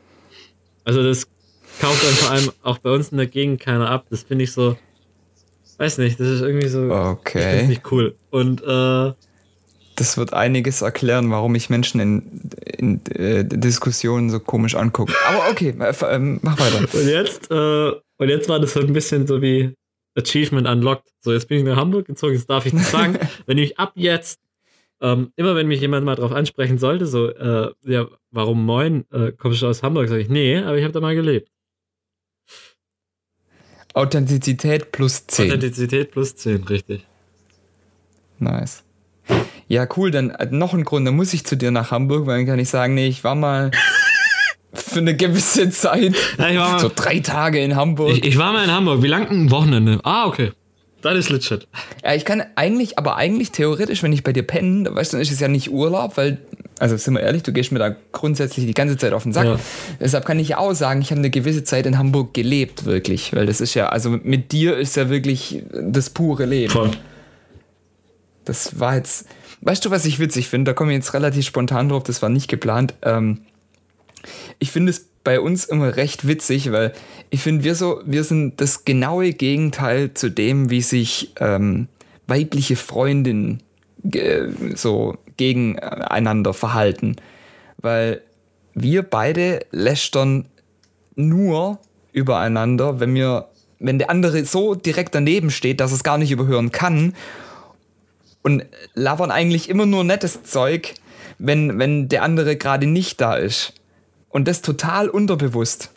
Also 0.85 1.03
das 1.03 1.27
kauft 1.81 2.03
dann 2.05 2.13
vor 2.13 2.31
allem 2.31 2.51
auch 2.63 2.79
bei 2.79 2.91
uns 2.91 3.11
in 3.11 3.19
der 3.19 3.27
Gegend 3.27 3.61
keiner 3.61 3.89
ab. 3.91 4.07
Das 4.11 4.23
finde 4.25 4.45
ich 4.45 4.53
so. 4.53 4.77
Weiß 5.79 5.99
nicht, 5.99 6.21
das 6.21 6.29
ist 6.29 6.41
irgendwie 6.43 6.69
so. 6.69 6.85
Ich 6.87 6.91
finde 6.91 7.11
Okay. 7.11 7.67
nicht 7.67 7.91
cool. 7.91 8.15
Und 8.31 8.63
äh, 8.63 9.13
Das 9.97 10.17
wird 10.17 10.33
einiges 10.33 10.83
erklären, 10.83 11.31
warum 11.31 11.55
ich 11.55 11.71
Menschen 11.71 12.01
in, 12.01 12.41
in 12.79 13.01
äh, 13.15 13.45
Diskussionen 13.45 14.31
so 14.31 14.39
komisch 14.41 14.75
angucke. 14.75 15.13
Aber 15.29 15.51
okay, 15.51 15.75
äh, 15.79 15.95
ähm, 16.15 16.39
mach 16.43 16.59
weiter. 16.59 16.81
Und 16.93 17.09
jetzt, 17.09 17.51
äh, 17.51 17.93
und 18.19 18.29
jetzt 18.29 18.49
war 18.49 18.61
das 18.61 18.75
so 18.75 18.81
ein 18.81 18.93
bisschen 18.93 19.27
so 19.27 19.43
wie 19.43 19.75
Achievement 20.17 20.69
unlocked. 20.69 21.09
So, 21.21 21.33
jetzt 21.33 21.49
bin 21.49 21.59
ich 21.59 21.65
nach 21.65 21.77
Hamburg 21.77 22.07
gezogen, 22.07 22.35
jetzt 22.35 22.49
darf 22.49 22.67
ich 22.67 22.73
das 22.73 22.91
sagen. 22.91 23.19
wenn 23.47 23.59
ich 23.59 23.79
ab 23.79 23.93
jetzt, 23.95 24.41
ähm, 25.01 25.33
immer 25.37 25.55
wenn 25.55 25.69
mich 25.69 25.81
jemand 25.81 26.05
mal 26.05 26.15
drauf 26.15 26.33
ansprechen 26.33 26.79
sollte, 26.79 27.07
so, 27.07 27.31
äh, 27.31 27.73
ja, 27.85 28.09
warum 28.31 28.65
moin, 28.65 29.05
äh, 29.11 29.33
kommst 29.33 29.63
du 29.63 29.67
aus 29.67 29.83
Hamburg? 29.83 30.09
Sag 30.09 30.19
ich, 30.19 30.29
nee, 30.29 30.59
aber 30.59 30.77
ich 30.77 30.85
habe 30.85 30.93
da 30.93 31.01
mal 31.01 31.15
gelebt. 31.15 31.49
Authentizität 33.95 34.93
plus 34.93 35.27
10. 35.27 35.49
Authentizität 35.51 36.11
plus 36.13 36.35
10, 36.37 36.65
richtig. 36.65 37.07
Nice. 38.39 38.85
Ja, 39.69 39.87
cool, 39.97 40.11
dann 40.11 40.31
äh, 40.31 40.47
noch 40.51 40.75
ein 40.75 40.85
Grund, 40.85 41.07
dann 41.07 41.17
muss 41.17 41.33
ich 41.33 41.45
zu 41.45 41.57
dir 41.57 41.71
nach 41.71 41.91
Hamburg, 41.91 42.27
weil 42.27 42.39
dann 42.39 42.47
kann 42.47 42.59
ich 42.59 42.69
sagen, 42.69 42.95
nee, 42.95 43.07
ich 43.07 43.25
war 43.25 43.35
mal 43.35 43.71
für 44.73 45.01
eine 45.01 45.17
gewisse 45.17 45.71
Zeit, 45.71 46.15
Ja, 46.39 46.49
ich, 46.49 46.59
war 46.59 46.73
mal, 46.73 46.79
so 46.81 46.91
drei 46.95 47.21
Tage 47.21 47.63
in 47.63 47.77
Hamburg. 47.77 48.13
ich, 48.13 48.25
ich 48.25 48.39
war 48.39 48.53
mal 48.53 48.65
in 48.65 48.71
Hamburg. 48.71 49.03
Wie 49.03 49.09
lang 49.09 49.29
ein 49.29 49.51
Wochenende? 49.51 50.01
Ah, 50.03 50.27
okay. 50.27 50.53
Das 51.03 51.19
ist 51.19 51.31
legit. 51.31 51.67
Ja, 52.05 52.15
ich 52.15 52.25
kann 52.25 52.45
eigentlich, 52.55 52.97
aber 52.97 53.17
eigentlich 53.17 53.51
theoretisch, 53.51 54.03
wenn 54.03 54.13
ich 54.13 54.23
bei 54.23 54.33
dir 54.33 54.45
penne, 54.45 54.95
weißt 54.95 55.13
du, 55.13 55.17
dann 55.17 55.23
ist 55.23 55.33
es 55.33 55.41
ja 55.41 55.49
nicht 55.49 55.71
Urlaub, 55.71 56.17
weil, 56.17 56.39
also 56.79 56.97
sind 56.97 57.15
wir 57.15 57.21
ehrlich, 57.21 57.43
du 57.43 57.53
gehst 57.53 57.73
mir 57.73 57.81
da 57.81 57.95
grundsätzlich 58.13 58.67
die 58.67 58.75
ganze 58.75 58.97
Zeit 58.97 59.13
auf 59.13 59.25
den 59.25 59.33
Sack. 59.33 59.47
Ja. 59.47 59.59
Deshalb 60.01 60.25
kann 60.25 60.39
ich 60.39 60.51
ja 60.51 60.59
auch 60.59 60.75
sagen, 60.75 61.03
ich 61.03 61.11
habe 61.11 61.19
eine 61.19 61.31
gewisse 61.31 61.65
Zeit 61.65 61.87
in 61.87 61.99
Hamburg 61.99 62.35
gelebt, 62.35 62.85
wirklich. 62.85 63.35
Weil 63.35 63.47
das 63.47 63.61
ist 63.61 63.75
ja, 63.75 63.89
also 63.89 64.11
mit 64.11 64.53
dir 64.53 64.77
ist 64.77 64.97
ja 64.97 65.11
wirklich 65.11 65.65
das 65.73 66.11
pure 66.11 66.47
Leben. 66.47 66.73
Voll. 66.73 66.93
Das 68.45 68.79
war 68.79 68.97
jetzt, 68.97 69.27
weißt 69.61 69.85
du, 69.85 69.91
was 69.91 70.05
ich 70.05 70.21
witzig 70.21 70.49
finde? 70.49 70.71
Da 70.71 70.75
komme 70.75 70.93
ich 70.93 70.99
jetzt 70.99 71.15
relativ 71.15 71.45
spontan 71.45 71.89
drauf, 71.89 72.05
das 72.05 72.23
war 72.23 72.29
nicht 72.29 72.47
geplant. 72.47 72.95
Ähm, 73.03 73.41
ich 74.59 74.71
finde 74.71 74.91
es 74.91 75.09
bei 75.25 75.41
uns 75.41 75.65
immer 75.65 75.97
recht 75.97 76.27
witzig, 76.27 76.73
weil 76.73 76.93
ich 77.31 77.41
finde, 77.41 77.65
wir 77.65 77.75
so, 77.75 78.01
wir 78.05 78.25
sind 78.25 78.61
das 78.61 78.85
genaue 78.85 79.33
Gegenteil 79.33 80.15
zu 80.15 80.31
dem, 80.31 80.71
wie 80.71 80.83
sich 80.83 81.33
ähm, 81.39 81.89
weibliche 82.27 82.77
Freundinnen 82.77 83.63
ge 84.05 84.53
so 84.75 85.17
gegeneinander 85.37 86.55
verhalten. 86.55 87.17
Weil 87.79 88.23
wir 88.75 89.03
beide 89.03 89.61
lästern 89.71 90.49
nur 91.15 91.79
übereinander, 92.13 93.01
wenn 93.01 93.15
wir, 93.15 93.49
wenn 93.79 93.99
der 93.99 94.11
andere 94.11 94.45
so 94.45 94.75
direkt 94.75 95.15
daneben 95.15 95.51
steht, 95.51 95.81
dass 95.81 95.93
es 95.93 96.03
gar 96.05 96.19
nicht 96.19 96.31
überhören 96.31 96.73
kann 96.73 97.15
und 98.43 98.65
labern 98.95 99.31
eigentlich 99.31 99.69
immer 99.69 99.87
nur 99.87 100.05
nettes 100.05 100.43
Zeug, 100.43 100.95
wenn, 101.39 101.79
wenn 101.79 102.09
der 102.09 102.23
andere 102.23 102.57
gerade 102.57 102.87
nicht 102.87 103.21
da 103.21 103.35
ist. 103.37 103.75
Und 104.33 104.49
das 104.49 104.63
total 104.63 105.09
unterbewusst. 105.09 105.91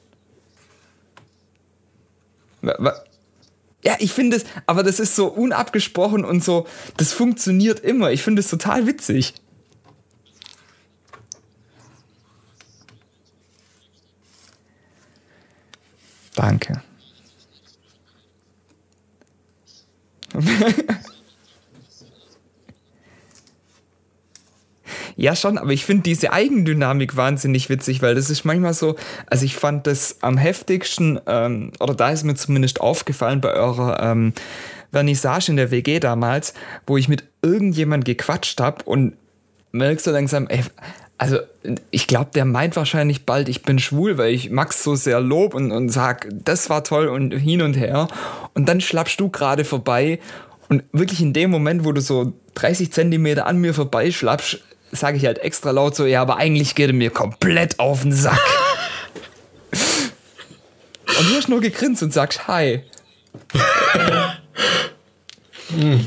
Ja, 2.62 3.95
ich 4.00 4.12
finde 4.12 4.38
es, 4.38 4.45
aber 4.65 4.84
das 4.84 5.00
ist 5.00 5.15
so 5.15 5.28
unabgesprochen 5.28 6.26
und 6.26 6.43
so, 6.43 6.67
das 6.98 7.13
funktioniert 7.13 7.80
immer. 7.80 8.12
Ich 8.12 8.24
finde 8.24 8.41
es 8.41 8.50
total 8.50 8.88
witzig. 8.88 9.34
Danke. 16.36 16.82
Ja, 25.26 25.36
schon, 25.36 25.58
aber 25.58 25.72
ich 25.72 25.86
finde 25.86 26.04
diese 26.04 26.32
Eigendynamik 26.34 27.16
wahnsinnig 27.16 27.68
witzig, 27.68 28.04
weil 28.04 28.14
das 28.14 28.30
ist 28.30 28.46
manchmal 28.46 28.76
so, 28.76 28.96
also 29.26 29.44
ich 29.44 29.56
fand 29.56 29.88
das 29.88 30.18
am 30.22 30.38
heftigsten, 30.38 31.20
ähm, 31.26 31.72
oder 31.80 31.96
da 31.96 32.12
ist 32.12 32.26
mir 32.26 32.36
zumindest 32.36 32.80
aufgefallen 32.80 33.42
bei 33.42 33.52
eurer 33.54 34.00
ähm, 34.04 34.34
Vernissage 34.92 35.50
in 35.50 35.56
der 35.56 35.72
WG 35.72 36.00
damals, 36.00 36.54
wo 36.86 36.96
ich 36.96 37.10
mit 37.10 37.24
irgendjemand 37.42 38.06
gequatscht 38.06 38.62
habe 38.62 38.84
und 38.84 39.14
merkst 39.72 40.06
du 40.06 40.12
langsam, 40.12 40.46
ey, 40.46 40.62
also 41.18 41.40
ich 41.90 42.06
glaube, 42.06 42.30
der 42.36 42.46
meint 42.46 42.76
wahrscheinlich 42.76 43.26
bald, 43.26 43.50
ich 43.50 43.64
bin 43.64 43.80
schwul, 43.80 44.20
weil 44.20 44.32
ich 44.32 44.52
Max 44.52 44.84
so 44.84 44.94
sehr 44.94 45.22
lob 45.22 45.56
und, 45.56 45.72
und 45.72 45.90
sag, 45.90 46.30
das 46.32 46.70
war 46.70 46.84
toll 46.84 47.08
und 47.08 47.32
hin 47.32 47.64
und 47.64 47.74
her. 47.74 48.10
Und 48.54 48.70
dann 48.70 48.80
schlappst 48.80 49.20
du 49.20 49.30
gerade 49.30 49.66
vorbei 49.66 50.20
und 50.70 50.84
wirklich 50.92 51.20
in 51.20 51.34
dem 51.34 51.50
Moment, 51.50 51.84
wo 51.84 51.94
du 51.94 52.02
so 52.02 52.34
30 52.54 52.92
Zentimeter 52.92 53.48
an 53.48 53.58
mir 53.58 53.74
vorbeischlappst, 53.74 54.60
sage 54.91 55.17
ich 55.17 55.26
halt 55.26 55.39
extra 55.39 55.71
laut 55.71 55.95
so, 55.95 56.06
ja, 56.06 56.21
aber 56.21 56.38
eigentlich 56.38 56.76
geht 56.76 56.89
er 56.89 56.93
mir 56.93 57.10
komplett 57.10 57.80
auf 57.80 58.02
den 58.02 58.12
Sack. 58.12 58.39
und 59.71 61.30
du 61.30 61.36
hast 61.36 61.50
nur 61.50 61.62
gegrinst 61.62 62.04
und 62.04 62.13
sagst 62.13 62.48
Hi. 62.48 62.84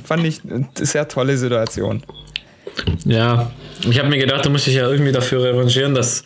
Fand 0.04 0.24
ich 0.24 0.40
eine 0.44 0.68
sehr 0.74 1.08
tolle 1.08 1.36
Situation. 1.36 2.02
Ja, 3.04 3.50
ich 3.88 3.98
habe 3.98 4.08
mir 4.08 4.18
gedacht, 4.18 4.44
du 4.44 4.50
musst 4.50 4.66
dich 4.66 4.74
ja 4.74 4.88
irgendwie 4.88 5.12
dafür 5.12 5.42
revanchieren, 5.42 5.94
dass 5.94 6.24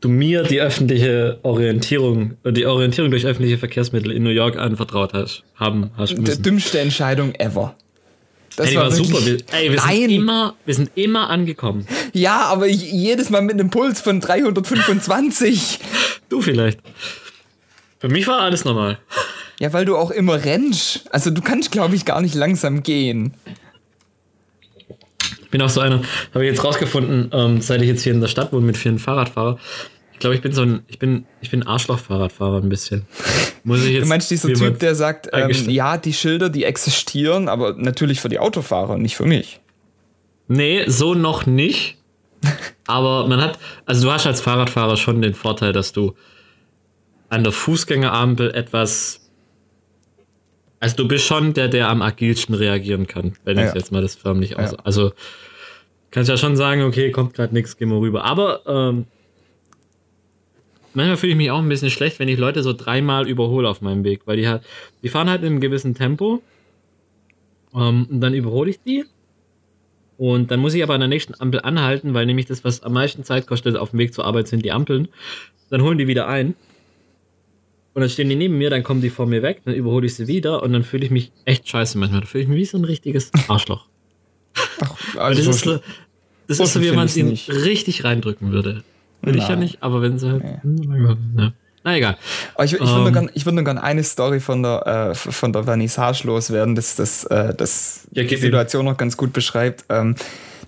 du 0.00 0.08
mir 0.08 0.42
die 0.42 0.60
öffentliche 0.60 1.38
Orientierung, 1.42 2.36
die 2.44 2.66
Orientierung 2.66 3.10
durch 3.10 3.26
öffentliche 3.26 3.58
Verkehrsmittel 3.58 4.12
in 4.12 4.22
New 4.22 4.30
York 4.30 4.56
anvertraut 4.58 5.12
hast, 5.12 5.42
haben 5.54 5.90
hast 5.96 6.16
Die 6.16 6.42
dümmste 6.42 6.80
Entscheidung 6.80 7.34
ever. 7.36 7.74
Das 8.56 8.70
ey, 8.70 8.76
war, 8.76 8.84
war 8.84 8.90
super. 8.92 9.24
Wir, 9.24 9.38
ey, 9.52 9.70
wir 9.70 9.76
Nein. 9.76 10.00
sind, 10.00 10.10
immer, 10.10 10.54
wir 10.64 10.74
sind 10.74 10.90
immer 10.94 11.30
angekommen. 11.30 11.86
Ja, 12.12 12.42
aber 12.46 12.66
jedes 12.66 13.30
Mal 13.30 13.42
mit 13.42 13.54
einem 13.54 13.70
Puls 13.70 14.00
von 14.00 14.20
325. 14.20 15.80
du 16.28 16.40
vielleicht. 16.40 16.80
Für 17.98 18.08
mich 18.08 18.26
war 18.26 18.40
alles 18.40 18.64
normal. 18.64 18.98
Ja, 19.60 19.72
weil 19.72 19.84
du 19.84 19.96
auch 19.96 20.10
immer 20.10 20.44
rennst. 20.44 21.12
Also 21.12 21.30
du 21.30 21.40
kannst, 21.40 21.70
glaube 21.70 21.94
ich, 21.94 22.04
gar 22.04 22.20
nicht 22.20 22.34
langsam 22.34 22.82
gehen. 22.82 23.34
Ich 25.40 25.50
bin 25.50 25.62
auch 25.62 25.70
so 25.70 25.80
einer, 25.80 26.02
habe 26.34 26.44
ich 26.44 26.50
jetzt 26.50 26.64
rausgefunden, 26.64 27.30
ähm, 27.32 27.60
seit 27.60 27.80
ich 27.80 27.88
jetzt 27.88 28.02
hier 28.02 28.12
in 28.12 28.20
der 28.20 28.28
Stadt 28.28 28.52
wohne 28.52 28.66
mit 28.66 28.76
vielen 28.76 28.98
Fahrradfahrern. 28.98 29.58
Ich 30.14 30.20
glaube, 30.20 30.36
ich 30.36 30.42
bin 30.42 30.52
so 30.52 30.62
ein, 30.62 30.82
ich 30.86 30.98
bin, 30.98 31.26
ich 31.42 31.50
bin 31.50 31.62
Arschloch-Fahrradfahrer 31.62 32.62
ein 32.62 32.68
bisschen. 32.68 33.04
Muss 33.64 33.84
ich 33.84 33.92
jetzt 33.92 34.04
du 34.04 34.08
meinst 34.08 34.30
dieser 34.30 34.52
Typ, 34.52 34.78
der 34.78 34.94
sagt, 34.94 35.28
ähm, 35.32 35.50
ja, 35.68 35.98
die 35.98 36.12
Schilder, 36.12 36.48
die 36.48 36.64
existieren, 36.64 37.48
aber 37.48 37.74
natürlich 37.74 38.20
für 38.20 38.28
die 38.28 38.38
Autofahrer, 38.38 38.96
nicht 38.96 39.16
für 39.16 39.26
mich. 39.26 39.60
Nee, 40.48 40.84
so 40.88 41.14
noch 41.14 41.46
nicht. 41.46 41.98
aber 42.86 43.26
man 43.26 43.40
hat, 43.40 43.58
also 43.86 44.06
du 44.06 44.12
hast 44.12 44.26
als 44.26 44.40
Fahrradfahrer 44.40 44.96
schon 44.96 45.20
den 45.20 45.34
Vorteil, 45.34 45.72
dass 45.72 45.92
du 45.92 46.14
an 47.28 47.42
der 47.42 47.52
Fußgängerampel 47.52 48.54
etwas 48.54 49.24
also 50.84 50.96
du 50.96 51.08
bist 51.08 51.24
schon 51.24 51.54
der, 51.54 51.68
der 51.68 51.88
am 51.88 52.02
agilsten 52.02 52.54
reagieren 52.54 53.06
kann, 53.06 53.32
wenn 53.44 53.56
ja. 53.56 53.68
ich 53.68 53.74
jetzt 53.74 53.90
mal 53.90 54.02
das 54.02 54.16
förmlich 54.16 54.58
aus. 54.58 54.72
Ja. 54.72 54.78
Also 54.84 55.12
kannst 56.10 56.28
ja 56.28 56.36
schon 56.36 56.56
sagen, 56.56 56.82
okay, 56.82 57.10
kommt 57.10 57.32
gerade 57.32 57.54
nichts, 57.54 57.78
gehen 57.78 57.88
wir 57.88 57.98
rüber. 57.98 58.22
Aber 58.24 58.60
ähm, 58.66 59.06
manchmal 60.94 61.16
fühle 61.16 61.32
ich 61.32 61.38
mich 61.38 61.50
auch 61.50 61.58
ein 61.58 61.68
bisschen 61.68 61.90
schlecht, 61.90 62.18
wenn 62.18 62.28
ich 62.28 62.38
Leute 62.38 62.62
so 62.62 62.72
dreimal 62.72 63.28
überhole 63.28 63.68
auf 63.68 63.80
meinem 63.80 64.04
Weg, 64.04 64.22
weil 64.26 64.36
die 64.36 64.48
halt, 64.48 64.62
die 65.02 65.08
fahren 65.08 65.28
halt 65.28 65.42
in 65.42 65.48
einem 65.48 65.60
gewissen 65.60 65.94
Tempo 65.94 66.42
ähm, 67.74 68.06
und 68.10 68.20
dann 68.20 68.34
überhole 68.34 68.70
ich 68.70 68.80
die 68.80 69.04
und 70.16 70.50
dann 70.50 70.60
muss 70.60 70.74
ich 70.74 70.82
aber 70.82 70.94
an 70.94 71.00
der 71.00 71.08
nächsten 71.08 71.34
Ampel 71.40 71.60
anhalten, 71.60 72.14
weil 72.14 72.26
nämlich 72.26 72.46
das, 72.46 72.64
was 72.64 72.82
am 72.82 72.92
meisten 72.92 73.24
Zeit 73.24 73.46
kostet 73.46 73.76
auf 73.76 73.90
dem 73.90 73.98
Weg 73.98 74.14
zur 74.14 74.24
Arbeit, 74.24 74.48
sind 74.48 74.64
die 74.64 74.72
Ampeln. 74.72 75.08
Dann 75.70 75.82
holen 75.82 75.98
die 75.98 76.06
wieder 76.06 76.28
ein 76.28 76.54
und 77.94 78.00
dann 78.00 78.10
stehen 78.10 78.28
die 78.28 78.36
neben 78.36 78.58
mir, 78.58 78.70
dann 78.70 78.82
kommen 78.82 79.00
die 79.00 79.10
vor 79.10 79.26
mir 79.26 79.42
weg, 79.42 79.62
dann 79.64 79.74
überhole 79.74 80.06
ich 80.06 80.14
sie 80.14 80.28
wieder 80.28 80.62
und 80.62 80.72
dann 80.72 80.84
fühle 80.84 81.04
ich 81.04 81.10
mich 81.10 81.32
echt 81.44 81.68
scheiße 81.68 81.98
manchmal. 81.98 82.20
Da 82.20 82.26
fühle 82.26 82.44
ich 82.44 82.48
mich 82.48 82.58
wie 82.58 82.64
so 82.64 82.78
ein 82.78 82.84
richtiges 82.84 83.32
Arschloch. 83.48 83.86
Ach, 84.80 85.16
also 85.16 85.42
das 85.42 85.56
ist 85.56 85.64
so, 85.64 85.80
das 86.46 86.60
ist 86.60 86.72
so 86.72 86.80
wie 86.80 86.88
wenn 86.88 86.96
man 86.96 87.06
es 87.06 87.16
ihnen 87.16 87.36
richtig 87.48 88.04
reindrücken 88.04 88.52
würde. 88.52 88.84
Will 89.24 89.36
ich 89.36 89.48
ja 89.48 89.56
nicht, 89.56 89.82
aber 89.82 90.02
wenn 90.02 90.18
sie 90.18 90.30
halt. 90.30 90.44
Nee. 90.64 91.14
Ja. 91.36 91.52
Na 91.84 91.96
egal. 91.96 92.16
Aber 92.54 92.64
ich, 92.64 92.72
ich, 92.72 92.80
um, 92.80 92.88
würde, 92.88 93.12
nur 93.12 93.22
ähm. 93.22 93.44
würde 93.44 93.54
nur 93.56 93.64
gerne 93.64 93.82
eine 93.82 94.02
Story 94.02 94.40
von 94.40 94.62
der, 94.62 95.10
äh, 95.10 95.14
von 95.14 95.52
der 95.52 95.64
Vernissage 95.64 96.26
loswerden, 96.26 96.74
das, 96.74 96.96
das, 96.96 97.24
äh, 97.24 97.54
das 97.54 98.06
ja, 98.12 98.24
die 98.24 98.36
Situation 98.36 98.86
noch 98.86 98.96
ganz 98.96 99.16
gut 99.16 99.32
beschreibt. 99.32 99.84
Ähm, 99.90 100.14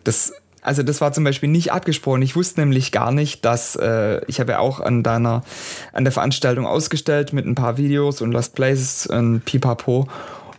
das 0.05 0.33
also 0.66 0.83
das 0.83 1.01
war 1.01 1.12
zum 1.12 1.23
Beispiel 1.23 1.49
nicht 1.49 1.73
abgesprochen. 1.73 2.23
Ich 2.23 2.35
wusste 2.35 2.61
nämlich 2.61 2.90
gar 2.90 3.12
nicht, 3.12 3.45
dass 3.45 3.77
äh, 3.77 4.21
ich 4.27 4.40
habe 4.40 4.53
ja 4.53 4.59
auch 4.59 4.81
an 4.81 5.05
deiner, 5.05 5.45
an 5.92 6.03
der 6.03 6.12
Veranstaltung 6.12 6.66
ausgestellt 6.66 7.33
mit 7.33 7.47
ein 7.47 7.55
paar 7.55 7.79
Videos 7.79 8.21
und 8.21 8.33
Lost 8.33 8.57
Places 8.57 9.07
und 9.07 9.45
Pipapo. 9.45 10.09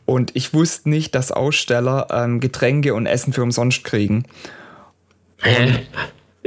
Und 0.06 0.34
ich 0.34 0.54
wusste 0.54 0.90
nicht, 0.90 1.14
dass 1.14 1.34
Aussteller 1.34 2.08
ähm, 2.10 2.40
Getränke 2.40 2.94
und 2.94 3.06
Essen 3.06 3.34
für 3.34 3.44
umsonst 3.44 3.84
kriegen. 3.84 4.24
Hä? 5.42 5.86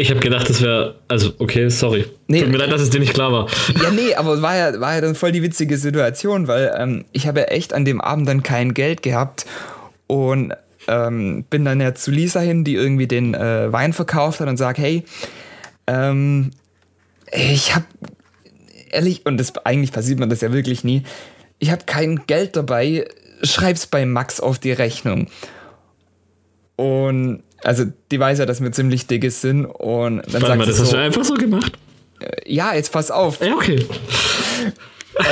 Ich 0.00 0.08
habe 0.08 0.20
gedacht, 0.20 0.48
das 0.48 0.62
wäre, 0.62 0.94
also 1.08 1.34
okay, 1.40 1.68
sorry. 1.68 2.06
Nee, 2.26 2.40
Tut 2.40 2.48
mir 2.50 2.56
leid, 2.56 2.72
dass 2.72 2.80
es 2.80 2.88
dir 2.88 3.00
nicht 3.00 3.12
klar 3.12 3.32
war. 3.32 3.48
Ja, 3.82 3.90
nee, 3.90 4.14
aber 4.14 4.40
war 4.40 4.56
ja, 4.56 4.80
war 4.80 4.94
ja 4.94 5.02
dann 5.02 5.14
voll 5.14 5.30
die 5.30 5.42
witzige 5.42 5.76
Situation, 5.76 6.48
weil 6.48 6.74
ähm, 6.74 7.04
ich 7.12 7.26
habe 7.26 7.40
ja 7.40 7.46
echt 7.48 7.74
an 7.74 7.84
dem 7.84 8.00
Abend 8.00 8.26
dann 8.26 8.42
kein 8.42 8.72
Geld 8.72 9.02
gehabt 9.02 9.44
und 10.06 10.54
ähm, 10.88 11.44
bin 11.50 11.66
dann 11.66 11.82
ja 11.82 11.94
zu 11.94 12.10
Lisa 12.12 12.40
hin, 12.40 12.64
die 12.64 12.76
irgendwie 12.76 13.08
den 13.08 13.34
äh, 13.34 13.70
Wein 13.70 13.92
verkauft 13.92 14.40
hat 14.40 14.48
und 14.48 14.56
sag, 14.56 14.78
hey, 14.78 15.04
ähm, 15.86 16.52
ich 17.30 17.74
habe 17.74 17.84
ehrlich, 18.90 19.26
und 19.26 19.36
das 19.36 19.54
eigentlich 19.66 19.92
passiert 19.92 20.18
mir 20.18 20.28
das 20.28 20.40
ja 20.40 20.50
wirklich 20.50 20.82
nie, 20.82 21.02
ich 21.58 21.70
habe 21.70 21.84
kein 21.84 22.22
Geld 22.26 22.56
dabei, 22.56 23.06
schreib's 23.42 23.86
bei 23.86 24.06
Max 24.06 24.40
auf 24.40 24.58
die 24.58 24.72
Rechnung. 24.72 25.26
Und 26.76 27.42
also 27.62 27.84
die 28.10 28.18
weiß 28.18 28.38
ja, 28.38 28.46
dass 28.46 28.62
wir 28.62 28.72
ziemlich 28.72 29.06
dicke 29.06 29.30
sind 29.30 29.66
und 29.66 30.18
dann 30.18 30.32
Warte 30.32 30.46
sagt 30.46 30.58
mal, 30.58 30.66
das 30.66 30.76
so, 30.76 30.82
hast 30.84 30.92
du 30.92 30.98
einfach 30.98 31.24
so 31.24 31.34
gemacht? 31.34 31.72
Äh, 32.20 32.52
ja, 32.52 32.74
jetzt 32.74 32.92
pass 32.92 33.10
auf. 33.10 33.40
Ja, 33.44 33.54
okay. 33.54 33.84
ähm, 35.18 35.24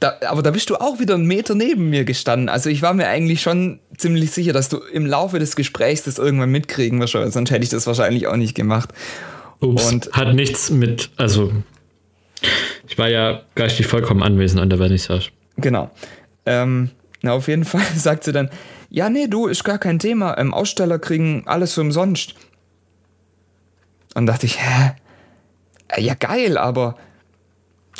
da, 0.00 0.16
aber 0.26 0.42
da 0.42 0.50
bist 0.50 0.70
du 0.70 0.76
auch 0.76 0.98
wieder 0.98 1.14
einen 1.14 1.26
Meter 1.26 1.54
neben 1.54 1.90
mir 1.90 2.04
gestanden. 2.04 2.48
Also 2.48 2.70
ich 2.70 2.82
war 2.82 2.94
mir 2.94 3.08
eigentlich 3.08 3.42
schon 3.42 3.80
ziemlich 3.96 4.30
sicher, 4.30 4.52
dass 4.52 4.68
du 4.68 4.78
im 4.78 5.06
Laufe 5.06 5.38
des 5.38 5.56
Gesprächs 5.56 6.02
das 6.04 6.18
irgendwann 6.18 6.50
mitkriegen 6.50 7.00
wirst, 7.00 7.12
sonst 7.12 7.50
hätte 7.50 7.64
ich 7.64 7.70
das 7.70 7.86
wahrscheinlich 7.86 8.26
auch 8.26 8.36
nicht 8.36 8.54
gemacht. 8.54 8.90
Ups, 9.60 9.90
und 9.90 10.12
hat 10.12 10.34
nichts 10.34 10.70
mit, 10.70 11.10
also 11.16 11.52
ich 12.86 12.98
war 12.98 13.08
ja 13.08 13.42
geistig 13.54 13.86
vollkommen 13.86 14.22
anwesend 14.22 14.60
an 14.60 14.68
der 14.68 14.78
Vernissage. 14.78 15.30
Genau. 15.56 15.90
Ähm, 16.44 16.90
na, 17.22 17.32
auf 17.32 17.48
jeden 17.48 17.64
Fall 17.64 17.86
sagt 17.96 18.24
sie 18.24 18.32
dann, 18.32 18.50
ja, 18.94 19.10
nee, 19.10 19.26
du, 19.26 19.48
ist 19.48 19.64
gar 19.64 19.78
kein 19.78 19.98
Thema. 19.98 20.38
Ähm, 20.38 20.54
Aussteller 20.54 21.00
kriegen 21.00 21.42
alles 21.46 21.74
für 21.74 21.80
umsonst. 21.80 22.36
Und 24.14 24.26
dachte 24.26 24.46
ich, 24.46 24.60
hä? 24.60 24.92
Äh, 25.88 26.00
ja, 26.00 26.14
geil, 26.14 26.56
aber 26.56 26.96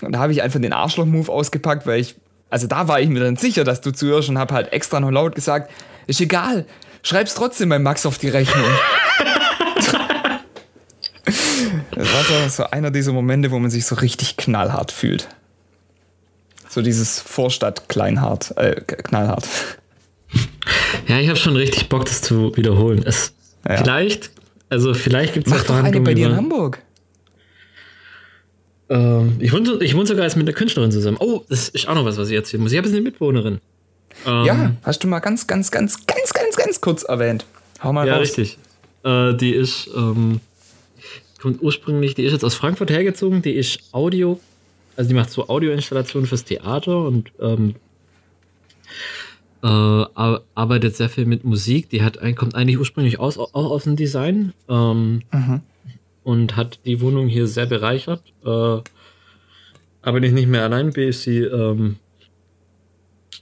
und 0.03 0.13
da 0.13 0.21
habe 0.21 0.31
ich 0.31 0.41
einfach 0.41 0.61
den 0.61 0.73
Arschloch-Move 0.73 1.33
ausgepackt, 1.33 1.85
weil 1.85 1.99
ich, 1.99 2.15
also 2.49 2.69
da 2.69 2.87
war 2.87 3.01
ich 3.01 3.09
mir 3.09 3.19
dann 3.19 3.35
sicher, 3.37 3.65
dass 3.65 3.81
du 3.81 3.91
zuhörst 3.91 4.29
und 4.29 4.39
habe 4.39 4.55
halt 4.55 4.73
extra 4.73 5.01
noch 5.01 5.11
laut 5.11 5.35
gesagt, 5.35 5.69
ist 6.07 6.21
egal, 6.21 6.65
schreib's 7.03 7.35
trotzdem 7.35 7.71
bei 7.71 7.81
Max 7.81 8.07
auf 8.07 8.19
die 8.19 8.29
Rechnung. 8.29 8.65
das 11.25 12.15
war 12.15 12.23
so, 12.23 12.49
so 12.49 12.71
einer 12.71 12.93
dieser 12.93 13.13
Momente, 13.13 13.51
wo 13.51 13.59
man 13.59 13.71
sich 13.71 13.85
so 13.85 13.97
richtig 13.97 14.37
knallhart 14.37 14.93
fühlt. 14.93 15.27
So 16.69 16.83
dieses 16.83 17.19
Vorstadt-Kleinhart, 17.19 18.57
äh, 18.59 18.81
knallhart. 18.81 19.49
Ja, 21.09 21.19
ich 21.19 21.29
habe 21.29 21.39
schon 21.39 21.57
richtig 21.57 21.89
Bock, 21.89 22.05
das 22.05 22.23
zu 22.23 22.57
wiederholen. 22.57 23.03
Es, 23.05 23.35
ja. 23.69 23.77
Vielleicht, 23.77 24.31
also 24.69 24.95
vielleicht 24.95 25.35
gibt 25.35 25.47
es 25.47 25.65
doch 25.65 25.75
eine 25.75 26.01
bei 26.01 26.15
dir 26.15 26.29
in 26.29 26.37
Hamburg. 26.37 26.79
Ähm, 28.89 29.37
ich, 29.39 29.53
wohne, 29.53 29.79
ich 29.81 29.95
wohne 29.95 30.07
sogar 30.07 30.25
jetzt 30.25 30.37
mit 30.37 30.47
einer 30.47 30.55
Künstlerin 30.55 30.93
zusammen. 30.93 31.17
Oh, 31.21 31.43
das 31.49 31.69
ist 31.69 31.89
auch 31.89 31.95
noch 31.95 32.05
was, 32.05 32.19
was 32.19 32.29
ich 32.29 32.37
erzählen 32.37 32.63
muss. 32.63 32.73
Ich 32.73 32.79
habe 32.79 32.87
jetzt 32.87 32.95
eine 32.95 33.03
Mitbewohnerin. 33.03 33.61
Ähm, 34.27 34.45
ja, 34.45 34.73
hast 34.83 35.03
du 35.03 35.09
mal 35.09 35.21
ganz, 35.21 35.47
ganz, 35.47 35.71
ganz, 35.71 36.07
ganz, 36.07 36.33
ganz, 36.33 36.57
ganz 36.57 36.81
kurz 36.81 37.03
erwähnt. 37.03 37.45
Hau 37.83 37.93
mal 37.93 38.07
ja, 38.07 38.17
raus. 38.17 38.37
Ja, 38.37 38.43
richtig. 38.43 38.59
Äh, 39.05 39.35
die 39.35 39.53
ist, 39.55 39.89
ähm, 39.97 40.41
kommt 41.41 41.63
ursprünglich, 41.63 42.15
die 42.15 42.25
ist 42.25 42.33
jetzt 42.33 42.45
aus 42.45 42.55
Frankfurt 42.55 42.91
hergezogen. 42.91 43.43
Die 43.43 43.53
ist 43.53 43.81
Audio, 43.93 44.41
also 44.97 45.09
die 45.09 45.15
macht 45.15 45.31
so 45.31 45.49
Audioinstallationen 45.49 46.27
fürs 46.27 46.45
Theater 46.45 47.05
und 47.05 47.33
ähm, 47.41 47.77
äh, 49.65 49.69
arbeitet 50.55 50.95
sehr 50.95 51.09
viel 51.09 51.27
mit 51.27 51.45
Musik. 51.45 51.91
Die 51.91 52.03
hat, 52.03 52.19
kommt 52.37 52.55
eigentlich 52.55 52.79
ursprünglich 52.79 53.19
aus, 53.19 53.39
auch 53.39 53.53
aus 53.55 53.85
dem 53.85 53.97
Design. 53.97 54.53
Ähm, 54.69 55.23
mhm 55.33 55.63
und 56.25 56.57
hat 56.57 56.81
die 56.85 57.01
Wohnung 57.01 57.29
hier 57.29 57.47
sehr 57.47 57.67
bereichert. 57.67 58.23
Äh, 58.45 58.79
aber 60.03 60.21
nicht, 60.21 60.33
nicht 60.33 60.49
mehr 60.49 60.63
allein, 60.65 60.91
B 60.93 61.09
ist 61.09 61.23
sie 61.23 61.39
ähm, 61.39 61.97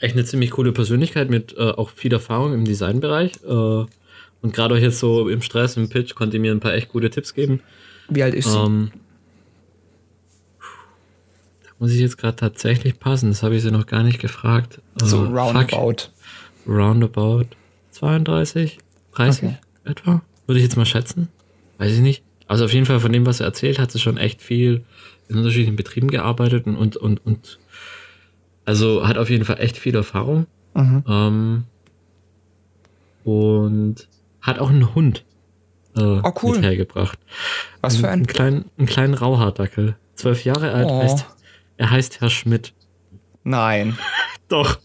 echt 0.01 0.15
eine 0.15 0.25
ziemlich 0.25 0.51
coole 0.51 0.73
Persönlichkeit 0.73 1.31
mit 1.31 1.57
äh, 1.57 1.71
auch 1.71 1.91
viel 1.91 2.13
Erfahrung 2.13 2.53
im 2.53 2.65
Designbereich. 2.65 3.33
Äh, 3.45 3.49
Und 3.49 4.53
gerade 4.53 4.75
auch 4.75 4.79
jetzt 4.79 4.99
so 4.99 5.29
im 5.29 5.43
Stress, 5.43 5.77
im 5.77 5.89
Pitch, 5.89 6.15
konnte 6.15 6.39
mir 6.39 6.53
ein 6.53 6.61
paar 6.61 6.75
echt 6.75 6.89
gute 6.89 7.09
Tipps 7.09 7.35
geben. 7.35 7.61
Wie 8.09 8.23
alt 8.23 8.35
ist 8.35 8.51
sie? 8.51 8.59
Ähm, 8.59 8.91
da 8.91 8.97
muss 11.83 11.91
ich 11.91 11.99
jetzt 12.01 12.17
gerade 12.17 12.37
tatsächlich 12.37 13.01
passen. 13.01 13.29
Das 13.31 13.43
habe 13.43 13.57
ich 13.57 13.63
sie 13.63 13.73
noch 13.73 13.87
gar 13.87 14.05
nicht 14.05 14.21
gefragt. 14.21 14.81
so 14.97 15.25
Äh, 15.25 15.27
fuck. 15.27 15.37
roundabout. 15.37 15.97
Roundabout 16.67 17.47
32, 17.91 18.79
30 19.15 19.43
Okay. 19.45 19.57
etwa. 19.85 20.23
Würde 20.47 20.59
ich 20.59 20.65
jetzt 20.65 20.77
mal 20.77 20.87
schätzen. 20.87 21.29
Weiß 21.79 21.93
ich 21.93 22.01
nicht. 22.01 22.23
Also 22.47 22.65
auf 22.67 22.73
jeden 22.73 22.87
Fall 22.87 23.01
von 23.01 23.13
dem, 23.13 23.27
was 23.27 23.41
er 23.41 23.47
erzählt, 23.47 23.79
hat 23.81 23.91
sie 23.91 23.99
schon 23.99 24.17
echt 24.17 24.43
viel 24.43 24.85
in 25.29 25.37
unterschiedlichen 25.39 25.75
Betrieben 25.77 26.09
gearbeitet 26.09 26.67
und, 26.67 26.77
und, 26.77 26.97
und, 26.97 27.25
und 27.27 27.59
also 28.65 29.07
hat 29.09 29.19
auf 29.19 29.29
jeden 29.31 29.45
Fall 29.45 29.59
echt 29.59 29.77
viel 29.77 29.95
Erfahrung. 29.97 30.47
Mhm. 30.75 31.05
Ähm, 31.09 31.65
und 33.25 34.09
hat 34.41 34.59
auch 34.59 34.71
einen 34.71 34.95
Hund 34.95 35.25
äh, 35.97 36.01
Oh, 36.01 36.33
cool. 36.43 36.57
mit 36.57 36.65
hergebracht. 36.65 37.19
Was 37.81 37.97
für 37.97 38.09
einen 38.09 38.23
ein. 38.23 38.27
kleinen, 38.27 38.65
einen 38.79 38.87
kleinen 38.87 39.15
Rauhaardackel. 39.15 39.97
Zwölf 40.15 40.45
Jahre 40.45 40.73
alt, 40.73 40.89
Oh. 40.91 41.03
heißt, 41.03 41.27
er 41.77 41.91
heißt 41.91 42.21
Herr 42.21 42.31
Schmidt. 42.31 42.73
Nein. 43.45 43.99
Doch. 44.49 44.79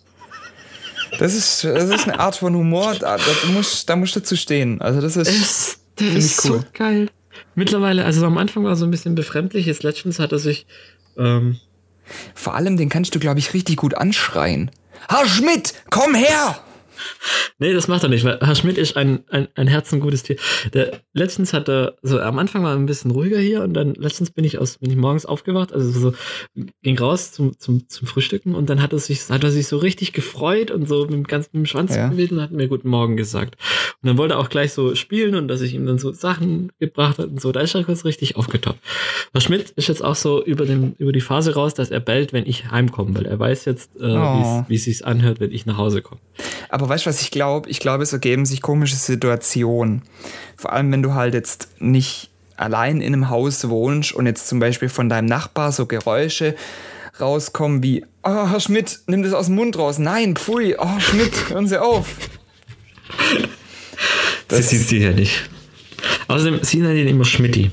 Das 1.20 1.34
ist, 1.34 1.64
das 1.64 1.90
ist 1.90 2.08
eine 2.08 2.20
Art 2.20 2.36
von 2.36 2.54
Humor, 2.56 2.96
da, 2.96 3.18
da, 3.18 3.24
musst, 3.54 3.90
da 3.90 3.96
musst 3.96 4.16
du 4.16 4.22
zu 4.22 4.36
stehen. 4.36 4.82
Also, 4.82 5.02
das 5.02 5.16
ist. 5.16 5.80
der 6.00 6.08
Find 6.08 6.18
ist 6.18 6.46
cool. 6.46 6.60
so 6.60 6.66
geil. 6.74 7.10
Mittlerweile, 7.56 8.06
also 8.06 8.26
am 8.26 8.38
Anfang 8.38 8.64
war 8.64 8.76
so 8.76 8.86
ein 8.86 8.92
bisschen 8.92 9.16
befremdlich, 9.16 9.66
jetzt 9.66 9.84
letztens 9.84 10.20
hat 10.20 10.32
er 10.32 10.40
sich, 10.40 10.68
ähm, 11.18 11.60
Vor 12.36 12.56
allem, 12.56 12.78
den 12.78 12.90
kannst 12.90 13.16
du, 13.16 13.20
glaube 13.20 13.40
ich, 13.40 13.54
richtig 13.54 13.78
gut 13.78 13.96
anschreien. 13.96 14.72
Herr 15.10 15.26
Schmidt, 15.28 15.74
komm 15.90 16.14
her! 16.16 16.60
Nee, 17.60 17.74
das 17.74 17.88
macht 17.88 18.04
er 18.04 18.10
nicht, 18.10 18.24
weil 18.24 18.40
Herr 18.42 18.56
Schmidt 18.56 18.78
ist 18.78 18.96
ein, 18.98 19.24
ein, 19.30 19.48
ein 19.56 19.68
herzengutes 19.68 20.24
Tier. 20.24 20.38
Der, 20.74 21.00
letztens 21.14 21.54
hat 21.54 21.68
er, 21.70 21.96
so 22.02 22.20
am 22.20 22.40
Anfang 22.40 22.64
war 22.64 22.72
er 22.74 22.78
ein 22.78 22.86
bisschen 22.86 23.12
ruhiger 23.12 23.40
hier 23.40 23.64
und 23.64 23.74
dann 23.74 23.94
letztens 23.96 24.32
bin 24.32 24.46
ich 24.46 24.58
aus, 24.60 24.78
bin 24.78 24.90
ich 24.92 24.98
morgens 24.98 25.26
aufgewacht, 25.26 25.74
also 25.74 25.90
so, 25.92 26.14
ging 26.84 26.98
raus 27.00 27.32
zum, 27.32 27.58
zum, 27.60 27.88
zum 27.90 28.08
Frühstücken 28.08 28.56
und 28.56 28.70
dann 28.70 28.82
hat 28.82 28.94
er 28.94 29.00
sich, 29.00 29.30
hat 29.30 29.44
er 29.44 29.52
sich 29.52 29.68
so 29.68 29.78
richtig 29.78 30.14
gefreut 30.14 30.72
und 30.72 30.88
so 30.88 31.02
mit 31.04 31.12
dem 31.14 31.24
ganzen 31.24 31.52
dem 31.54 31.66
Schwanz 31.66 31.96
Ja. 31.96 32.08
gewedelt 32.10 32.34
und 32.34 32.42
hat 32.42 32.52
mir 32.52 32.68
guten 32.68 32.90
Morgen 32.90 33.18
gesagt. 33.18 33.56
Und 34.02 34.08
dann 34.08 34.18
wollte 34.18 34.36
er 34.36 34.40
auch 34.40 34.50
gleich 34.50 34.74
so 34.74 34.96
spielen 34.96 35.36
und 35.36 35.48
dass 35.48 35.62
ich 35.62 35.74
ihm 35.74 35.86
dann 35.86 35.98
so 36.00 36.12
Sachen 36.12 36.72
gebracht 36.80 37.18
hat 37.20 37.28
und 37.30 37.42
so, 37.42 37.52
da 37.52 37.62
ist 37.62 37.76
er 37.76 37.84
kurz 37.84 38.06
richtig 38.06 38.36
aufgetoppt. 38.36 38.80
Herr 39.34 39.42
Schmidt 39.42 39.72
ist 39.72 39.88
jetzt 39.88 40.04
auch 40.04 40.16
so 40.16 40.44
über, 40.44 40.66
den, 40.66 40.94
über 40.98 41.12
die 41.12 41.22
Phase 41.22 41.54
raus, 41.56 41.74
dass 41.74 41.90
er 41.90 42.00
bellt, 42.00 42.34
wenn 42.34 42.46
ich 42.46 42.72
heimkomme, 42.72 43.16
weil 43.16 43.26
er 43.26 43.40
weiß 43.40 43.66
jetzt, 43.66 43.96
äh, 44.00 44.16
Oh. 44.18 44.66
wie 44.68 44.76
es 44.76 44.84
sich 44.86 45.06
anhört, 45.06 45.40
wenn 45.40 45.52
ich 45.52 45.66
nach 45.66 45.78
Hause 45.78 46.02
komme. 46.02 46.20
Aber 46.70 46.87
weißt 46.90 47.06
du, 47.06 47.10
was 47.10 47.22
ich 47.22 47.32
glaube? 47.32 47.70
Ich 47.70 47.80
glaube, 47.80 48.04
es 48.04 48.14
ergeben 48.14 48.46
sich 48.46 48.62
komische 48.62 48.96
Situationen. 48.96 50.02
Vor 50.56 50.74
allem, 50.74 50.92
wenn 50.92 51.04
du 51.04 51.14
halt 51.14 51.34
jetzt 51.34 51.70
nicht 51.80 52.30
allein 52.56 53.02
in 53.02 53.14
einem 53.14 53.30
Haus 53.30 53.70
wohnst 53.70 54.14
und 54.14 54.26
jetzt 54.26 54.48
zum 54.48 54.60
Beispiel 54.60 54.90
von 54.90 55.10
deinem 55.10 55.26
Nachbar 55.28 55.72
so 55.72 55.86
Geräusche 55.86 56.56
rauskommen 57.20 57.84
wie, 57.84 58.06
oh, 58.24 58.50
Herr 58.50 58.60
Schmidt, 58.60 59.00
nimm 59.08 59.24
das 59.24 59.34
aus 59.34 59.48
dem 59.48 59.56
Mund 59.56 59.78
raus. 59.78 60.00
Nein, 60.00 60.36
pfui, 60.36 60.76
oh, 60.78 61.00
Schmidt, 61.00 61.50
hören 61.50 61.68
Sie 61.68 61.82
auf. 61.82 62.08
Sie 64.50 64.62
sieht 64.62 64.88
sie 64.88 65.00
ja 65.00 65.12
nicht. 65.12 65.50
Außerdem, 66.30 66.64
sie 66.64 66.78
nennen 66.78 66.98
ihn 66.98 67.08
immer 67.08 67.26
Schmidti. 67.26 67.72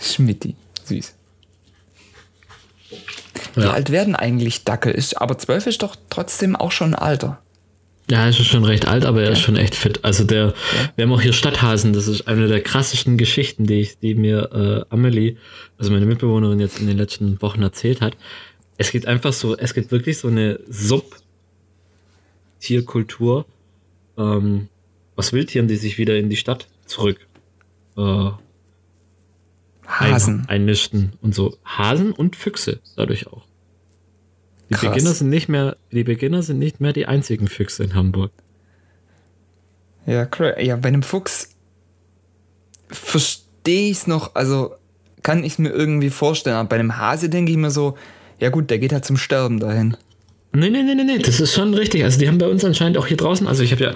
Schmidti, 0.00 0.54
süß. 0.84 1.14
Wie 3.54 3.60
Ja. 3.62 3.72
alt 3.72 3.90
werden 3.90 4.14
eigentlich 4.14 4.64
Dackel? 4.64 4.92
Ist, 4.92 5.14
aber 5.20 5.38
zwölf 5.38 5.66
ist 5.66 5.82
doch 5.82 5.96
trotzdem 6.10 6.56
auch 6.56 6.72
schon 6.72 6.94
ein 6.94 7.02
Alter. 7.02 7.38
Ja, 8.10 8.24
er 8.24 8.30
ist 8.30 8.44
schon 8.44 8.64
recht 8.64 8.88
alt, 8.88 9.04
aber 9.04 9.22
er 9.22 9.30
ist 9.30 9.38
schon 9.40 9.54
echt 9.56 9.74
fit. 9.74 10.04
Also 10.04 10.24
der, 10.24 10.54
wir 10.96 11.04
haben 11.04 11.12
auch 11.12 11.20
hier 11.20 11.32
Stadthasen, 11.32 11.92
das 11.92 12.08
ist 12.08 12.26
eine 12.28 12.48
der 12.48 12.60
krassesten 12.60 13.16
Geschichten, 13.16 13.66
die 13.66 13.80
ich, 13.80 13.98
die 13.98 14.14
mir 14.14 14.50
äh, 14.52 14.84
Amelie, 14.92 15.36
also 15.78 15.92
meine 15.92 16.06
Mitbewohnerin 16.06 16.58
jetzt 16.60 16.80
in 16.80 16.88
den 16.88 16.98
letzten 16.98 17.40
Wochen 17.40 17.62
erzählt 17.62 18.00
hat. 18.00 18.16
Es 18.76 18.90
gibt 18.90 19.06
einfach 19.06 19.32
so, 19.32 19.56
es 19.56 19.72
gibt 19.72 19.92
wirklich 19.92 20.18
so 20.18 20.26
eine 20.28 20.58
Sub-Tierkultur 20.68 23.46
ähm, 24.18 24.68
aus 25.16 25.32
Wildtieren, 25.32 25.68
die 25.68 25.76
sich 25.76 25.96
wieder 25.98 26.16
in 26.16 26.28
die 26.28 26.36
Stadt 26.36 26.66
zurück 26.86 27.26
äh, 27.96 28.30
Hasen. 29.86 30.40
Ein, 30.40 30.48
einnischten 30.48 31.12
und 31.20 31.34
so. 31.34 31.56
Hasen 31.64 32.12
und 32.12 32.36
Füchse 32.36 32.80
dadurch 32.96 33.26
auch. 33.26 33.44
Die 34.72 34.78
Krass. 34.78 34.94
Beginner 34.94 35.12
sind 35.12 35.28
nicht 35.28 35.48
mehr, 35.48 35.76
die 35.90 36.04
Beginner 36.04 36.42
sind 36.42 36.58
nicht 36.58 36.80
mehr 36.80 36.92
die 36.92 37.06
einzigen 37.06 37.48
Füchse 37.48 37.84
in 37.84 37.94
Hamburg. 37.94 38.32
Ja, 40.06 40.28
ja, 40.58 40.76
bei 40.76 40.88
einem 40.88 41.02
Fuchs 41.02 41.50
verstehe 42.88 43.90
ich 43.90 43.98
es 43.98 44.06
noch, 44.06 44.34
also 44.34 44.74
kann 45.22 45.44
ich 45.44 45.52
es 45.52 45.58
mir 45.58 45.70
irgendwie 45.70 46.10
vorstellen. 46.10 46.56
Aber 46.56 46.70
bei 46.70 46.76
einem 46.76 46.96
Hase 46.96 47.28
denke 47.28 47.52
ich 47.52 47.58
mir 47.58 47.70
so, 47.70 47.96
ja 48.40 48.50
gut, 48.50 48.70
der 48.70 48.78
geht 48.78 48.92
halt 48.92 49.04
zum 49.04 49.16
Sterben 49.16 49.60
dahin. 49.60 49.96
Nee, 50.54 50.68
nee, 50.68 50.82
nee, 50.82 50.94
nee, 50.94 51.04
nee, 51.04 51.18
das 51.18 51.40
ist 51.40 51.54
schon 51.54 51.72
richtig. 51.72 52.04
Also 52.04 52.18
die 52.18 52.28
haben 52.28 52.38
bei 52.38 52.48
uns 52.48 52.64
anscheinend 52.64 52.98
auch 52.98 53.06
hier 53.06 53.16
draußen, 53.16 53.46
also 53.46 53.62
ich 53.62 53.72
habe 53.72 53.84
ja 53.84 53.94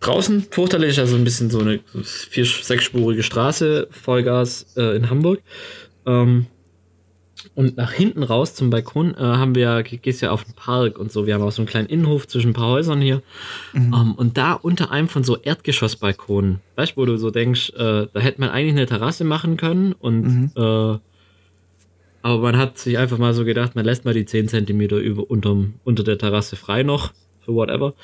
draußen 0.00 0.46
fürchterlich, 0.50 1.00
also 1.00 1.16
ein 1.16 1.24
bisschen 1.24 1.50
so 1.50 1.60
eine 1.60 1.80
vier-, 2.04 2.44
sechsspurige 2.44 3.22
Straße, 3.24 3.88
Vollgas 3.90 4.66
äh, 4.76 4.96
in 4.96 5.10
Hamburg. 5.10 5.40
Ähm, 6.06 6.46
und 7.56 7.76
nach 7.76 7.90
hinten 7.90 8.22
raus 8.22 8.54
zum 8.54 8.70
Balkon 8.70 9.14
äh, 9.14 9.18
haben 9.18 9.54
wir 9.54 9.82
gehst 9.82 10.20
ja 10.20 10.30
auf 10.30 10.44
den 10.44 10.54
Park 10.54 10.98
und 10.98 11.10
so. 11.10 11.26
Wir 11.26 11.34
haben 11.34 11.42
auch 11.42 11.50
so 11.50 11.62
einen 11.62 11.68
kleinen 11.68 11.88
Innenhof 11.88 12.28
zwischen 12.28 12.50
ein 12.50 12.54
paar 12.54 12.68
Häusern 12.68 13.00
hier. 13.00 13.22
Ähm, 13.74 14.14
und 14.14 14.36
da 14.36 14.52
unter 14.52 14.90
einem 14.90 15.08
von 15.08 15.24
so 15.24 15.38
Erdgeschossbalkonen, 15.38 16.60
weißt 16.76 16.92
du, 16.92 16.96
wo 16.98 17.06
du 17.06 17.16
so 17.16 17.30
denkst, 17.30 17.70
äh, 17.70 18.06
da 18.12 18.20
hätte 18.20 18.40
man 18.40 18.50
eigentlich 18.50 18.74
eine 18.74 18.86
Terrasse 18.86 19.24
machen 19.24 19.56
können 19.56 19.92
und 19.92 20.52
äh, 20.54 20.98
aber 22.26 22.42
man 22.42 22.58
hat 22.58 22.76
sich 22.76 22.98
einfach 22.98 23.18
mal 23.18 23.34
so 23.34 23.44
gedacht, 23.44 23.76
man 23.76 23.84
lässt 23.84 24.04
mal 24.04 24.12
die 24.12 24.26
10 24.26 24.48
Zentimeter 24.48 24.96
über, 24.96 25.30
unterm, 25.30 25.74
unter 25.84 26.02
der 26.02 26.18
Terrasse 26.18 26.56
frei 26.56 26.82
noch, 26.82 27.12
für 27.40 27.54
whatever. 27.54 27.94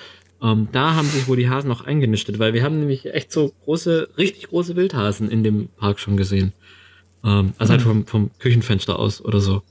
Ähm, 0.41 0.69
da 0.73 0.95
haben 0.95 1.09
sich 1.09 1.29
wohl 1.29 1.37
die 1.37 1.49
Hasen 1.49 1.69
noch 1.69 1.85
eingenistet, 1.85 2.39
weil 2.39 2.55
wir 2.55 2.63
haben 2.63 2.79
nämlich 2.79 3.13
echt 3.13 3.33
so 3.33 3.53
große, 3.65 4.11
richtig 4.17 4.49
große 4.49 4.77
Wildhasen 4.77 5.29
in 5.29 5.43
dem 5.43 5.69
Park 5.77 5.99
schon 5.99 6.17
gesehen. 6.17 6.53
Ähm, 7.25 7.53
also 7.59 7.73
halt 7.73 7.83
vom, 7.83 8.07
vom 8.07 8.31
Küchenfenster 8.39 8.99
aus 8.99 9.25
oder 9.25 9.41
so. 9.41 9.63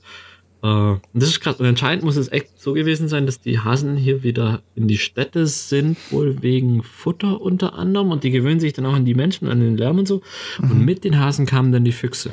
Äh, 0.62 0.66
und 0.66 1.02
das 1.12 1.30
ist 1.30 1.40
krass. 1.40 1.56
Und 1.56 1.66
anscheinend 1.66 2.04
muss 2.04 2.16
es 2.16 2.30
echt 2.30 2.60
so 2.60 2.72
gewesen 2.72 3.08
sein, 3.08 3.26
dass 3.26 3.40
die 3.40 3.58
Hasen 3.58 3.96
hier 3.96 4.22
wieder 4.22 4.62
in 4.74 4.88
die 4.88 4.98
Städte 4.98 5.46
sind, 5.46 5.98
wohl 6.10 6.42
wegen 6.42 6.82
Futter 6.82 7.40
unter 7.40 7.74
anderem. 7.74 8.10
Und 8.10 8.24
die 8.24 8.30
gewöhnen 8.30 8.60
sich 8.60 8.72
dann 8.72 8.86
auch 8.86 8.94
an 8.94 9.04
die 9.04 9.14
Menschen, 9.14 9.48
an 9.48 9.60
den 9.60 9.76
Lärm 9.76 9.98
und 9.98 10.08
so. 10.08 10.22
Und 10.60 10.84
mit 10.84 11.04
den 11.04 11.18
Hasen 11.18 11.46
kamen 11.46 11.72
dann 11.72 11.84
die 11.84 11.92
Füchse. 11.92 12.32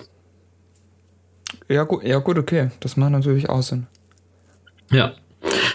Ja 1.68 1.84
gut, 1.84 2.04
ja 2.04 2.20
gut, 2.20 2.38
okay. 2.38 2.72
Das 2.80 2.98
macht 2.98 3.12
natürlich 3.12 3.50
auch 3.50 3.62
Sinn. 3.62 3.88
Ja, 4.92 5.14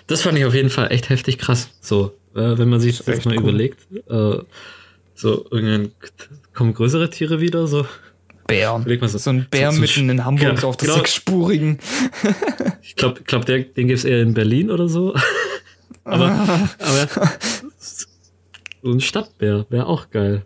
das 0.07 0.23
fand 0.23 0.39
ich 0.39 0.45
auf 0.45 0.55
jeden 0.55 0.71
Fall 0.71 0.91
echt 0.91 1.09
heftig 1.09 1.39
krass. 1.39 1.71
So, 1.81 2.15
äh, 2.35 2.59
wenn 2.59 2.69
man 2.69 2.81
sich 2.81 2.99
das 2.99 3.09
echt 3.09 3.27
mal 3.27 3.37
cool. 3.37 3.43
überlegt, 3.43 3.87
äh, 4.09 4.39
so 5.15 5.47
irgendwann 5.51 5.93
kommen 6.53 6.75
größere 6.75 7.11
Tiere 7.11 7.41
wieder, 7.41 7.67
so. 7.67 7.87
Bär. 8.47 8.77
Überleg 8.81 9.01
mal 9.01 9.09
so- 9.09 9.19
So 9.19 9.31
ein 9.31 9.47
Bär 9.51 9.71
so- 9.71 9.77
so 9.77 9.81
mitten 9.81 10.11
in 10.11 10.25
Hamburg, 10.25 10.43
Ja, 10.55 10.57
so 10.57 10.69
auf 10.69 10.77
der 10.77 10.87
genau. 10.87 10.99
sechsspurigen. 10.99 11.79
Ich 12.83 12.97
glaube, 12.97 13.23
glaub, 13.25 13.45
den 13.47 13.65
gibt's 13.75 14.05
eher 14.05 14.21
in 14.23 14.35
Berlin 14.35 14.71
oder 14.71 14.89
so. 14.89 15.15
aber, 16.05 16.31
aber 16.79 17.09
so 18.83 18.91
ein 18.93 19.01
Stadtbär 19.01 19.67
wäre 19.71 19.87
auch 19.87 20.11
geil. 20.11 20.45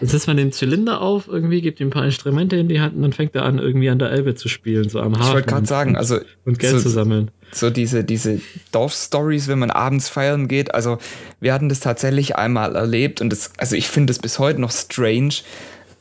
Dann 0.00 0.08
setzt 0.10 0.26
man 0.26 0.36
den 0.36 0.52
Zylinder 0.52 1.00
auf, 1.00 1.26
irgendwie 1.26 1.62
gibt 1.62 1.80
ihm 1.80 1.86
ein 1.86 1.90
paar 1.90 2.04
Instrumente 2.04 2.56
in 2.56 2.68
die 2.68 2.80
Hand 2.80 2.94
und 2.96 3.02
dann 3.02 3.14
fängt 3.14 3.34
er 3.34 3.44
an, 3.44 3.58
irgendwie 3.58 3.88
an 3.88 3.98
der 3.98 4.10
Elbe 4.10 4.34
zu 4.34 4.48
spielen, 4.50 4.90
so 4.90 5.00
am 5.00 5.14
Hafen. 5.14 5.28
Ich 5.28 5.32
wollte 5.32 5.48
gerade 5.48 5.66
sagen, 5.66 5.96
also 5.96 6.18
und 6.44 6.58
Geld 6.58 6.74
so, 6.74 6.80
zu 6.80 6.88
sammeln. 6.90 7.30
so 7.50 7.70
diese, 7.70 8.04
diese 8.04 8.42
Dorfstories, 8.72 9.48
wenn 9.48 9.58
man 9.58 9.70
abends 9.70 10.10
feiern 10.10 10.48
geht. 10.48 10.74
Also 10.74 10.98
wir 11.40 11.54
hatten 11.54 11.70
das 11.70 11.80
tatsächlich 11.80 12.36
einmal 12.36 12.76
erlebt 12.76 13.22
und 13.22 13.30
das, 13.30 13.52
also 13.56 13.74
ich 13.74 13.88
finde 13.88 14.10
es 14.10 14.18
bis 14.18 14.38
heute 14.38 14.60
noch 14.60 14.70
strange. 14.70 15.32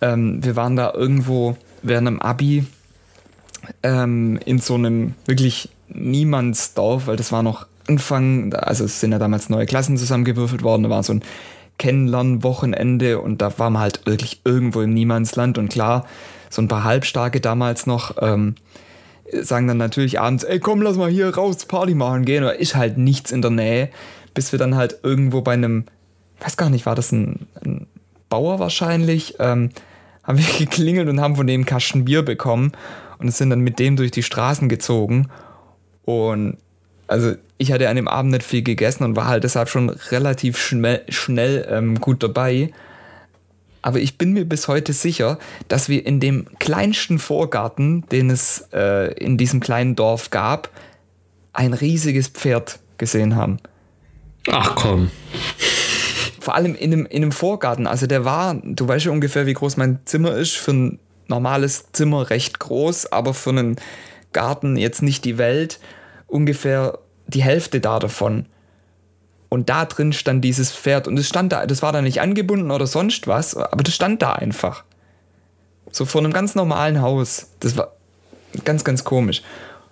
Ähm, 0.01 0.43
wir 0.43 0.55
waren 0.55 0.75
da 0.75 0.93
irgendwo 0.93 1.57
während 1.81 2.07
einem 2.07 2.19
Abi 2.19 2.65
ähm, 3.83 4.39
in 4.45 4.59
so 4.59 4.75
einem 4.75 5.13
wirklich 5.25 5.69
Niemandsdorf, 5.89 7.07
weil 7.07 7.15
das 7.15 7.31
war 7.31 7.43
noch 7.43 7.67
Anfang, 7.87 8.53
also 8.53 8.83
es 8.83 8.99
sind 8.99 9.11
ja 9.11 9.19
damals 9.19 9.49
neue 9.49 9.65
Klassen 9.65 9.97
zusammengewürfelt 9.97 10.63
worden, 10.63 10.83
da 10.83 10.89
war 10.89 11.03
so 11.03 11.13
ein 11.13 11.23
Kennenlernwochenende 11.77 13.19
und 13.19 13.41
da 13.41 13.57
war 13.59 13.69
man 13.69 13.81
halt 13.81 14.05
wirklich 14.05 14.41
irgendwo 14.43 14.81
im 14.81 14.93
Niemandsland 14.93 15.57
und 15.57 15.69
klar, 15.69 16.05
so 16.49 16.61
ein 16.61 16.67
paar 16.67 16.83
Halbstarke 16.83 17.41
damals 17.41 17.85
noch, 17.85 18.15
ähm, 18.21 18.55
sagen 19.31 19.67
dann 19.67 19.77
natürlich 19.77 20.19
abends, 20.19 20.43
ey 20.43 20.59
komm, 20.59 20.81
lass 20.81 20.97
mal 20.97 21.09
hier 21.09 21.35
raus 21.35 21.65
Party 21.65 21.93
machen 21.93 22.25
gehen, 22.25 22.43
oder 22.43 22.59
ist 22.59 22.75
halt 22.75 22.97
nichts 22.97 23.31
in 23.31 23.41
der 23.41 23.51
Nähe, 23.51 23.89
bis 24.33 24.51
wir 24.51 24.59
dann 24.59 24.75
halt 24.75 24.99
irgendwo 25.03 25.41
bei 25.41 25.53
einem, 25.53 25.85
weiß 26.39 26.57
gar 26.57 26.69
nicht, 26.69 26.85
war 26.85 26.95
das 26.95 27.11
ein, 27.11 27.47
ein 27.63 27.87
Bauer 28.36 28.59
wahrscheinlich, 28.59 29.36
ähm, 29.39 29.69
haben 30.23 30.38
wir 30.38 30.45
geklingelt 30.59 31.07
und 31.07 31.21
haben 31.21 31.38
von 31.38 31.47
dem 31.47 31.65
Kasten 31.65 32.03
Bier 32.03 32.21
bekommen 32.21 32.73
und 33.17 33.33
sind 33.33 33.49
dann 33.49 33.61
mit 33.61 33.79
dem 33.79 33.95
durch 33.95 34.11
die 34.11 34.23
Straßen 34.23 34.67
gezogen 34.67 35.29
und 36.03 36.57
also 37.07 37.36
ich 37.57 37.71
hatte 37.71 37.88
an 37.88 37.95
dem 37.95 38.09
Abend 38.09 38.33
nicht 38.33 38.43
viel 38.43 38.61
gegessen 38.61 39.05
und 39.05 39.15
war 39.15 39.27
halt 39.27 39.45
deshalb 39.45 39.69
schon 39.69 39.89
relativ 39.89 40.57
schnell, 40.57 41.05
schnell 41.07 41.65
ähm, 41.69 42.01
gut 42.01 42.23
dabei. 42.23 42.73
aber 43.81 43.99
ich 43.99 44.17
bin 44.17 44.33
mir 44.33 44.43
bis 44.43 44.67
heute 44.67 44.91
sicher, 44.91 45.39
dass 45.69 45.88
wir 45.88 46.05
in 46.05 46.19
dem 46.19 46.47
kleinsten 46.59 47.19
Vorgarten, 47.19 48.03
den 48.11 48.29
es 48.29 48.67
äh, 48.73 49.13
in 49.13 49.38
diesem 49.38 49.61
kleinen 49.61 49.95
Dorf 49.95 50.29
gab, 50.29 50.71
ein 51.53 51.73
riesiges 51.73 52.27
Pferd 52.27 52.79
gesehen 52.97 53.38
haben. 53.38 53.59
Ach 54.51 54.75
komm. 54.75 55.09
Vor 56.45 56.53
allem 56.53 56.75
in 56.75 56.93
einem, 56.93 57.05
in 57.07 57.23
einem 57.23 57.31
Vorgarten. 57.31 57.87
Also 57.87 58.05
der 58.05 58.23
war, 58.23 58.53
du 58.53 58.87
weißt 58.87 59.05
ja 59.05 59.11
ungefähr, 59.11 59.47
wie 59.47 59.55
groß 59.55 59.77
mein 59.77 59.97
Zimmer 60.05 60.35
ist. 60.35 60.51
Für 60.51 60.73
ein 60.73 60.99
normales 61.25 61.91
Zimmer 61.91 62.29
recht 62.29 62.59
groß, 62.59 63.11
aber 63.11 63.33
für 63.33 63.49
einen 63.49 63.77
Garten 64.31 64.77
jetzt 64.77 65.01
nicht 65.01 65.25
die 65.25 65.39
Welt. 65.39 65.79
Ungefähr 66.27 66.99
die 67.25 67.41
Hälfte 67.41 67.79
da 67.79 67.97
davon. 67.97 68.45
Und 69.49 69.69
da 69.69 69.85
drin 69.85 70.13
stand 70.13 70.45
dieses 70.45 70.71
Pferd. 70.71 71.07
Und 71.07 71.17
es 71.17 71.27
stand 71.27 71.51
da, 71.51 71.65
das 71.65 71.81
war 71.81 71.91
da 71.91 72.03
nicht 72.03 72.21
angebunden 72.21 72.69
oder 72.69 72.85
sonst 72.85 73.25
was, 73.25 73.57
aber 73.57 73.81
das 73.81 73.95
stand 73.95 74.21
da 74.21 74.33
einfach. 74.33 74.83
So 75.89 76.05
vor 76.05 76.21
einem 76.21 76.31
ganz 76.31 76.53
normalen 76.53 77.01
Haus. 77.01 77.47
Das 77.59 77.75
war 77.75 77.93
ganz, 78.65 78.83
ganz 78.83 79.03
komisch. 79.03 79.41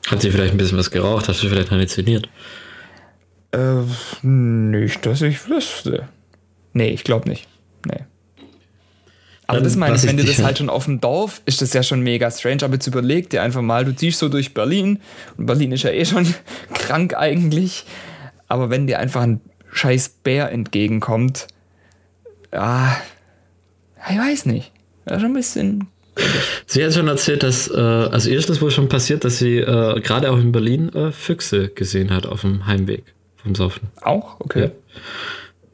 Hat 0.05 0.21
sie 0.21 0.29
vielleicht 0.29 0.51
ein 0.51 0.57
bisschen 0.57 0.77
was 0.77 0.91
geraucht? 0.91 1.27
Hast 1.27 1.41
du 1.41 1.49
vielleicht 1.49 1.71
halluziniert? 1.71 2.29
Äh, 3.53 3.81
nicht, 4.21 5.03
dass 5.03 5.23
ich 5.23 5.49
wüsste. 5.49 6.09
Nee, 6.74 6.89
ich 6.89 7.03
glaube 7.03 7.30
nicht. 7.30 7.47
Nee. 7.88 7.99
Aber 9.45 9.57
Dann 9.57 9.63
das 9.65 9.76
meine 9.76 9.95
ich, 9.95 10.03
wenn 10.07 10.17
du 10.17 10.24
das 10.24 10.38
ja- 10.38 10.45
halt 10.45 10.57
schon 10.57 10.69
auf 10.69 10.86
dem 10.86 11.01
Dorf, 11.01 11.41
ist 11.45 11.61
das 11.61 11.74
ja 11.74 11.84
schon 11.84 12.01
mega 12.01 12.32
strange. 12.32 12.63
Aber 12.63 12.74
jetzt 12.76 12.88
überleg 12.88 13.30
dir 13.30 13.43
einfach 13.43 13.61
mal, 13.61 13.84
du 13.86 13.93
ziehst 13.95 14.19
so 14.19 14.30
durch 14.30 14.53
Berlin 14.53 14.99
und 15.38 15.45
Berlin 15.45 15.71
ist 15.74 15.84
ja 15.84 15.91
eh 15.91 16.05
schon 16.05 16.26
krank 16.74 17.13
eigentlich. 17.15 17.86
Aber 18.47 18.69
wenn 18.69 18.88
dir 18.88 18.99
einfach 18.99 19.21
ein 19.21 19.41
scheiß 19.71 20.09
Bär 20.24 20.51
entgegenkommt, 20.51 21.47
ja, 22.53 22.95
ich 24.09 24.17
weiß 24.17 24.45
nicht. 24.45 24.71
Ja, 25.09 25.19
schon 25.19 25.32
ein 25.32 25.34
bisschen. 25.34 25.88
Sie 26.67 26.84
hat 26.86 26.93
schon 26.93 27.07
erzählt, 27.07 27.41
dass, 27.43 27.67
äh, 27.69 27.74
also 27.80 28.30
ihr 28.30 28.38
ist 28.38 28.47
das 28.49 28.61
wohl 28.61 28.69
schon 28.71 28.88
passiert, 28.88 29.26
dass 29.26 29.39
sie 29.39 29.57
äh, 29.57 29.99
gerade 30.01 30.32
auch 30.32 30.38
in 30.38 30.51
Berlin 30.51 30.93
äh, 30.93 31.11
Füchse 31.11 31.69
gesehen 31.69 32.11
hat 32.11 32.28
auf 32.28 32.41
dem 32.41 32.67
Heimweg 32.67 33.03
vom 33.41 33.55
Saufen. 33.55 33.89
Auch? 34.01 34.39
Okay. 34.39 34.69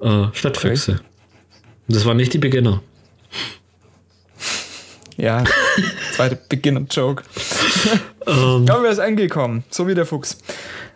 Äh, 0.01 0.27
Stadtfüchse. 0.33 0.91
Und 0.93 1.95
Das 1.95 2.05
waren 2.05 2.17
nicht 2.17 2.33
die 2.33 2.37
Beginner. 2.37 2.81
Ja, 5.17 5.43
zweite 6.15 6.37
Beginner-Joke. 6.47 7.23
Ähm, 8.27 8.65
Aber 8.69 8.83
wer 8.83 8.91
ist 8.91 8.99
angekommen? 8.99 9.63
So 9.71 9.87
wie 9.87 9.95
der 9.95 10.05
Fuchs. 10.05 10.37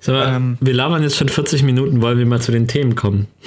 mal, 0.06 0.36
Ähm. 0.36 0.58
wir 0.62 0.74
labern 0.74 1.02
jetzt 1.02 1.16
schon 1.16 1.30
40 1.30 1.64
Minuten, 1.64 2.00
wollen 2.02 2.20
wir 2.20 2.28
mal 2.28 2.42
zu 2.42 2.52
den 2.52 2.68
Themen 2.68 2.96
kommen. 2.96 3.28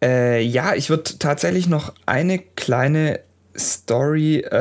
Äh, 0.00 0.42
ja, 0.42 0.76
ich 0.76 0.90
würde 0.90 1.18
tatsächlich 1.18 1.66
noch 1.66 1.92
eine 2.06 2.38
kleine 2.38 3.18
Story 3.58 4.38
äh, 4.42 4.56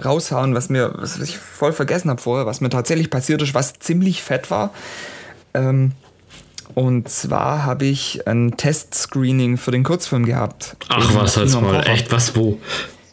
raushauen, 0.00 0.52
was 0.52 0.68
mir, 0.68 0.92
was 0.96 1.20
ich 1.20 1.38
voll 1.38 1.72
vergessen 1.72 2.10
habe 2.10 2.20
vorher, 2.20 2.44
was 2.44 2.60
mir 2.60 2.70
tatsächlich 2.70 3.08
passiert 3.08 3.40
ist, 3.40 3.54
was 3.54 3.74
ziemlich 3.74 4.20
fett 4.24 4.50
war. 4.50 4.74
Ähm, 5.54 5.92
und 6.80 7.10
zwar 7.10 7.66
habe 7.66 7.84
ich 7.84 8.26
ein 8.26 8.56
Testscreening 8.56 9.58
für 9.58 9.70
den 9.70 9.84
Kurzfilm 9.84 10.24
gehabt. 10.24 10.76
Ach 10.88 11.14
was, 11.14 11.36
am 11.36 11.62
mal. 11.62 11.80
Kocher. 11.80 11.86
Echt, 11.92 12.10
was, 12.10 12.34
wo? 12.34 12.58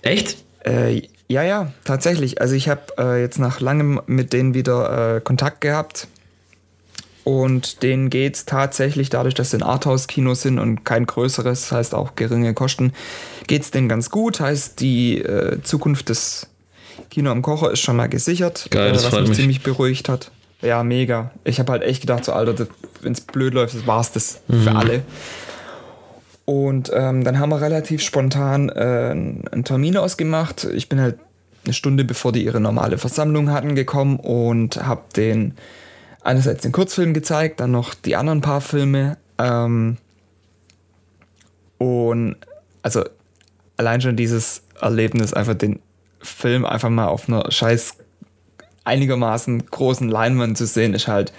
Echt? 0.04 0.38
Äh, 0.64 1.02
ja, 1.28 1.44
ja, 1.44 1.74
tatsächlich. 1.84 2.40
Also 2.40 2.56
ich 2.56 2.70
habe 2.70 2.84
äh, 2.98 3.20
jetzt 3.20 3.40
nach 3.40 3.60
langem 3.60 4.00
mit 4.08 4.32
denen 4.32 4.54
wieder 4.54 5.18
äh, 5.18 5.20
Kontakt 5.20 5.60
gehabt. 5.60 6.08
Und 7.26 7.84
denen 7.84 8.10
geht 8.10 8.36
es 8.36 8.46
tatsächlich, 8.46 9.10
dadurch, 9.10 9.34
dass 9.34 9.52
sie 9.52 9.58
ein 9.58 9.64
Arthouse-Kino 9.64 10.34
sind 10.34 10.60
und 10.60 10.86
kein 10.86 11.06
größeres, 11.06 11.70
heißt 11.70 11.94
auch 11.94 12.16
geringe 12.16 12.54
Kosten, 12.54 12.94
geht 13.48 13.64
es 13.64 13.72
denen 13.72 13.90
ganz 13.90 14.10
gut. 14.10 14.40
Heißt, 14.40 14.80
die 14.80 15.18
äh, 15.18 15.62
Zukunft 15.62 16.08
des 16.08 16.48
Kino 17.10 17.32
am 17.32 17.42
Kocher 17.42 17.70
ist 17.74 17.82
schon 17.82 17.98
mal 17.98 18.08
gesichert, 18.08 18.68
Geil, 18.70 18.94
das 18.94 19.12
was 19.12 19.28
mich. 19.28 19.38
ziemlich 19.38 19.62
beruhigt 19.62 20.08
hat. 20.08 20.32
Ja, 20.62 20.84
mega. 20.84 21.32
Ich 21.44 21.60
habe 21.60 21.72
halt 21.72 21.84
echt 21.84 22.02
gedacht, 22.02 22.26
so 22.26 22.34
Alter, 22.34 22.68
wenn 23.02 23.12
es 23.12 23.22
blöd 23.22 23.54
läuft, 23.54 23.76
das 23.76 23.86
war's 23.86 24.12
das 24.12 24.42
für 24.50 24.76
alle. 24.76 25.04
Und 26.46 26.90
ähm, 26.94 27.24
dann 27.24 27.40
haben 27.40 27.50
wir 27.50 27.62
relativ 27.62 28.02
spontan 28.02 28.70
äh, 28.70 29.12
einen 29.12 29.64
Termin 29.66 29.98
ausgemacht. 29.98 30.64
Ich 30.64 30.88
bin 30.88 31.00
halt 31.00 31.20
eine 31.66 31.74
Stunde 31.74 32.06
bevor 32.06 32.32
die 32.32 32.44
ihre 32.46 32.62
normale 32.62 32.98
Versammlung 32.98 33.52
hatten 33.52 33.76
gekommen 33.76 34.18
und 34.18 34.78
habe 34.78 35.02
den 35.16 35.56
einerseits 36.24 36.62
den 36.62 36.72
Kurzfilm 36.72 37.14
gezeigt, 37.14 37.60
dann 37.60 37.72
noch 37.72 37.94
die 37.94 38.16
anderen 38.16 38.42
paar 38.42 38.62
Filme. 38.62 39.18
Ähm, 39.38 39.98
und 41.78 42.38
also 42.82 43.04
allein 43.76 44.02
schon 44.02 44.16
dieses 44.16 44.64
Erlebnis, 44.80 45.34
einfach 45.34 45.56
den 45.56 45.80
Film 46.22 46.66
einfach 46.66 46.90
mal 46.90 47.08
auf 47.08 47.30
einer 47.30 47.52
scheiß 47.52 47.98
einigermaßen 48.88 49.68
großen 49.68 50.10
Leinwand 50.10 50.58
zu 50.58 50.66
sehen, 50.66 50.94
ist 50.94 51.08
halt. 51.08 51.34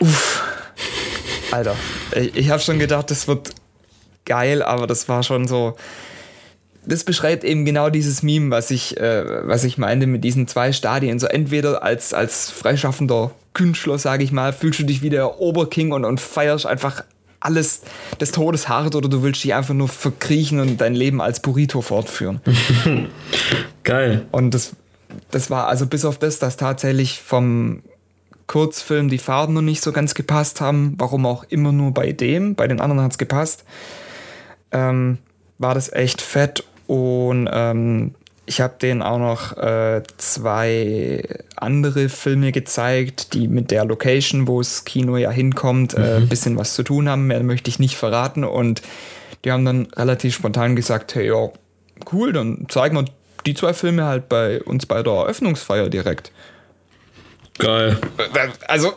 Uff. 0.00 0.42
Alter, 1.50 1.76
ich, 2.14 2.36
ich 2.36 2.50
habe 2.50 2.62
schon 2.62 2.78
gedacht, 2.78 3.10
das 3.10 3.28
wird 3.28 3.50
geil, 4.24 4.62
aber 4.62 4.86
das 4.86 5.08
war 5.08 5.22
schon 5.22 5.46
so. 5.48 5.76
Das 6.86 7.04
beschreibt 7.04 7.44
eben 7.44 7.66
genau 7.66 7.90
dieses 7.90 8.22
Meme, 8.22 8.50
was 8.50 8.70
ich, 8.70 8.96
äh, 8.96 9.46
was 9.46 9.64
ich 9.64 9.76
meinte 9.76 10.06
mit 10.06 10.24
diesen 10.24 10.48
zwei 10.48 10.72
Stadien. 10.72 11.18
So 11.18 11.26
entweder 11.26 11.82
als, 11.82 12.14
als 12.14 12.50
freischaffender 12.50 13.32
Künstler, 13.52 13.98
sage 13.98 14.24
ich 14.24 14.32
mal, 14.32 14.54
fühlst 14.54 14.80
du 14.80 14.84
dich 14.84 15.02
wie 15.02 15.10
der 15.10 15.40
Oberking 15.40 15.92
und, 15.92 16.06
und 16.06 16.20
feierst 16.20 16.64
einfach 16.64 17.04
alles 17.40 17.82
des 18.20 18.32
Todes 18.32 18.68
hart 18.68 18.94
oder 18.94 19.08
du 19.08 19.22
willst 19.22 19.42
dich 19.44 19.54
einfach 19.54 19.74
nur 19.74 19.88
verkriechen 19.88 20.60
und 20.60 20.80
dein 20.80 20.94
Leben 20.94 21.20
als 21.20 21.40
Burrito 21.40 21.82
fortführen. 21.82 22.40
Geil. 23.82 24.26
Und 24.30 24.52
das, 24.52 24.72
das 25.30 25.50
war 25.50 25.68
also 25.68 25.86
bis 25.86 26.04
auf 26.04 26.18
das, 26.18 26.38
dass 26.38 26.56
tatsächlich 26.56 27.20
vom 27.20 27.82
Kurzfilm 28.46 29.08
die 29.08 29.18
Farben 29.18 29.54
noch 29.54 29.62
nicht 29.62 29.82
so 29.82 29.92
ganz 29.92 30.14
gepasst 30.14 30.60
haben, 30.60 30.94
warum 30.98 31.26
auch 31.26 31.44
immer 31.44 31.72
nur 31.72 31.92
bei 31.92 32.12
dem, 32.12 32.54
bei 32.54 32.66
den 32.66 32.80
anderen 32.80 33.02
hat 33.02 33.12
es 33.12 33.18
gepasst, 33.18 33.64
ähm, 34.72 35.18
war 35.58 35.74
das 35.74 35.92
echt 35.92 36.20
fett 36.20 36.64
und 36.86 37.48
ähm, 37.52 38.14
ich 38.50 38.60
habe 38.60 38.74
denen 38.82 39.00
auch 39.00 39.20
noch 39.20 39.56
äh, 39.58 40.02
zwei 40.16 41.22
andere 41.54 42.08
Filme 42.08 42.50
gezeigt, 42.50 43.32
die 43.32 43.46
mit 43.46 43.70
der 43.70 43.84
Location, 43.84 44.48
wo 44.48 44.60
das 44.60 44.84
Kino 44.84 45.16
ja 45.16 45.30
hinkommt, 45.30 45.94
äh, 45.94 46.16
ein 46.16 46.28
bisschen 46.28 46.56
was 46.56 46.74
zu 46.74 46.82
tun 46.82 47.08
haben. 47.08 47.28
Mehr 47.28 47.44
möchte 47.44 47.70
ich 47.70 47.78
nicht 47.78 47.96
verraten. 47.96 48.42
Und 48.42 48.82
die 49.44 49.52
haben 49.52 49.64
dann 49.64 49.86
relativ 49.94 50.34
spontan 50.34 50.74
gesagt, 50.74 51.14
hey, 51.14 51.28
ja, 51.28 51.50
cool, 52.12 52.32
dann 52.32 52.66
zeigen 52.68 52.96
wir 52.96 53.04
die 53.46 53.54
zwei 53.54 53.74
Filme 53.74 54.04
halt 54.04 54.28
bei 54.28 54.62
uns 54.62 54.86
bei 54.86 55.02
der 55.02 55.12
Eröffnungsfeier 55.12 55.88
direkt. 55.88 56.32
Geil. 57.58 57.98
Also, 58.68 58.94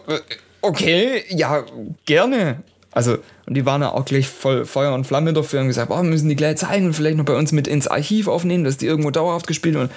okay, 0.62 1.24
ja, 1.30 1.64
gerne. 2.06 2.64
Also, 2.92 3.18
und 3.46 3.56
die 3.56 3.66
waren 3.66 3.82
ja 3.82 3.92
auch 3.92 4.06
gleich 4.06 4.28
voll 4.28 4.66
Feuer 4.66 4.94
und 4.94 5.06
Flamme 5.06 5.34
dafür 5.34 5.62
und 5.62 5.68
gesagt, 5.68 5.90
wir 5.90 6.04
müssen 6.04 6.30
die 6.30 6.36
gleich 6.36 6.58
zeigen 6.58 6.86
und 6.86 6.94
vielleicht 6.94 7.18
noch 7.18 7.26
bei 7.26 7.36
uns 7.36 7.52
mit 7.52 7.68
ins 7.68 7.88
Archiv 7.88 8.28
aufnehmen, 8.28 8.64
dass 8.64 8.78
die 8.78 8.86
irgendwo 8.86 9.12
dauerhaft 9.12 9.48
gespielt 9.48 9.76
werden. 9.76 9.90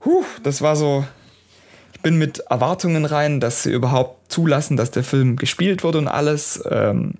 Puh, 0.00 0.24
das 0.42 0.62
war 0.62 0.76
so. 0.76 1.04
Ich 1.94 2.00
bin 2.00 2.16
mit 2.16 2.38
Erwartungen 2.50 3.04
rein, 3.04 3.40
dass 3.40 3.62
sie 3.62 3.72
überhaupt 3.72 4.32
zulassen, 4.32 4.76
dass 4.76 4.90
der 4.90 5.04
Film 5.04 5.36
gespielt 5.36 5.82
wird 5.82 5.96
und 5.96 6.08
alles. 6.08 6.62
Ähm, 6.70 7.14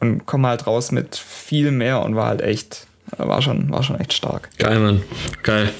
und 0.00 0.26
komme 0.26 0.48
halt 0.48 0.66
raus 0.66 0.92
mit 0.92 1.16
viel 1.16 1.70
mehr 1.70 2.02
und 2.02 2.14
war 2.14 2.26
halt 2.26 2.40
echt, 2.40 2.86
war 3.16 3.42
schon, 3.42 3.70
war 3.70 3.82
schon 3.82 3.98
echt 3.98 4.12
stark. 4.12 4.50
Geil, 4.58 4.78
Mann. 4.78 5.02
Geil. 5.42 5.70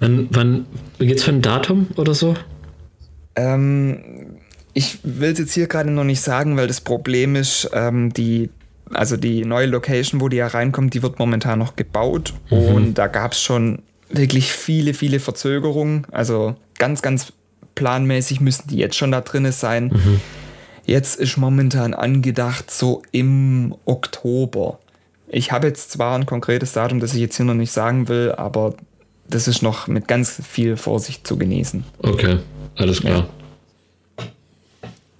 Wann, 0.00 0.28
wann 0.30 0.66
geht's 0.98 1.24
für 1.24 1.32
ein 1.32 1.42
Datum 1.42 1.88
oder 1.96 2.14
so? 2.14 2.34
Ähm, 3.36 4.38
ich 4.74 4.98
will 5.02 5.32
es 5.32 5.38
jetzt 5.38 5.52
hier 5.54 5.66
gerade 5.66 5.90
noch 5.90 6.04
nicht 6.04 6.20
sagen, 6.20 6.56
weil 6.56 6.66
das 6.66 6.80
Problem 6.80 7.36
ist, 7.36 7.68
ähm, 7.72 8.12
die, 8.12 8.50
also 8.92 9.16
die 9.16 9.44
neue 9.44 9.66
Location, 9.66 10.20
wo 10.20 10.28
die 10.28 10.38
ja 10.38 10.46
reinkommt, 10.46 10.94
die 10.94 11.02
wird 11.02 11.18
momentan 11.18 11.58
noch 11.58 11.76
gebaut 11.76 12.34
und 12.50 12.94
da 12.94 13.06
gab 13.06 13.32
es 13.32 13.42
schon 13.42 13.82
wirklich 14.10 14.52
viele, 14.52 14.94
viele 14.94 15.20
Verzögerungen. 15.20 16.06
Also 16.10 16.56
ganz, 16.78 17.02
ganz 17.02 17.32
planmäßig 17.74 18.40
müssen 18.40 18.68
die 18.68 18.76
jetzt 18.76 18.96
schon 18.96 19.12
da 19.12 19.20
drin 19.20 19.50
sein. 19.52 19.92
Jetzt 20.84 21.20
ist 21.20 21.36
momentan 21.36 21.92
angedacht 21.92 22.70
so 22.70 23.02
im 23.12 23.74
Oktober. 23.84 24.78
Ich 25.30 25.52
habe 25.52 25.66
jetzt 25.66 25.90
zwar 25.90 26.16
ein 26.16 26.26
konkretes 26.26 26.72
Datum, 26.72 27.00
das 27.00 27.14
ich 27.14 27.20
jetzt 27.20 27.36
hier 27.36 27.46
noch 27.46 27.54
nicht 27.54 27.72
sagen 27.72 28.08
will, 28.08 28.32
aber 28.32 28.74
das 29.28 29.46
ist 29.46 29.62
noch 29.62 29.86
mit 29.86 30.08
ganz 30.08 30.40
viel 30.46 30.76
Vorsicht 30.76 31.26
zu 31.26 31.36
genießen. 31.36 31.84
Okay, 32.02 32.38
alles 32.76 33.00
klar. 33.00 33.28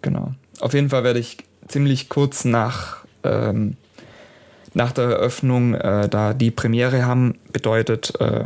Genau. 0.03 0.33
Auf 0.61 0.73
jeden 0.73 0.89
Fall 0.89 1.05
werde 1.05 1.19
ich 1.19 1.39
ziemlich 1.67 2.09
kurz 2.09 2.45
nach, 2.45 3.05
ähm, 3.23 3.77
nach 4.73 4.93
der 4.93 5.05
Eröffnung 5.05 5.75
äh, 5.75 6.09
da 6.09 6.33
die 6.33 6.51
Premiere 6.51 7.05
haben. 7.05 7.39
Bedeutet, 7.53 8.19
äh, 8.21 8.45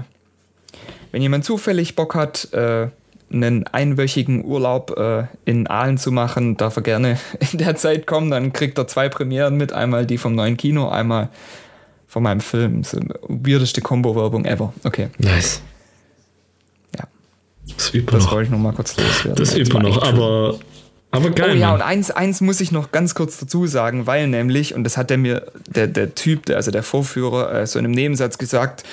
wenn 1.12 1.22
jemand 1.22 1.44
zufällig 1.44 1.94
Bock 1.94 2.14
hat, 2.14 2.52
äh, 2.52 2.88
einen 3.32 3.66
einwöchigen 3.66 4.44
Urlaub 4.44 4.96
äh, 4.98 5.24
in 5.44 5.66
Aalen 5.66 5.98
zu 5.98 6.12
machen, 6.12 6.56
darf 6.56 6.76
er 6.76 6.82
gerne 6.82 7.18
in 7.52 7.58
der 7.58 7.76
Zeit 7.76 8.06
kommen. 8.06 8.30
Dann 8.30 8.52
kriegt 8.52 8.78
er 8.78 8.86
zwei 8.86 9.08
Premieren 9.08 9.56
mit. 9.56 9.72
Einmal 9.72 10.06
die 10.06 10.18
vom 10.18 10.34
neuen 10.34 10.56
Kino, 10.56 10.88
einmal 10.88 11.28
von 12.06 12.22
meinem 12.22 12.40
Film. 12.40 12.84
So 12.84 12.98
weirdeste 13.28 13.80
Combo-Werbung 13.80 14.44
ever. 14.44 14.72
Okay. 14.84 15.08
Nice. 15.18 15.62
Ja. 16.98 17.04
Das 17.76 17.94
übt 17.94 18.12
Das 18.12 18.24
noch. 18.24 18.32
wollte 18.32 18.44
ich 18.46 18.50
noch 18.50 18.58
mal 18.58 18.72
kurz 18.72 18.96
loswerden. 18.96 19.34
Das 19.36 19.56
übt 19.56 19.72
man 19.72 19.82
noch, 19.82 20.02
aber, 20.02 20.58
aber 21.10 21.26
Oh 21.28 21.32
geil. 21.34 21.56
ja, 21.58 21.68
Mann. 21.68 21.76
und 21.76 21.82
eins, 21.82 22.10
eins 22.10 22.40
muss 22.40 22.60
ich 22.60 22.72
noch 22.72 22.90
ganz 22.92 23.14
kurz 23.14 23.38
dazu 23.38 23.66
sagen, 23.66 24.06
weil 24.06 24.28
nämlich, 24.28 24.74
und 24.74 24.84
das 24.84 24.96
hat 24.96 25.10
der 25.10 25.18
mir, 25.18 25.46
der, 25.68 25.86
der 25.86 26.14
Typ, 26.14 26.46
der, 26.46 26.56
also 26.56 26.70
der 26.70 26.82
Vorführer, 26.82 27.52
äh, 27.60 27.66
so 27.66 27.78
in 27.78 27.84
einem 27.84 27.94
Nebensatz 27.94 28.38
gesagt, 28.38 28.84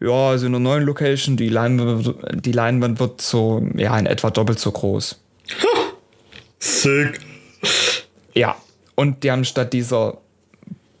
ja, 0.00 0.30
also 0.30 0.46
in 0.46 0.54
einer 0.54 0.62
neuen 0.62 0.84
Location, 0.84 1.36
die 1.36 1.48
Leinwand, 1.48 2.14
die 2.44 2.52
Leinwand 2.52 3.00
wird 3.00 3.20
so, 3.20 3.66
ja, 3.76 3.98
in 3.98 4.06
etwa 4.06 4.30
doppelt 4.30 4.58
so 4.58 4.72
groß. 4.72 5.20
Sick. 6.58 7.20
Ja, 8.34 8.56
und 8.94 9.22
die 9.22 9.30
haben 9.30 9.44
statt 9.44 9.72
dieser 9.72 10.18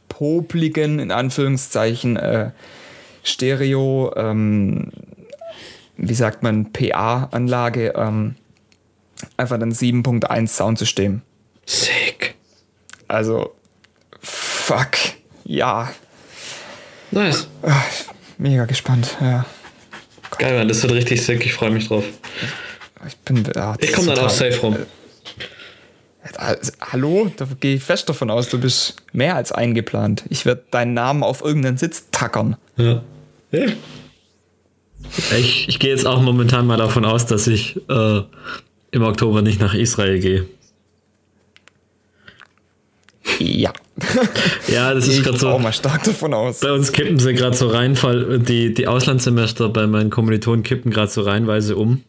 popligen, 0.08 0.98
in 0.98 1.10
Anführungszeichen, 1.10 2.16
äh, 2.16 2.50
Stereo, 3.22 4.12
ähm, 4.16 4.90
wie 5.96 6.14
sagt 6.14 6.42
man, 6.42 6.72
PA-Anlage, 6.72 7.94
ähm, 7.96 8.36
einfach 9.36 9.58
dann 9.58 9.72
7.1 9.72 10.48
Soundsystem. 10.48 11.22
Sick. 11.66 12.34
Also, 13.08 13.54
fuck, 14.20 14.92
ja, 15.44 15.90
Nice. 17.10 17.48
Mega 18.40 18.64
gespannt, 18.64 19.16
ja. 19.20 19.44
Geil, 20.38 20.58
Mann, 20.58 20.68
das 20.68 20.82
wird 20.82 20.92
richtig 20.92 21.22
sick. 21.22 21.44
Ich 21.44 21.52
freue 21.52 21.70
mich 21.70 21.88
drauf. 21.88 22.04
Ich 23.06 23.16
bin, 23.18 23.44
ja, 23.54 23.76
das 23.76 23.88
Ich 23.88 23.92
komme 23.92 24.14
dann 24.14 24.24
auch 24.24 24.30
safe 24.30 24.58
rum. 24.60 24.76
Äh, 26.38 26.56
Hallo, 26.80 27.30
da 27.36 27.46
gehe 27.58 27.76
ich 27.76 27.82
fest 27.82 28.08
davon 28.08 28.30
aus, 28.30 28.48
du 28.48 28.58
bist 28.58 28.96
mehr 29.12 29.36
als 29.36 29.52
eingeplant. 29.52 30.24
Ich 30.28 30.46
werde 30.46 30.64
deinen 30.70 30.94
Namen 30.94 31.22
auf 31.22 31.42
irgendeinen 31.42 31.78
Sitz 31.78 32.06
tackern. 32.10 32.56
Ja. 32.76 33.02
ja. 33.52 33.66
Ich, 35.36 35.68
ich 35.68 35.78
gehe 35.78 35.90
jetzt 35.90 36.06
auch 36.06 36.20
momentan 36.20 36.66
mal 36.66 36.76
davon 36.76 37.04
aus, 37.04 37.26
dass 37.26 37.46
ich 37.46 37.76
äh, 37.88 38.20
im 38.90 39.02
Oktober 39.02 39.42
nicht 39.42 39.60
nach 39.60 39.74
Israel 39.74 40.20
gehe. 40.20 40.46
Ja, 43.38 43.72
Ja, 44.68 44.94
das 44.94 45.08
ist 45.08 45.18
ich 45.18 45.24
gerade 45.24 45.38
so. 45.38 45.48
auch 45.48 45.58
mal 45.58 45.72
stark 45.72 46.04
davon 46.04 46.34
aus. 46.34 46.60
Bei 46.60 46.72
uns 46.72 46.92
kippen 46.92 47.18
sie 47.18 47.34
gerade 47.34 47.56
so 47.56 47.68
rein, 47.68 47.96
die, 48.46 48.72
die 48.74 48.86
Auslandssemester 48.86 49.68
bei 49.68 49.86
meinen 49.86 50.10
Kommilitonen 50.10 50.62
kippen 50.62 50.90
gerade 50.90 51.10
so 51.10 51.22
reihenweise 51.22 51.76
um. 51.76 52.02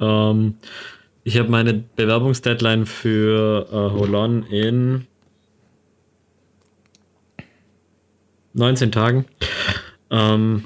Ähm, 0.00 0.54
ich 1.24 1.38
habe 1.38 1.48
meine 1.50 1.74
Bewerbungsdeadline 1.96 2.86
für 2.86 3.66
äh, 3.70 3.74
Holon 3.74 4.42
in 4.44 5.06
19 8.54 8.92
Tagen. 8.92 9.24
Ähm, 10.10 10.64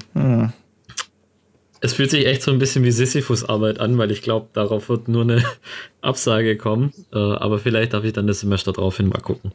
Es 1.81 1.93
fühlt 1.93 2.11
sich 2.11 2.27
echt 2.27 2.43
so 2.43 2.51
ein 2.51 2.59
bisschen 2.59 2.83
wie 2.85 2.91
Sisyphus-Arbeit 2.91 3.79
an, 3.79 3.97
weil 3.99 4.11
ich 4.11 4.23
glaube, 4.23 4.49
darauf 4.55 4.89
wird 4.89 5.09
nur 5.09 5.23
eine 5.23 5.45
Absage 6.01 6.57
kommen. 6.57 6.93
Äh, 7.13 7.19
aber 7.19 7.59
vielleicht 7.59 7.93
darf 7.93 8.03
ich 8.05 8.13
dann 8.13 8.27
das 8.27 8.41
Semester 8.41 8.73
drauf 8.73 8.97
hin 8.97 9.09
mal 9.09 9.21
gucken. 9.21 9.53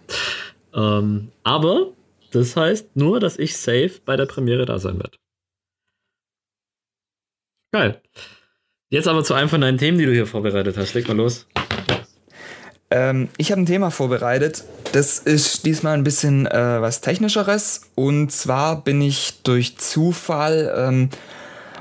Ähm, 0.73 1.31
aber 1.43 1.87
das 2.31 2.55
heißt 2.55 2.95
nur, 2.95 3.19
dass 3.19 3.37
ich 3.37 3.57
safe 3.57 3.99
bei 4.05 4.15
der 4.15 4.25
Premiere 4.25 4.65
da 4.65 4.79
sein 4.79 4.97
werde. 4.97 5.17
Geil. 7.71 8.01
Jetzt 8.89 9.07
aber 9.07 9.23
zu 9.23 9.33
einem 9.33 9.49
von 9.49 9.61
deinen 9.61 9.77
Themen, 9.77 9.97
die 9.97 10.05
du 10.05 10.11
hier 10.11 10.27
vorbereitet 10.27 10.77
hast. 10.77 10.93
Leg 10.93 11.07
mal 11.07 11.15
los. 11.15 11.47
Ähm, 12.89 13.29
ich 13.37 13.51
habe 13.51 13.61
ein 13.61 13.65
Thema 13.65 13.89
vorbereitet. 13.89 14.65
Das 14.91 15.19
ist 15.19 15.65
diesmal 15.65 15.93
ein 15.93 16.03
bisschen 16.03 16.45
äh, 16.45 16.81
was 16.81 16.99
Technischeres. 16.99 17.89
Und 17.95 18.31
zwar 18.31 18.83
bin 18.83 19.01
ich 19.01 19.41
durch 19.43 19.77
Zufall 19.77 20.73
ähm, 20.77 21.09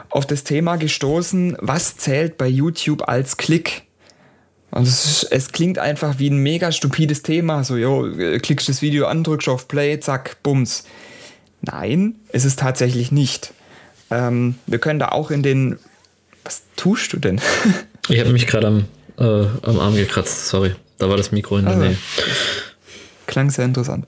auf 0.08 0.26
das 0.26 0.44
Thema 0.44 0.76
gestoßen, 0.76 1.56
was 1.60 1.96
zählt 1.96 2.36
bei 2.36 2.46
YouTube 2.46 3.08
als 3.08 3.36
Klick? 3.36 3.89
Und 4.70 4.86
es, 4.86 5.04
ist, 5.04 5.32
es 5.32 5.52
klingt 5.52 5.78
einfach 5.78 6.18
wie 6.18 6.30
ein 6.30 6.36
mega 6.36 6.70
stupides 6.70 7.22
Thema. 7.22 7.64
So, 7.64 7.76
jo, 7.76 8.06
äh, 8.06 8.38
klickst 8.38 8.68
das 8.68 8.82
Video 8.82 9.06
an, 9.06 9.24
drückst 9.24 9.48
auf 9.48 9.66
Play, 9.68 9.98
zack, 10.00 10.36
bums. 10.42 10.84
Nein, 11.62 12.14
ist 12.32 12.44
es 12.44 12.56
tatsächlich 12.56 13.10
nicht. 13.12 13.52
Ähm, 14.10 14.54
wir 14.66 14.78
können 14.78 14.98
da 14.98 15.08
auch 15.08 15.30
in 15.30 15.42
den. 15.42 15.78
Was 16.44 16.62
tust 16.76 17.12
du 17.12 17.18
denn? 17.18 17.40
Ich 18.08 18.18
habe 18.18 18.32
mich 18.32 18.48
gerade 18.48 18.66
am, 18.66 18.84
äh, 19.18 19.46
am 19.62 19.78
Arm 19.78 19.94
gekratzt. 19.94 20.48
Sorry. 20.48 20.74
Da 20.98 21.08
war 21.08 21.16
das 21.16 21.30
Mikro 21.30 21.58
in 21.58 21.66
der 21.66 21.74
Ah. 21.74 21.78
Nähe. 21.78 21.96
Klang 23.26 23.50
sehr 23.50 23.66
interessant. 23.66 24.06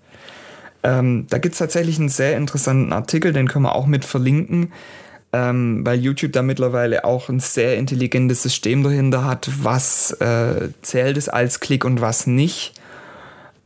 Ähm, 0.82 1.26
da 1.30 1.38
gibt 1.38 1.52
es 1.52 1.58
tatsächlich 1.60 2.00
einen 2.00 2.08
sehr 2.08 2.36
interessanten 2.36 2.92
Artikel, 2.92 3.32
den 3.32 3.46
können 3.46 3.64
wir 3.64 3.76
auch 3.76 3.86
mit 3.86 4.04
verlinken, 4.04 4.72
ähm, 5.32 5.84
weil 5.84 5.98
YouTube 5.98 6.32
da 6.32 6.42
mittlerweile 6.42 7.04
auch 7.04 7.28
ein 7.28 7.40
sehr 7.40 7.76
intelligentes 7.76 8.42
System 8.42 8.82
dahinter 8.82 9.24
hat, 9.24 9.50
was 9.62 10.12
äh, 10.12 10.68
zählt 10.82 11.16
es 11.16 11.28
als 11.28 11.60
Klick 11.60 11.84
und 11.84 12.00
was 12.00 12.26
nicht. 12.26 12.74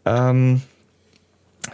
Ähm, 0.05 0.62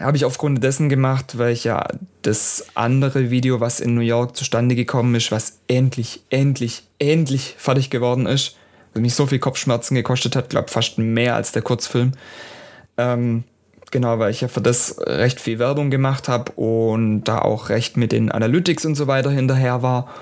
Habe 0.01 0.17
ich 0.17 0.25
aufgrund 0.25 0.65
dessen 0.65 0.89
gemacht, 0.89 1.37
weil 1.37 1.53
ich 1.53 1.65
ja 1.65 1.87
das 2.23 2.65
andere 2.75 3.31
Video, 3.31 3.61
was 3.61 3.81
in 3.81 3.95
New 3.95 4.01
York 4.01 4.35
zustande 4.35 4.75
gekommen 4.75 5.15
ist, 5.15 5.31
was 5.31 5.59
endlich, 5.69 6.23
endlich, 6.31 6.85
endlich 6.99 7.55
fertig 7.59 7.91
geworden 7.91 8.25
ist, 8.25 8.57
was 8.95 9.03
mich 9.03 9.15
so 9.15 9.27
viel 9.27 9.41
Kopfschmerzen 9.41 9.95
gekostet 9.95 10.37
hat, 10.37 10.49
glaube 10.49 10.69
fast 10.69 10.97
mehr 10.97 11.37
als 11.37 11.53
der 11.53 11.61
Kurzfilm. 11.61 12.13
Ähm, 12.97 13.45
genau, 13.93 14.19
weil 14.19 14.33
ich 14.33 14.41
ja 14.41 14.49
für 14.49 14.61
das 14.61 14.97
recht 14.99 15.41
viel 15.41 15.61
Werbung 15.61 15.91
gemacht 15.91 16.29
habe 16.29 16.51
und 16.53 17.25
da 17.25 17.39
auch 17.39 17.69
recht 17.69 17.97
mit 17.97 18.11
den 18.11 18.33
Analytics 18.33 18.85
und 18.85 18.97
so 18.97 19.07
weiter 19.07 19.31
hinterher 19.31 19.83
war. 19.83 20.13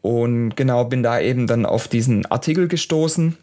Und 0.00 0.54
genau, 0.54 0.84
bin 0.84 1.02
da 1.02 1.18
eben 1.18 1.48
dann 1.48 1.66
auf 1.66 1.88
diesen 1.88 2.24
Artikel 2.26 2.68
gestoßen. 2.68 3.36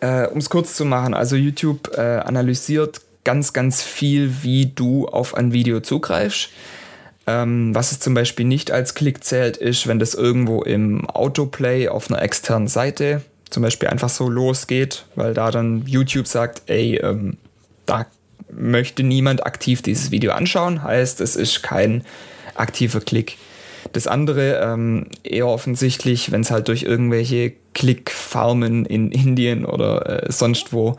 Äh, 0.00 0.26
um 0.26 0.38
es 0.38 0.50
kurz 0.50 0.74
zu 0.74 0.84
machen, 0.84 1.14
also 1.14 1.36
YouTube 1.36 1.96
äh, 1.96 2.18
analysiert 2.18 3.00
ganz, 3.24 3.54
ganz 3.54 3.82
viel, 3.82 4.42
wie 4.42 4.66
du 4.66 5.08
auf 5.08 5.34
ein 5.34 5.54
Video 5.54 5.80
zugreifst. 5.80 6.50
Ähm, 7.26 7.74
was 7.74 7.92
es 7.92 8.00
zum 8.00 8.12
Beispiel 8.12 8.44
nicht 8.44 8.70
als 8.70 8.94
Klick 8.94 9.24
zählt, 9.24 9.56
ist, 9.56 9.86
wenn 9.86 9.98
das 9.98 10.14
irgendwo 10.14 10.62
im 10.62 11.08
Autoplay 11.08 11.88
auf 11.88 12.10
einer 12.10 12.20
externen 12.20 12.68
Seite 12.68 13.22
zum 13.48 13.62
Beispiel 13.62 13.88
einfach 13.88 14.08
so 14.08 14.28
losgeht, 14.28 15.06
weil 15.16 15.34
da 15.34 15.50
dann 15.50 15.84
YouTube 15.86 16.26
sagt, 16.26 16.62
ey, 16.66 16.96
ähm, 16.96 17.36
da 17.90 18.06
möchte 18.52 19.02
niemand 19.02 19.44
aktiv 19.44 19.82
dieses 19.82 20.10
Video 20.10 20.32
anschauen, 20.32 20.82
heißt, 20.82 21.20
es 21.20 21.36
ist 21.36 21.62
kein 21.62 22.04
aktiver 22.54 23.00
Klick. 23.00 23.36
Das 23.92 24.06
andere 24.06 24.60
ähm, 24.60 25.06
eher 25.22 25.46
offensichtlich, 25.46 26.30
wenn 26.30 26.42
es 26.42 26.50
halt 26.50 26.68
durch 26.68 26.82
irgendwelche 26.82 27.52
Klickfarmen 27.74 28.84
in 28.86 29.10
Indien 29.12 29.64
oder 29.64 30.24
äh, 30.24 30.32
sonst 30.32 30.72
wo 30.72 30.96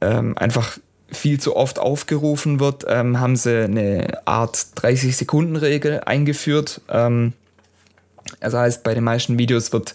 ähm, 0.00 0.36
einfach 0.36 0.78
viel 1.12 1.40
zu 1.40 1.56
oft 1.56 1.78
aufgerufen 1.78 2.60
wird, 2.60 2.84
ähm, 2.88 3.20
haben 3.20 3.36
sie 3.36 3.64
eine 3.64 4.26
Art 4.26 4.56
30-Sekunden-Regel 4.76 6.02
eingeführt. 6.06 6.80
Ähm, 6.88 7.32
das 8.38 8.54
heißt, 8.54 8.82
bei 8.84 8.94
den 8.94 9.04
meisten 9.04 9.38
Videos 9.38 9.72
wird 9.72 9.94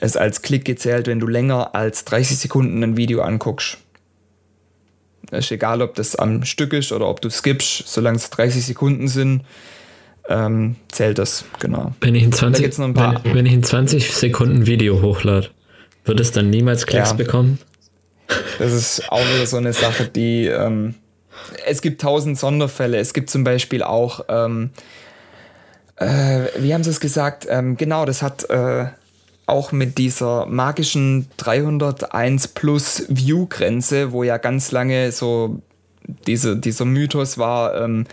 es 0.00 0.16
als 0.16 0.42
Klick 0.42 0.64
gezählt, 0.64 1.06
wenn 1.06 1.20
du 1.20 1.26
länger 1.26 1.74
als 1.74 2.04
30 2.04 2.38
Sekunden 2.38 2.82
ein 2.82 2.96
Video 2.96 3.22
anguckst. 3.22 3.78
Ist 5.30 5.50
egal, 5.50 5.82
ob 5.82 5.94
das 5.94 6.16
am 6.16 6.44
Stück 6.44 6.72
ist 6.72 6.92
oder 6.92 7.08
ob 7.08 7.20
du 7.20 7.30
skippst, 7.30 7.84
solange 7.86 8.16
es 8.18 8.30
30 8.30 8.64
Sekunden 8.64 9.08
sind, 9.08 9.42
ähm, 10.28 10.76
zählt 10.90 11.18
das, 11.18 11.44
genau. 11.58 11.92
Wenn 12.00 12.14
ich 12.14 12.22
in 12.22 12.30
Da 12.30 12.36
20, 12.38 12.62
gibt's 12.62 12.78
noch 12.78 12.86
ein 12.86 12.94
paar- 12.94 13.20
wenn, 13.24 13.34
wenn 13.34 13.46
ich 13.46 13.52
in 13.52 13.62
20 13.62 14.12
Sekunden 14.14 14.66
Video 14.66 15.02
hochlade, 15.02 15.50
wird 16.04 16.20
es 16.20 16.32
dann 16.32 16.50
niemals 16.50 16.86
Klicks 16.86 17.10
Ja. 17.10 17.16
bekommen? 17.16 17.58
Das 18.58 18.72
ist 18.72 19.10
auch 19.10 19.20
wieder 19.34 19.46
so 19.46 19.56
eine 19.58 19.72
Sache, 19.72 20.06
die. 20.06 20.46
Ähm, 20.46 20.94
es 21.66 21.82
gibt 21.82 22.00
tausend 22.00 22.38
Sonderfälle. 22.38 22.96
Es 22.98 23.12
gibt 23.12 23.28
zum 23.28 23.44
Beispiel 23.44 23.82
auch. 23.82 24.24
Ähm, 24.28 24.70
äh, 25.96 26.46
wie 26.58 26.72
haben 26.72 26.82
sie 26.84 26.90
es 26.90 27.00
gesagt? 27.00 27.46
Ähm, 27.50 27.76
genau, 27.76 28.04
das 28.06 28.22
hat 28.22 28.48
äh, 28.48 28.86
auch 29.46 29.72
mit 29.72 29.98
dieser 29.98 30.46
magischen 30.46 31.28
301 31.36 32.48
plus 32.48 33.04
View-Grenze, 33.08 34.12
wo 34.12 34.22
ja 34.22 34.38
ganz 34.38 34.72
lange 34.72 35.12
so 35.12 35.60
diese, 36.26 36.56
dieser 36.56 36.84
Mythos 36.84 37.38
war, 37.38 37.80
ähm, 37.80 38.06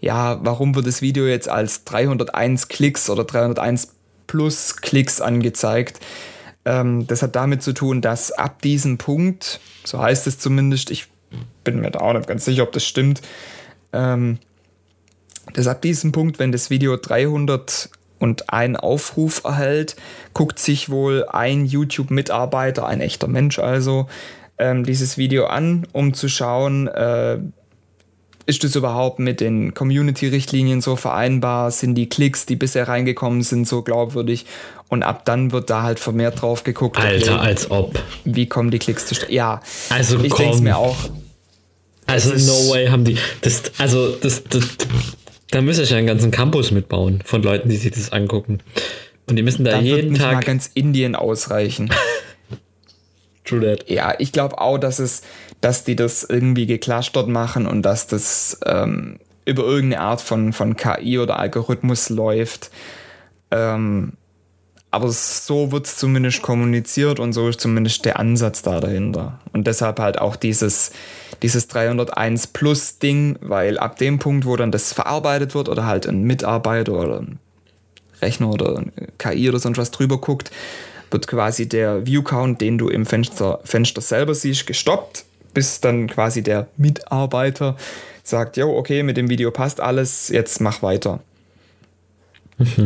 ja, 0.00 0.38
warum 0.44 0.74
wird 0.74 0.86
das 0.86 1.02
Video 1.02 1.26
jetzt 1.26 1.48
als 1.48 1.84
301 1.84 2.68
Klicks 2.68 3.10
oder 3.10 3.24
301 3.24 3.94
plus 4.26 4.76
Klicks 4.76 5.20
angezeigt? 5.20 6.00
Ähm, 6.64 7.06
das 7.06 7.22
hat 7.22 7.34
damit 7.34 7.62
zu 7.62 7.72
tun, 7.72 8.00
dass 8.00 8.30
ab 8.30 8.62
diesem 8.62 8.98
Punkt, 8.98 9.60
so 9.84 10.00
heißt 10.00 10.26
es 10.26 10.38
zumindest, 10.38 10.90
ich 10.90 11.08
bin 11.64 11.80
mir 11.80 11.90
da 11.90 12.00
auch 12.00 12.12
nicht 12.12 12.28
ganz 12.28 12.44
sicher, 12.44 12.62
ob 12.62 12.72
das 12.72 12.84
stimmt, 12.84 13.22
ähm, 13.92 14.38
dass 15.54 15.66
ab 15.66 15.82
diesem 15.82 16.12
Punkt, 16.12 16.38
wenn 16.38 16.52
das 16.52 16.70
Video 16.70 16.96
300 16.96 17.90
und 18.18 18.52
ein 18.52 18.76
Aufruf 18.76 19.42
erhält, 19.44 19.96
guckt 20.34 20.58
sich 20.58 20.90
wohl 20.90 21.26
ein 21.28 21.64
YouTube-Mitarbeiter, 21.64 22.86
ein 22.86 23.00
echter 23.00 23.28
Mensch 23.28 23.58
also, 23.58 24.08
ähm, 24.58 24.84
dieses 24.84 25.18
Video 25.18 25.46
an, 25.46 25.86
um 25.92 26.14
zu 26.14 26.28
schauen, 26.28 26.88
äh, 26.88 27.38
ist 28.48 28.64
das 28.64 28.74
überhaupt 28.74 29.18
mit 29.18 29.40
den 29.40 29.74
Community-Richtlinien 29.74 30.80
so 30.80 30.96
vereinbar? 30.96 31.70
Sind 31.70 31.96
die 31.96 32.08
Klicks, 32.08 32.46
die 32.46 32.56
bisher 32.56 32.88
reingekommen 32.88 33.42
sind, 33.42 33.68
so 33.68 33.82
glaubwürdig? 33.82 34.46
Und 34.88 35.02
ab 35.02 35.26
dann 35.26 35.52
wird 35.52 35.68
da 35.68 35.82
halt 35.82 35.98
vermehrt 35.98 36.40
drauf 36.40 36.64
geguckt. 36.64 36.98
Alter, 36.98 37.34
okay, 37.34 37.46
als 37.46 37.70
ob. 37.70 38.02
Wie 38.24 38.46
kommen 38.46 38.70
die 38.70 38.78
Klicks 38.78 39.06
zustande? 39.06 39.34
Ja, 39.34 39.60
also 39.90 40.18
ich 40.20 40.32
denke 40.32 40.62
mir 40.62 40.78
auch. 40.78 40.96
Also 42.06 42.30
no 42.30 42.72
way 42.72 42.86
haben 42.86 43.04
die. 43.04 43.18
Das, 43.42 43.64
also 43.76 44.12
das, 44.12 44.42
das, 44.44 44.64
da 45.50 45.60
müsste 45.62 45.82
ich 45.82 45.90
ja 45.90 45.96
einen 45.96 46.06
ganzen 46.06 46.30
Campus 46.30 46.70
mitbauen 46.70 47.22
von 47.24 47.42
Leuten, 47.42 47.68
die 47.68 47.76
sich 47.76 47.90
das 47.90 48.12
angucken. 48.12 48.58
Und 49.28 49.36
die 49.36 49.42
müssen 49.42 49.64
da, 49.64 49.72
da 49.72 49.80
jeden 49.80 50.10
wird 50.10 50.20
Tag. 50.20 50.34
Mal 50.34 50.42
ganz 50.42 50.70
Indien 50.74 51.14
ausreichen. 51.14 51.90
True 53.44 53.60
that. 53.60 53.88
Ja, 53.88 54.14
ich 54.18 54.32
glaube 54.32 54.60
auch, 54.60 54.78
dass 54.78 54.98
es, 54.98 55.22
dass 55.60 55.84
die 55.84 55.96
das 55.96 56.22
irgendwie 56.22 56.66
geclustert 56.66 57.28
machen 57.28 57.66
und 57.66 57.82
dass 57.82 58.06
das 58.06 58.58
ähm, 58.66 59.18
über 59.44 59.64
irgendeine 59.64 60.02
Art 60.02 60.20
von, 60.20 60.52
von 60.52 60.76
KI 60.76 61.18
oder 61.18 61.38
Algorithmus 61.38 62.10
läuft. 62.10 62.70
Ähm, 63.50 64.12
aber 64.90 65.08
so 65.10 65.72
wird 65.72 65.86
es 65.86 65.96
zumindest 65.96 66.42
kommuniziert 66.42 67.20
und 67.20 67.32
so 67.32 67.48
ist 67.48 67.60
zumindest 67.60 68.04
der 68.04 68.18
Ansatz 68.18 68.62
da 68.62 68.80
dahinter. 68.80 69.40
Und 69.52 69.66
deshalb 69.66 69.98
halt 70.00 70.18
auch 70.18 70.36
dieses, 70.36 70.92
dieses 71.42 71.68
301 71.68 72.48
Plus 72.48 72.98
Ding, 72.98 73.36
weil 73.40 73.78
ab 73.78 73.96
dem 73.96 74.18
Punkt, 74.18 74.44
wo 74.46 74.56
dann 74.56 74.72
das 74.72 74.92
verarbeitet 74.92 75.54
wird 75.54 75.68
oder 75.68 75.86
halt 75.86 76.06
ein 76.06 76.22
Mitarbeiter 76.22 76.92
oder 76.92 77.20
ein 77.20 77.38
Rechner 78.20 78.50
oder 78.50 78.78
ein 78.78 78.92
KI 79.18 79.48
oder 79.48 79.58
sonst 79.58 79.78
was 79.78 79.90
drüber 79.90 80.18
guckt, 80.18 80.50
wird 81.10 81.26
quasi 81.26 81.68
der 81.68 82.06
View-Count, 82.06 82.60
den 82.60 82.78
du 82.78 82.88
im 82.88 83.06
Fenster, 83.06 83.60
Fenster 83.64 84.00
selber 84.00 84.34
siehst, 84.34 84.66
gestoppt, 84.66 85.24
bis 85.54 85.80
dann 85.80 86.08
quasi 86.08 86.42
der 86.42 86.68
Mitarbeiter 86.76 87.76
sagt, 88.22 88.56
jo, 88.56 88.76
okay, 88.76 89.02
mit 89.02 89.16
dem 89.16 89.30
Video 89.30 89.50
passt 89.50 89.80
alles, 89.80 90.28
jetzt 90.28 90.60
mach 90.60 90.82
weiter. 90.82 91.20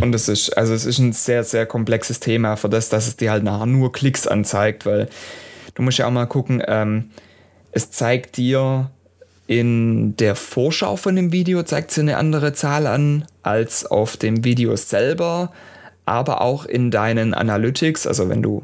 Und 0.00 0.14
es 0.14 0.28
ist, 0.28 0.50
also 0.56 0.74
es 0.74 0.84
ist 0.84 0.98
ein 0.98 1.12
sehr, 1.12 1.44
sehr 1.44 1.64
komplexes 1.64 2.20
Thema 2.20 2.56
für 2.56 2.68
das, 2.68 2.90
dass 2.90 3.08
es 3.08 3.16
dir 3.16 3.30
halt 3.30 3.42
nachher 3.42 3.66
nur 3.66 3.90
Klicks 3.90 4.26
anzeigt, 4.26 4.84
weil 4.84 5.08
du 5.74 5.82
musst 5.82 5.98
ja 5.98 6.06
auch 6.06 6.10
mal 6.10 6.26
gucken, 6.26 6.62
ähm, 6.66 7.10
es 7.72 7.90
zeigt 7.90 8.36
dir 8.36 8.90
in 9.46 10.16
der 10.16 10.34
Vorschau 10.34 10.96
von 10.96 11.16
dem 11.16 11.32
Video 11.32 11.62
zeigt 11.62 11.90
sie 11.90 12.00
eine 12.00 12.16
andere 12.16 12.52
Zahl 12.52 12.86
an 12.86 13.24
als 13.42 13.84
auf 13.84 14.16
dem 14.16 14.44
Video 14.44 14.76
selber, 14.76 15.52
aber 16.06 16.40
auch 16.40 16.64
in 16.64 16.90
deinen 16.90 17.34
Analytics, 17.34 18.06
also 18.06 18.28
wenn 18.28 18.42
du, 18.42 18.62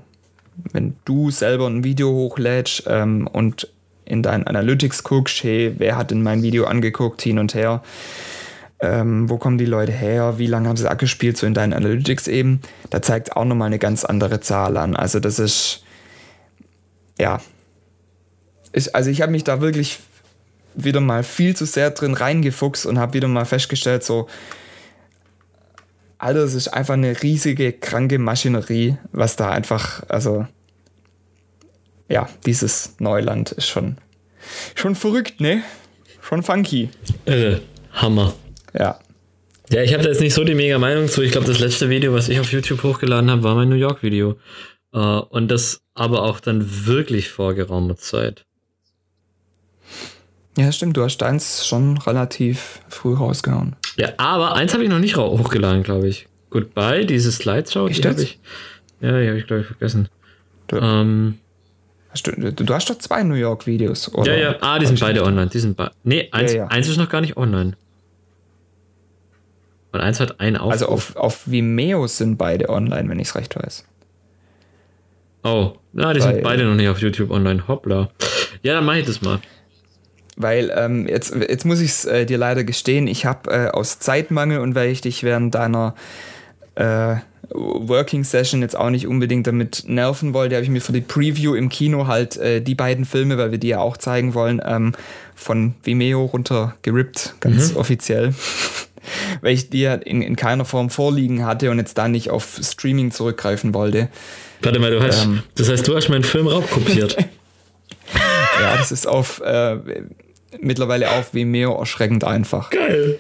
wenn 0.73 0.97
du 1.05 1.31
selber 1.31 1.67
ein 1.67 1.85
Video 1.85 2.11
hochlädst 2.11 2.85
ähm, 2.87 3.27
und 3.27 3.69
in 4.05 4.23
deinen 4.23 4.47
Analytics 4.47 5.03
guckst, 5.05 5.43
hey, 5.43 5.75
wer 5.77 5.97
hat 5.97 6.11
denn 6.11 6.23
mein 6.23 6.43
Video 6.43 6.65
angeguckt, 6.65 7.21
hin 7.21 7.39
und 7.39 7.55
her, 7.55 7.83
ähm, 8.81 9.29
wo 9.29 9.37
kommen 9.37 9.59
die 9.59 9.67
Leute 9.67 9.93
her, 9.93 10.39
wie 10.39 10.47
lange 10.47 10.69
haben 10.69 10.77
sie 10.77 10.91
abgespielt, 10.91 11.37
so 11.37 11.47
in 11.47 11.55
deinen 11.55 11.75
Analytics 11.75 12.29
eben, 12.29 12.61
da 12.91 13.03
zeigt 13.03 13.37
auch 13.37 13.45
nochmal 13.45 13.67
eine 13.67 13.79
ganz 13.79 14.05
andere 14.05 14.41
Zahl 14.41 14.77
an. 14.77 14.97
Also 14.97 15.21
das 15.21 15.39
ist, 15.39 15.85
ja, 17.19 17.41
ich, 18.73 18.95
also 18.95 19.11
ich 19.11 19.23
habe 19.23 19.33
mich 19.33 19.45
da 19.45 19.61
wirklich 19.61 19.99
wieder 20.75 21.01
mal 21.01 21.23
viel 21.23 21.57
zu 21.57 21.65
sehr 21.67 21.91
drin 21.91 22.15
reingefuchst 22.15 22.87
und 22.87 22.99
habe 22.99 23.15
wieder 23.15 23.29
mal 23.29 23.45
festgestellt, 23.45 24.05
so, 24.05 24.29
Alter, 26.19 26.41
es 26.41 26.55
ist 26.55 26.69
einfach 26.69 26.95
eine 26.95 27.23
riesige, 27.23 27.73
kranke 27.73 28.19
Maschinerie, 28.19 28.97
was 29.13 29.37
da 29.37 29.51
einfach, 29.51 30.03
also, 30.09 30.47
ja, 32.09 32.29
dieses 32.47 32.97
Neuland 32.99 33.53
ist 33.53 33.69
schon, 33.69 33.99
schon 34.75 34.95
verrückt, 34.95 35.41
ne? 35.41 35.63
Schon 36.21 36.43
funky. 36.43 36.91
Irre, 37.25 37.61
Hammer. 37.93 38.35
Ja. 38.77 38.99
Ja, 39.71 39.83
ich 39.83 39.93
habe 39.93 40.03
da 40.03 40.09
jetzt 40.09 40.21
nicht 40.21 40.35
so 40.35 40.45
die 40.45 40.55
mega 40.55 40.79
Meinung 40.79 41.09
zu. 41.09 41.23
Ich 41.23 41.33
glaube, 41.33 41.47
das 41.47 41.59
letzte 41.59 41.91
Video, 41.91 42.15
was 42.15 42.29
ich 42.29 42.41
auf 42.41 42.53
YouTube 42.53 42.83
hochgeladen 42.83 43.31
habe, 43.31 43.43
war 43.43 43.55
mein 43.55 43.69
New 43.69 43.77
York-Video. 43.77 44.37
Uh, 44.95 45.23
und 45.29 45.49
das 45.49 45.83
aber 45.95 46.23
auch 46.23 46.41
dann 46.41 46.87
wirklich 46.87 47.29
vor 47.29 47.53
geraumer 47.53 47.97
Zeit. 47.97 48.47
Ja, 50.59 50.73
stimmt. 50.73 50.97
Du 50.97 51.05
hast 51.05 51.23
eins 51.23 51.65
schon 51.65 51.99
relativ 51.99 52.81
früh 52.89 53.15
rausgehauen. 53.15 53.77
Ja, 53.97 54.09
aber 54.17 54.57
eins 54.57 54.75
habe 54.75 54.83
ich 54.83 54.91
noch 54.91 54.99
nicht 54.99 55.17
hochgeladen, 55.17 55.85
glaube 55.85 56.09
ich. 56.09 56.27
Goodbye, 56.51 57.07
diese 57.07 57.31
Slideshow, 57.31 57.89
die 57.89 58.03
habe 58.03 58.21
ich. 58.21 58.41
Ja, 59.01 59.21
die 59.21 59.29
habe 59.29 59.39
ich, 59.39 59.47
glaube 59.47 59.63
ich, 59.63 59.69
vergessen. 59.69 60.09
Du, 60.67 60.79
ähm, 60.79 61.39
hast 62.11 62.27
du, 62.27 62.33
du, 62.33 62.75
hast 62.75 62.91
doch 62.91 62.99
zwei 62.99 63.23
New 63.23 63.35
York-Videos, 63.35 64.13
oder? 64.15 64.37
Ja, 64.37 64.51
ja. 64.51 64.57
Ah, 64.61 64.81
die 64.81 64.87
sind 64.87 64.99
beide 64.99 65.23
online. 65.23 65.49
Die 65.49 65.61
sind 65.61 65.77
be 65.77 65.93
nee, 66.03 66.29
eins, 66.33 66.53
ja, 66.53 66.59
ja. 66.59 66.67
eins 66.67 66.89
ist 66.89 66.97
noch 66.97 67.09
gar 67.09 67.21
nicht 67.21 67.37
online. 67.37 67.77
Und 69.93 70.01
eins 70.01 70.19
hat 70.19 70.41
einen 70.41 70.57
Aufruf. 70.57 70.73
Also 70.73 70.87
auf, 70.87 71.17
auf 71.17 71.49
Vimeo 71.49 72.09
sind 72.09 72.37
beide 72.37 72.69
online, 72.69 73.09
wenn 73.09 73.21
ich 73.21 73.29
es 73.29 73.37
recht 73.37 73.55
weiß. 73.55 73.87
Oh, 75.45 75.75
na, 75.93 76.13
die 76.13 76.21
Weil, 76.21 76.35
sind 76.35 76.43
beide 76.43 76.65
noch 76.65 76.75
nicht 76.75 76.89
auf 76.89 76.99
YouTube 76.99 77.31
online. 77.31 77.69
Hoppla. 77.69 78.11
Ja, 78.63 78.75
dann 78.75 78.85
mache 78.85 78.99
ich 78.99 79.07
das 79.07 79.23
mal. 79.23 79.39
Weil 80.41 80.73
ähm, 80.75 81.09
jetzt, 81.09 81.35
jetzt 81.35 81.65
muss 81.65 81.81
ich 81.81 81.91
es 81.91 82.05
äh, 82.05 82.25
dir 82.25 82.39
leider 82.39 82.63
gestehen, 82.63 83.09
ich 83.09 83.27
habe 83.27 83.51
äh, 83.51 83.69
aus 83.71 83.99
Zeitmangel 83.99 84.61
und 84.61 84.77
weil 84.77 84.91
ich 84.91 85.01
dich 85.01 85.25
während 85.25 85.55
deiner 85.55 85.97
äh, 86.77 87.17
Working 87.51 88.25
Session 88.25 88.61
jetzt 88.63 88.77
auch 88.77 88.91
nicht 88.91 89.07
unbedingt 89.07 89.47
damit 89.47 89.85
nerven 89.87 90.35
wollte, 90.35 90.55
habe 90.55 90.65
ich 90.65 90.71
mir 90.71 90.81
für 90.81 90.93
die 90.93 91.01
Preview 91.01 91.55
im 91.55 91.71
Kino 91.71 92.07
halt 92.07 92.37
äh, 92.37 92.61
die 92.61 92.75
beiden 92.75 93.05
Filme, 93.05 93.37
weil 93.37 93.51
wir 93.51 93.59
die 93.59 93.69
ja 93.69 93.81
auch 93.81 93.97
zeigen 93.97 94.35
wollen, 94.35 94.61
ähm, 94.65 94.93
von 95.35 95.75
Vimeo 95.83 96.25
runter 96.27 96.77
gerippt, 96.83 97.35
ganz 97.41 97.73
mhm. 97.73 97.79
offiziell. 97.79 98.35
weil 99.41 99.55
ich 99.55 99.71
die 99.71 99.85
in, 99.85 100.23
in 100.23 100.37
keiner 100.37 100.65
Form 100.65 100.91
vorliegen 100.91 101.45
hatte 101.45 101.71
und 101.71 101.79
jetzt 101.79 101.97
da 101.99 102.09
nicht 102.09 102.31
auf 102.31 102.61
Streaming 102.63 103.11
zurückgreifen 103.11 103.75
wollte. 103.75 104.09
Warte 104.61 104.79
mal, 104.79 104.91
du 104.91 105.01
hast, 105.01 105.25
ähm, 105.25 105.43
das 105.57 105.69
heißt, 105.69 105.87
du 105.87 105.97
hast 105.97 106.09
meinen 106.09 106.25
Film 106.25 106.47
raubkopiert. 106.47 107.17
ja, 108.61 108.77
das 108.77 108.93
ist 108.93 109.07
auf 109.07 109.41
äh, 109.41 109.79
mittlerweile 110.61 111.11
auf 111.11 111.35
Vimeo 111.35 111.79
erschreckend 111.79 112.25
einfach. 112.25 112.71
Geil. 112.71 113.19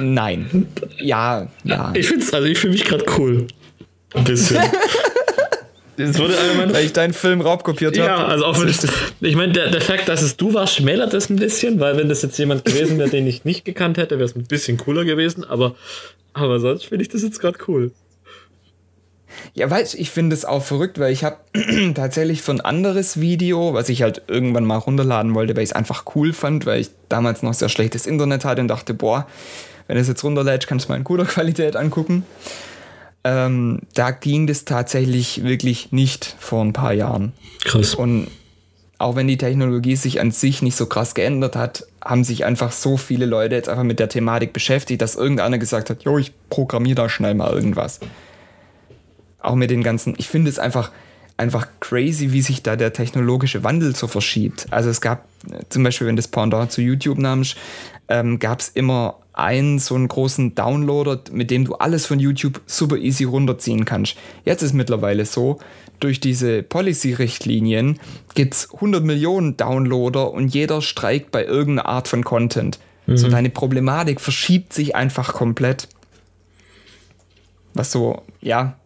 Nein. 0.00 0.68
Ja, 0.98 1.48
ja. 1.64 1.92
Ich 1.94 2.06
finde 2.08 2.24
also 2.32 2.46
ich 2.46 2.58
fühle 2.58 2.72
mich 2.72 2.84
gerade 2.84 3.04
cool. 3.18 3.46
Ein 4.14 4.24
bisschen. 4.24 4.58
Das 5.96 6.18
wurde 6.18 6.34
Weil 6.72 6.84
ich 6.86 6.92
deinen 6.92 7.12
Film 7.12 7.42
raubkopiert 7.42 7.98
habe. 7.98 8.08
Ja, 8.08 8.26
also 8.26 8.46
auch 8.46 8.58
wenn 8.58 8.68
ich, 8.68 8.78
ich 9.20 9.36
meine, 9.36 9.52
der, 9.52 9.70
der 9.70 9.80
Fakt, 9.80 10.08
dass 10.08 10.22
es 10.22 10.36
du 10.36 10.54
warst, 10.54 10.76
schmälert 10.76 11.12
es 11.12 11.28
ein 11.28 11.36
bisschen, 11.36 11.80
weil 11.80 11.98
wenn 11.98 12.08
das 12.08 12.22
jetzt 12.22 12.38
jemand 12.38 12.64
gewesen 12.64 12.98
wäre, 12.98 13.10
den 13.10 13.26
ich 13.26 13.44
nicht 13.44 13.64
gekannt 13.64 13.98
hätte, 13.98 14.16
wäre 14.16 14.24
es 14.24 14.34
ein 14.34 14.44
bisschen 14.44 14.78
cooler 14.78 15.04
gewesen, 15.04 15.44
aber, 15.44 15.74
aber 16.32 16.60
sonst 16.60 16.86
finde 16.86 17.02
ich 17.02 17.08
das 17.10 17.22
jetzt 17.22 17.40
gerade 17.40 17.58
cool. 17.68 17.92
Ja, 19.54 19.70
weißt 19.70 19.94
ich 19.94 20.10
finde 20.10 20.34
es 20.34 20.44
auch 20.44 20.62
verrückt, 20.62 20.98
weil 20.98 21.12
ich 21.12 21.24
habe 21.24 21.36
tatsächlich 21.94 22.42
für 22.42 22.52
ein 22.52 22.60
anderes 22.60 23.20
Video, 23.20 23.74
was 23.74 23.88
ich 23.88 24.02
halt 24.02 24.22
irgendwann 24.28 24.64
mal 24.64 24.78
runterladen 24.78 25.34
wollte, 25.34 25.56
weil 25.56 25.62
ich 25.62 25.70
es 25.70 25.76
einfach 25.76 26.04
cool 26.14 26.32
fand, 26.32 26.66
weil 26.66 26.80
ich 26.80 26.90
damals 27.08 27.42
noch 27.42 27.54
sehr 27.54 27.68
schlechtes 27.68 28.06
Internet 28.06 28.44
hatte 28.44 28.60
und 28.60 28.68
dachte, 28.68 28.94
boah, 28.94 29.26
wenn 29.86 29.96
du 29.96 30.02
es 30.02 30.08
jetzt 30.08 30.24
runterlädst, 30.24 30.68
kannst 30.68 30.86
du 30.86 30.92
mal 30.92 30.96
in 30.96 31.04
guter 31.04 31.24
Qualität 31.26 31.76
angucken. 31.76 32.24
Ähm, 33.24 33.80
da 33.94 34.10
ging 34.10 34.46
das 34.46 34.64
tatsächlich 34.64 35.44
wirklich 35.44 35.92
nicht 35.92 36.34
vor 36.38 36.64
ein 36.64 36.72
paar 36.72 36.92
Jahren. 36.92 37.32
Krass. 37.64 37.94
Und 37.94 38.28
auch 39.02 39.16
wenn 39.16 39.28
die 39.28 39.36
Technologie 39.36 39.96
sich 39.96 40.20
an 40.20 40.30
sich 40.30 40.62
nicht 40.62 40.76
so 40.76 40.86
krass 40.86 41.14
geändert 41.14 41.56
hat, 41.56 41.86
haben 42.04 42.24
sich 42.24 42.44
einfach 42.44 42.72
so 42.72 42.96
viele 42.96 43.26
Leute 43.26 43.54
jetzt 43.54 43.68
einfach 43.68 43.84
mit 43.84 43.98
der 43.98 44.08
Thematik 44.08 44.52
beschäftigt, 44.52 45.02
dass 45.02 45.16
irgendeiner 45.16 45.58
gesagt 45.58 45.90
hat, 45.90 46.04
jo, 46.04 46.18
ich 46.18 46.32
programmiere 46.48 46.94
da 46.94 47.08
schnell 47.08 47.34
mal 47.34 47.52
irgendwas. 47.52 48.00
Auch 49.52 49.54
mit 49.54 49.70
den 49.70 49.82
ganzen, 49.82 50.14
ich 50.16 50.28
finde 50.28 50.48
es 50.48 50.58
einfach, 50.58 50.92
einfach 51.36 51.66
crazy, 51.80 52.32
wie 52.32 52.40
sich 52.40 52.62
da 52.62 52.74
der 52.74 52.94
technologische 52.94 53.62
Wandel 53.62 53.94
so 53.94 54.06
verschiebt. 54.06 54.66
Also 54.70 54.88
es 54.88 55.02
gab 55.02 55.26
zum 55.68 55.82
Beispiel, 55.82 56.06
wenn 56.06 56.16
das 56.16 56.26
Pendant 56.26 56.72
zu 56.72 56.80
YouTube 56.80 57.18
nahmst, 57.18 57.58
ähm, 58.08 58.38
gab 58.38 58.60
es 58.60 58.70
immer 58.70 59.18
einen 59.34 59.78
so 59.78 59.94
einen 59.94 60.08
großen 60.08 60.54
Downloader, 60.54 61.20
mit 61.32 61.50
dem 61.50 61.66
du 61.66 61.74
alles 61.74 62.06
von 62.06 62.18
YouTube 62.18 62.62
super 62.64 62.96
easy 62.96 63.24
runterziehen 63.24 63.84
kannst. 63.84 64.16
Jetzt 64.46 64.62
ist 64.62 64.72
mittlerweile 64.72 65.26
so, 65.26 65.58
durch 66.00 66.18
diese 66.18 66.62
Policy-Richtlinien 66.62 68.00
gibt 68.34 68.54
es 68.54 68.72
100 68.72 69.04
Millionen 69.04 69.58
Downloader 69.58 70.30
und 70.30 70.48
jeder 70.48 70.80
streikt 70.80 71.30
bei 71.30 71.44
irgendeiner 71.44 71.90
Art 71.90 72.08
von 72.08 72.24
Content. 72.24 72.78
Mhm. 73.06 73.18
So 73.18 73.28
deine 73.28 73.50
Problematik 73.50 74.18
verschiebt 74.18 74.72
sich 74.72 74.96
einfach 74.96 75.34
komplett. 75.34 75.88
Was 77.74 77.92
so, 77.92 78.22
ja, 78.40 78.78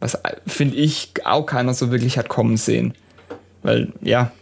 was 0.00 0.18
finde 0.46 0.76
ich 0.76 1.12
auch 1.24 1.44
keiner 1.44 1.74
so 1.74 1.90
wirklich 1.90 2.18
hat 2.18 2.28
kommen 2.28 2.56
sehen. 2.56 2.94
Weil, 3.62 3.92
ja. 4.02 4.32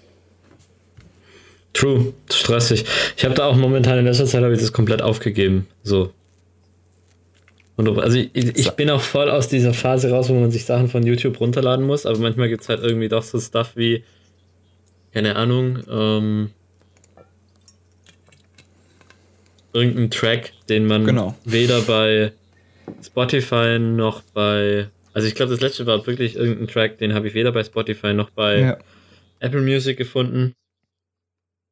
True, 1.72 2.14
stressig. 2.30 2.84
Ich 3.16 3.24
habe 3.24 3.34
da 3.34 3.46
auch 3.46 3.56
momentan 3.56 3.98
in 3.98 4.04
letzter 4.04 4.26
Zeit 4.26 4.42
habe 4.42 4.54
ich 4.54 4.60
das 4.60 4.72
komplett 4.72 5.02
aufgegeben. 5.02 5.66
So. 5.82 6.12
Und 7.76 7.96
also 8.00 8.18
ich, 8.18 8.34
ich, 8.34 8.70
bin 8.72 8.90
auch 8.90 9.00
voll 9.00 9.30
aus 9.30 9.48
dieser 9.48 9.72
Phase 9.72 10.10
raus, 10.10 10.28
wo 10.28 10.34
man 10.34 10.50
sich 10.50 10.64
Sachen 10.64 10.88
von 10.88 11.04
YouTube 11.06 11.38
runterladen 11.38 11.86
muss, 11.86 12.06
aber 12.06 12.18
manchmal 12.18 12.48
gibt 12.48 12.62
es 12.62 12.68
halt 12.68 12.82
irgendwie 12.82 13.08
doch 13.08 13.22
so 13.22 13.38
Stuff 13.38 13.72
wie, 13.76 14.02
keine 15.12 15.36
Ahnung, 15.36 15.84
ähm, 15.88 16.50
irgendein 19.72 20.10
Track, 20.10 20.52
den 20.68 20.86
man 20.86 21.04
Genau. 21.04 21.36
weder 21.44 21.80
bei 21.82 22.32
Spotify 23.04 23.78
noch 23.78 24.22
bei. 24.34 24.88
Also 25.18 25.26
ich 25.26 25.34
glaube, 25.34 25.50
das 25.50 25.60
letzte 25.60 25.84
war 25.84 26.06
wirklich 26.06 26.36
irgendein 26.36 26.68
Track, 26.68 26.98
den 26.98 27.12
habe 27.12 27.26
ich 27.26 27.34
weder 27.34 27.50
bei 27.50 27.64
Spotify 27.64 28.14
noch 28.14 28.30
bei 28.30 28.60
Ja. 28.60 28.78
Apple 29.40 29.62
Music 29.62 29.96
gefunden. 29.98 30.54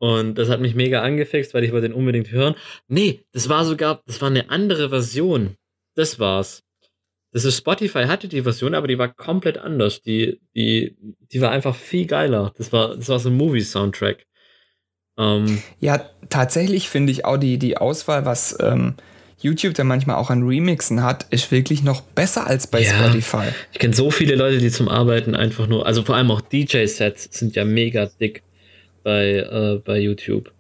Und 0.01 0.35
das 0.37 0.49
hat 0.49 0.59
mich 0.61 0.75
mega 0.75 1.01
angefixt, 1.01 1.55
weil 1.55 1.63
ich 1.63 1.71
wollte 1.71 1.89
den 1.89 1.97
unbedingt 1.97 2.33
hören. 2.33 2.57
Nee, 2.89 3.21
das 3.31 3.49
war 3.49 3.65
sogar, 3.65 4.03
das 4.05 4.21
war 4.21 4.31
eine 4.31 4.51
andere 4.51 4.89
Version. 4.89 5.55
Das 5.95 6.19
war's. 6.19 6.65
Das 7.31 7.45
ist 7.45 7.57
Spotify 7.57 8.07
hatte 8.07 8.27
die 8.27 8.43
Version, 8.43 8.75
aber 8.75 8.89
die 8.89 8.99
war 8.99 9.15
komplett 9.15 9.59
anders. 9.59 10.03
Die, 10.03 10.41
die, 10.57 10.97
die 11.31 11.41
war 11.41 11.53
einfach 11.53 11.77
viel 11.77 12.07
geiler. 12.07 12.53
Das 12.59 12.73
war, 12.73 12.97
das 12.97 13.09
war 13.09 13.21
so 13.21 13.29
ein 13.29 13.37
Movie-Soundtrack. 13.37 14.27
Ähm, 15.19 15.63
Ja, 15.79 16.11
tatsächlich 16.31 16.89
finde 16.89 17.13
ich 17.13 17.25
auch 17.25 17.37
die, 17.37 17.59
die 17.59 17.77
Auswahl, 17.77 18.25
was 18.25 18.59
ähm, 18.61 18.97
YouTube 19.47 19.75
da 19.75 19.85
manchmal 19.85 20.17
auch 20.17 20.31
an 20.31 20.43
Remixen 20.43 21.03
hat, 21.03 21.27
ist 21.31 21.51
wirklich 21.51 21.83
noch 21.83 22.01
besser 22.03 22.47
als 22.47 22.67
bei 22.67 22.83
Ja. 22.83 22.91
Spotify. 22.91 23.49
ich 23.73 23.79
kenne 23.79 23.95
so 23.95 24.11
viele 24.11 24.35
Leute, 24.37 24.59
die 24.59 24.71
zum 24.71 24.89
Arbeiten 24.89 25.35
einfach 25.35 25.67
nur, 25.67 25.87
also 25.87 26.03
vor 26.03 26.17
allem 26.17 26.31
auch 26.31 26.41
DJ-Sets 26.41 27.29
sind 27.31 27.57
ja 27.57 27.65
mega 27.65 28.11
dick 28.21 28.43
bei, 29.03 29.37
äh, 29.37 29.81
bei 29.85 29.99
YouTube. 29.99 30.53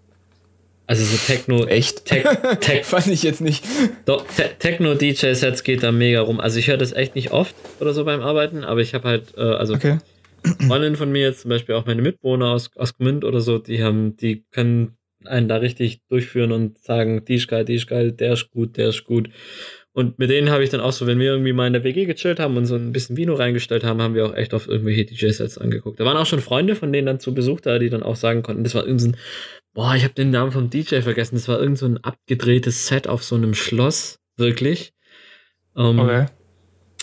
Also 0.88 1.04
so 1.04 1.16
Techno, 1.16 1.66
Echt? 1.66 2.04
Tech, 2.04 2.24
Tech, 2.60 2.84
Fand 2.84 3.08
ich 3.08 3.24
jetzt 3.24 3.40
nicht. 3.40 3.64
Doch, 4.04 4.24
Te 4.36 4.50
Techno-DJ-Sets 4.60 5.64
geht 5.64 5.82
da 5.82 5.90
mega 5.90 6.20
rum. 6.20 6.38
Also 6.38 6.60
ich 6.60 6.68
höre 6.68 6.76
das 6.76 6.92
echt 6.92 7.16
nicht 7.16 7.32
oft 7.32 7.56
oder 7.80 7.92
so 7.92 8.04
beim 8.04 8.20
Arbeiten, 8.22 8.62
aber 8.62 8.80
ich 8.80 8.94
habe 8.94 9.08
halt, 9.08 9.34
äh, 9.36 9.40
also 9.40 9.74
Okay. 9.74 9.98
Freundinnen 10.68 10.94
von 10.94 11.10
mir 11.10 11.22
jetzt 11.22 11.40
zum 11.40 11.48
Beispiel 11.48 11.74
auch 11.74 11.86
meine 11.86 12.02
Mitbewohner 12.02 12.50
aus, 12.52 12.70
aus 12.76 12.96
Gmünd 12.96 13.24
oder 13.24 13.40
so, 13.40 13.58
die 13.58 13.82
haben, 13.82 14.16
die 14.16 14.44
können 14.52 14.96
einen 15.26 15.48
da 15.48 15.56
richtig 15.56 16.00
durchführen 16.08 16.52
und 16.52 16.78
sagen, 16.78 17.24
die 17.24 17.36
ist 17.36 17.48
geil, 17.48 17.64
die 17.64 17.74
ist 17.74 17.86
geil, 17.86 18.12
der 18.12 18.32
ist 18.34 18.50
gut, 18.50 18.76
der 18.76 18.88
ist 18.88 19.04
gut. 19.04 19.30
Und 19.92 20.18
mit 20.18 20.28
denen 20.28 20.50
habe 20.50 20.62
ich 20.62 20.68
dann 20.68 20.80
auch 20.80 20.92
so, 20.92 21.06
wenn 21.06 21.18
wir 21.18 21.30
irgendwie 21.30 21.54
mal 21.54 21.66
in 21.66 21.72
der 21.72 21.82
WG 21.82 22.04
gechillt 22.04 22.38
haben 22.38 22.58
und 22.58 22.66
so 22.66 22.74
ein 22.74 22.92
bisschen 22.92 23.16
Vino 23.16 23.32
reingestellt 23.32 23.82
haben, 23.82 24.02
haben 24.02 24.14
wir 24.14 24.26
auch 24.26 24.34
echt 24.34 24.52
auf 24.52 24.68
irgendwelche 24.68 25.06
DJ-Sets 25.06 25.56
angeguckt. 25.56 25.98
Da 25.98 26.04
waren 26.04 26.18
auch 26.18 26.26
schon 26.26 26.40
Freunde 26.40 26.76
von 26.76 26.92
denen 26.92 27.06
dann 27.06 27.18
zu 27.18 27.32
Besuch 27.32 27.62
da, 27.62 27.78
die 27.78 27.88
dann 27.88 28.02
auch 28.02 28.16
sagen 28.16 28.42
konnten, 28.42 28.62
das 28.62 28.74
war 28.74 28.84
irgend 28.84 29.00
so 29.00 29.08
ein, 29.08 29.16
boah, 29.72 29.94
ich 29.94 30.04
habe 30.04 30.12
den 30.12 30.30
Namen 30.30 30.52
vom 30.52 30.68
DJ 30.68 31.00
vergessen, 31.00 31.36
das 31.36 31.48
war 31.48 31.58
irgend 31.58 31.78
so 31.78 31.86
ein 31.86 31.96
abgedrehtes 31.96 32.88
Set 32.88 33.08
auf 33.08 33.24
so 33.24 33.36
einem 33.36 33.54
Schloss, 33.54 34.18
wirklich. 34.36 34.92
Ähm, 35.74 35.98
Okay. 35.98 36.26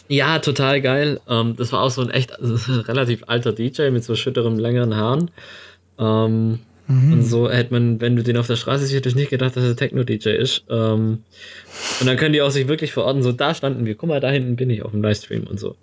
ja, 0.07 0.37
total 0.37 0.79
geil. 0.79 1.19
Ähm, 1.27 1.55
das 1.55 1.71
war 1.71 1.81
auch 1.81 1.89
so 1.89 2.01
ein 2.03 2.11
echt 2.11 2.39
also, 2.39 2.81
relativ 2.81 3.23
alter 3.25 3.53
DJ 3.53 3.89
mit 3.89 4.03
so 4.03 4.15
schütterem, 4.15 4.59
längeren 4.59 4.95
Haaren. 4.95 5.31
Ähm, 5.97 6.59
Mhm. 6.93 7.13
Und 7.13 7.23
so 7.23 7.49
hätte 7.49 7.73
man, 7.73 8.01
wenn 8.01 8.15
du 8.15 8.23
den 8.23 8.37
auf 8.37 8.47
der 8.47 8.55
Straße 8.55 8.83
siehst, 8.85 8.95
hättest 8.95 9.15
du 9.15 9.19
nicht 9.19 9.29
gedacht, 9.29 9.55
dass 9.55 9.63
er 9.63 9.75
Techno-DJ 9.75 10.29
ist. 10.29 10.63
Ähm, 10.69 11.23
und 11.99 12.07
dann 12.07 12.17
können 12.17 12.33
die 12.33 12.41
auch 12.41 12.51
sich 12.51 12.67
wirklich 12.67 12.91
verorten, 12.93 13.23
so 13.23 13.31
da 13.31 13.53
standen 13.55 13.85
wir, 13.85 13.95
guck 13.95 14.09
mal, 14.09 14.19
da 14.19 14.29
hinten 14.29 14.55
bin 14.55 14.69
ich 14.69 14.83
auf 14.83 14.91
dem 14.91 15.01
Livestream 15.01 15.47
und 15.47 15.59
so. 15.59 15.75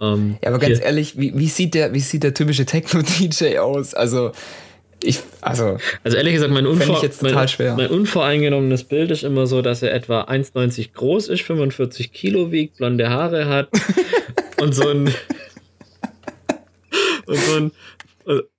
Ähm, 0.00 0.36
Ja, 0.42 0.48
aber 0.48 0.58
ganz 0.58 0.78
hier- 0.78 0.86
ehrlich, 0.86 1.18
wie, 1.18 1.32
wie, 1.36 1.48
sieht 1.48 1.74
der, 1.74 1.92
wie 1.94 2.00
sieht 2.00 2.22
der 2.22 2.34
typische 2.34 2.64
Techno-DJ 2.66 3.58
aus? 3.58 3.94
Also, 3.94 4.32
ich, 5.02 5.20
also, 5.40 5.78
Also 6.04 6.16
ehrlich 6.18 6.34
gesagt, 6.34 6.52
mein, 6.52 6.66
unvor 6.66 7.02
ich 7.02 7.22
mein, 7.22 7.76
mein 7.76 7.88
unvoreingenommenes 7.88 8.84
Bild 8.84 9.10
ist 9.10 9.24
immer 9.24 9.46
so, 9.46 9.62
dass 9.62 9.82
er 9.82 9.94
etwa 9.94 10.22
1,90 10.24 10.92
groß 10.92 11.28
ist, 11.28 11.40
45 11.42 12.12
Kilo 12.12 12.52
wiegt, 12.52 12.76
blonde 12.76 13.08
Haare 13.08 13.46
hat 13.46 13.68
und 14.60 14.74
so 14.74 14.88
ein 14.88 15.10
und 17.26 17.36
so 17.38 17.56
ein 17.56 17.70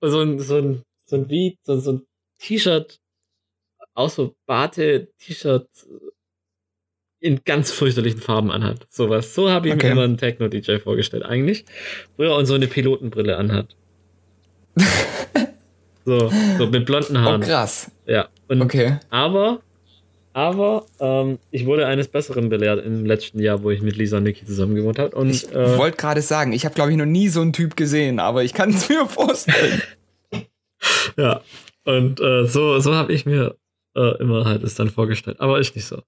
und 0.00 0.10
so 0.10 0.20
ein 0.20 0.38
so 0.40 0.56
ein 0.56 0.82
so 1.12 1.16
ein 1.18 1.28
wie 1.28 1.58
so, 1.62 1.78
so 1.78 1.92
ein 1.92 2.02
T-Shirt 2.38 2.98
auch 3.94 4.08
so 4.08 4.34
Barte 4.46 5.08
T-Shirt 5.18 5.68
in 7.20 7.40
ganz 7.44 7.70
fürchterlichen 7.70 8.20
Farben 8.20 8.50
anhat. 8.50 8.86
Sowas. 8.88 9.34
So 9.34 9.50
habe 9.50 9.68
ich 9.68 9.74
Okay. 9.74 9.88
mir 9.88 9.92
immer 9.92 10.02
einen 10.04 10.16
Techno-DJ 10.16 10.78
vorgestellt, 10.78 11.22
eigentlich. 11.24 11.66
Früher 12.16 12.34
und 12.34 12.46
so 12.46 12.54
eine 12.54 12.66
Pilotenbrille 12.66 13.36
anhat. 13.36 13.76
so, 16.04 16.32
so 16.58 16.66
mit 16.68 16.86
blonden 16.86 17.16
oh 17.16 17.20
Haaren. 17.20 17.42
krass. 17.42 17.90
Ja. 18.06 18.28
Und, 18.48 18.62
Okay. 18.62 18.98
Aber, 19.10 19.60
aber 20.32 20.86
ähm, 20.98 21.38
ich 21.50 21.66
wurde 21.66 21.86
eines 21.86 22.08
Besseren 22.08 22.48
belehrt 22.48 22.84
im 22.84 23.04
letzten 23.04 23.38
Jahr, 23.38 23.62
wo 23.62 23.70
ich 23.70 23.82
mit 23.82 23.96
Lisa 23.96 24.16
und 24.16 24.24
Niki 24.24 24.44
zusammen 24.46 24.74
gewohnt 24.74 24.98
habe. 24.98 25.14
Und 25.14 25.28
Ich 25.30 25.52
äh, 25.52 25.76
wollte 25.76 25.98
gerade 25.98 26.22
sagen, 26.22 26.52
ich 26.54 26.64
habe, 26.64 26.74
glaube 26.74 26.90
ich, 26.90 26.96
noch 26.96 27.04
nie 27.04 27.28
so 27.28 27.42
einen 27.42 27.52
Typ 27.52 27.76
gesehen, 27.76 28.18
aber 28.18 28.42
ich 28.42 28.54
kann 28.54 28.70
es 28.70 28.88
mir 28.88 29.06
vorstellen. 29.06 29.82
ja. 31.16 31.40
Und 31.84 32.20
äh, 32.20 32.46
so, 32.46 32.78
so 32.80 32.94
habe 32.94 33.12
ich 33.12 33.26
mir 33.26 33.56
äh, 33.96 34.18
immer 34.18 34.44
halt 34.44 34.62
es 34.62 34.74
dann 34.74 34.90
vorgestellt. 34.90 35.40
Aber 35.40 35.58
ist 35.58 35.74
nicht 35.74 35.86
so. 35.86 36.02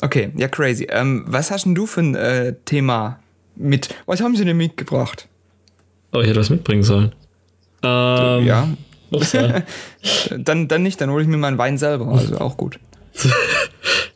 Okay, 0.00 0.32
ja, 0.36 0.48
crazy. 0.48 0.86
Ähm, 0.90 1.24
was 1.26 1.50
hast 1.50 1.64
denn 1.64 1.74
du 1.74 1.86
für 1.86 2.00
ein 2.00 2.14
äh, 2.14 2.54
Thema 2.64 3.20
mit? 3.56 3.94
Was 4.06 4.20
haben 4.20 4.36
sie 4.36 4.44
denn 4.44 4.56
mitgebracht? 4.56 5.28
Oh, 6.12 6.20
ich 6.20 6.28
hätte 6.28 6.40
was 6.40 6.50
mitbringen 6.50 6.84
sollen. 6.84 7.12
Ähm, 7.82 8.46
ja, 8.46 8.68
ups, 9.10 9.32
ja. 9.32 9.62
dann, 10.38 10.68
dann 10.68 10.82
nicht, 10.82 11.00
dann 11.00 11.10
hole 11.10 11.22
ich 11.22 11.28
mir 11.28 11.36
meinen 11.36 11.58
Wein 11.58 11.78
selber, 11.78 12.08
also 12.08 12.38
auch 12.38 12.56
gut. 12.56 12.78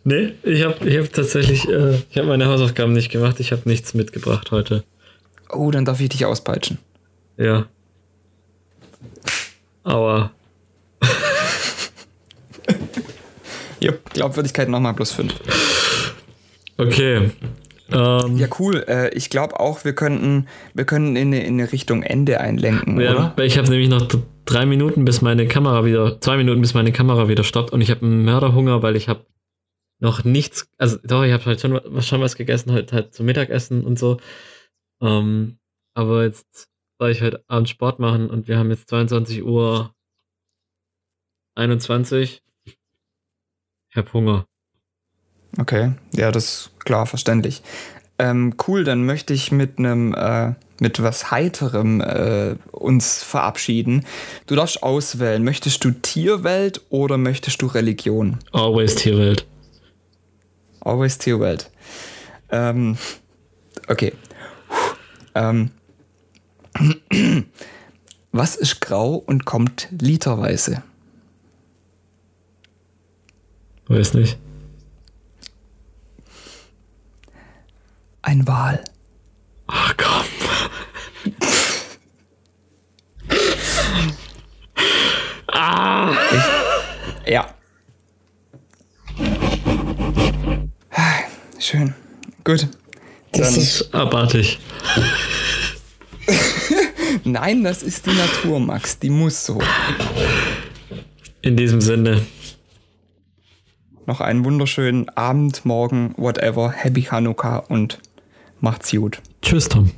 nee, 0.05 0.33
ich 0.45 0.63
habe 0.63 0.89
ich 0.89 0.99
hab 0.99 1.13
tatsächlich, 1.13 1.69
äh, 1.69 1.97
ich 2.11 2.17
habe 2.17 2.29
meine 2.29 2.47
Hausaufgaben 2.47 2.93
nicht 2.93 3.11
gemacht. 3.11 3.41
Ich 3.41 3.53
habe 3.53 3.63
nichts 3.69 3.95
mitgebracht 3.95 4.53
heute. 4.53 4.85
Oh, 5.51 5.71
dann 5.71 5.85
darf 5.85 6.01
ich 6.01 6.09
dich 6.09 6.25
auspeitschen. 6.25 6.79
Ja. 7.37 7.67
Aua. 9.85 10.33
Yep, 13.83 14.11
Glaubwürdigkeit 14.15 14.69
nochmal 14.69 14.95
plus 14.95 15.11
5. 15.13 15.35
Okay. 16.79 17.31
Ähm, 17.91 18.37
Ja, 18.37 18.47
cool. 18.59 18.85
Äh, 18.87 19.13
ich 19.15 19.29
glaube 19.29 19.59
auch, 19.59 19.85
wir 19.85 19.93
könnten, 19.95 20.47
wir 20.73 20.85
können 20.85 21.17
in 21.17 21.29
eine, 21.29 21.45
in 21.45 21.55
eine 21.61 21.73
Richtung 21.73 22.03
Ende 22.03 22.41
einlenken, 22.41 23.01
Ja, 23.01 23.33
oder? 23.35 23.45
ich 23.45 23.59
habe 23.59 23.69
nämlich 23.69 23.89
noch 23.89 24.07
drei 24.45 24.67
Minuten, 24.67 25.05
bis 25.05 25.21
meine 25.21 25.47
Kamera 25.49 25.85
wieder, 25.85 26.21
zwei 26.21 26.37
Minuten, 26.37 26.61
bis 26.61 26.75
meine 26.75 26.93
Kamera 26.93 27.29
wieder 27.29 27.43
stoppt 27.45 27.73
und 27.73 27.81
ich 27.81 27.91
habe 27.91 28.07
einen 28.07 28.25
Mörderhunger, 28.25 28.83
weil 28.83 28.95
ich 28.97 29.09
habe 29.09 29.27
noch 30.01 30.25
nichts, 30.25 30.69
also 30.79 30.99
doch, 31.05 31.25
ich 31.25 31.33
habe 31.33 31.45
halt 31.45 31.61
schon, 31.61 31.81
schon 32.03 32.21
was 32.21 32.37
gegessen, 32.37 32.73
heute 32.73 32.95
halt 32.95 33.15
zum 33.15 33.27
Mittagessen 33.27 33.85
und 33.85 33.99
so. 33.99 34.19
Ähm, 35.01 35.59
aber 35.95 36.25
jetzt 36.25 36.69
soll 36.99 37.11
ich 37.11 37.23
heute 37.23 37.43
Abend 37.49 37.69
Sport 37.69 37.99
machen 37.99 38.31
und 38.31 38.49
wir 38.49 38.59
haben 38.59 38.71
jetzt 38.71 38.89
22 38.89 39.45
Uhr 39.45 39.95
21. 41.55 42.43
Ich 42.65 43.97
habe 43.97 44.13
Hunger. 44.13 44.47
Okay, 45.59 45.93
ja, 46.13 46.33
das 46.33 46.45
ist 46.45 46.81
klar, 46.81 47.07
verständlich. 47.07 47.63
Ähm, 48.19 48.55
cool, 48.67 48.85
dann 48.85 49.05
möchte 49.05 49.35
ich 49.35 49.53
mit 49.53 49.79
einem, 49.79 50.15
äh, 50.15 50.55
mit 50.81 51.03
was 51.03 51.31
Heiterem 51.31 52.01
äh, 52.01 52.57
uns 52.71 53.23
verabschieden. 53.23 54.07
Du 54.47 54.55
darfst 54.55 54.83
auswählen, 54.83 55.45
möchtest 55.45 55.85
du 55.85 55.91
Tierwelt 55.91 56.83
oder 56.89 57.19
möchtest 57.19 57.61
du 57.63 57.67
Religion? 57.67 58.39
Always 58.53 58.95
Tierwelt. 58.95 59.47
Always 60.81 61.19
Tierwelt. 61.19 61.71
Ähm, 62.51 62.97
okay. 63.89 64.13
Ähm, 65.35 65.71
was 68.33 68.57
ist 68.57 68.81
grau 68.81 69.15
und 69.15 69.45
kommt 69.45 69.89
literweise? 69.91 70.83
Weiß 73.89 74.15
nicht. 74.15 74.39
Ein 78.23 78.47
Wal. 78.47 78.83
Ach 79.67 79.95
komm. 79.97 80.25
ah! 85.49 86.13
Ja. 87.27 87.55
Schön. 91.59 91.95
Gut. 92.45 92.69
Das 93.33 93.53
Dann, 93.53 93.63
ist 93.63 93.95
abartig. 93.95 94.59
nein, 97.25 97.65
das 97.65 97.83
ist 97.83 98.07
die 98.07 98.13
Natur, 98.13 98.61
Max. 98.61 98.99
Die 98.99 99.11
muss 99.11 99.45
so. 99.45 99.61
In 101.43 101.57
diesem 101.57 101.81
Sinne. 101.81 102.23
Noch 104.07 104.21
einen 104.21 104.45
wunderschönen 104.45 105.09
Abend, 105.11 105.65
Morgen, 105.65 106.15
whatever. 106.17 106.71
Happy 106.73 107.03
Hanukkah 107.03 107.59
und 107.59 108.01
macht's 108.61 108.91
gut. 108.91 109.21
Tschüss, 109.43 109.69
Tom. 109.69 109.93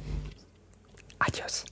Adios. 1.19 1.65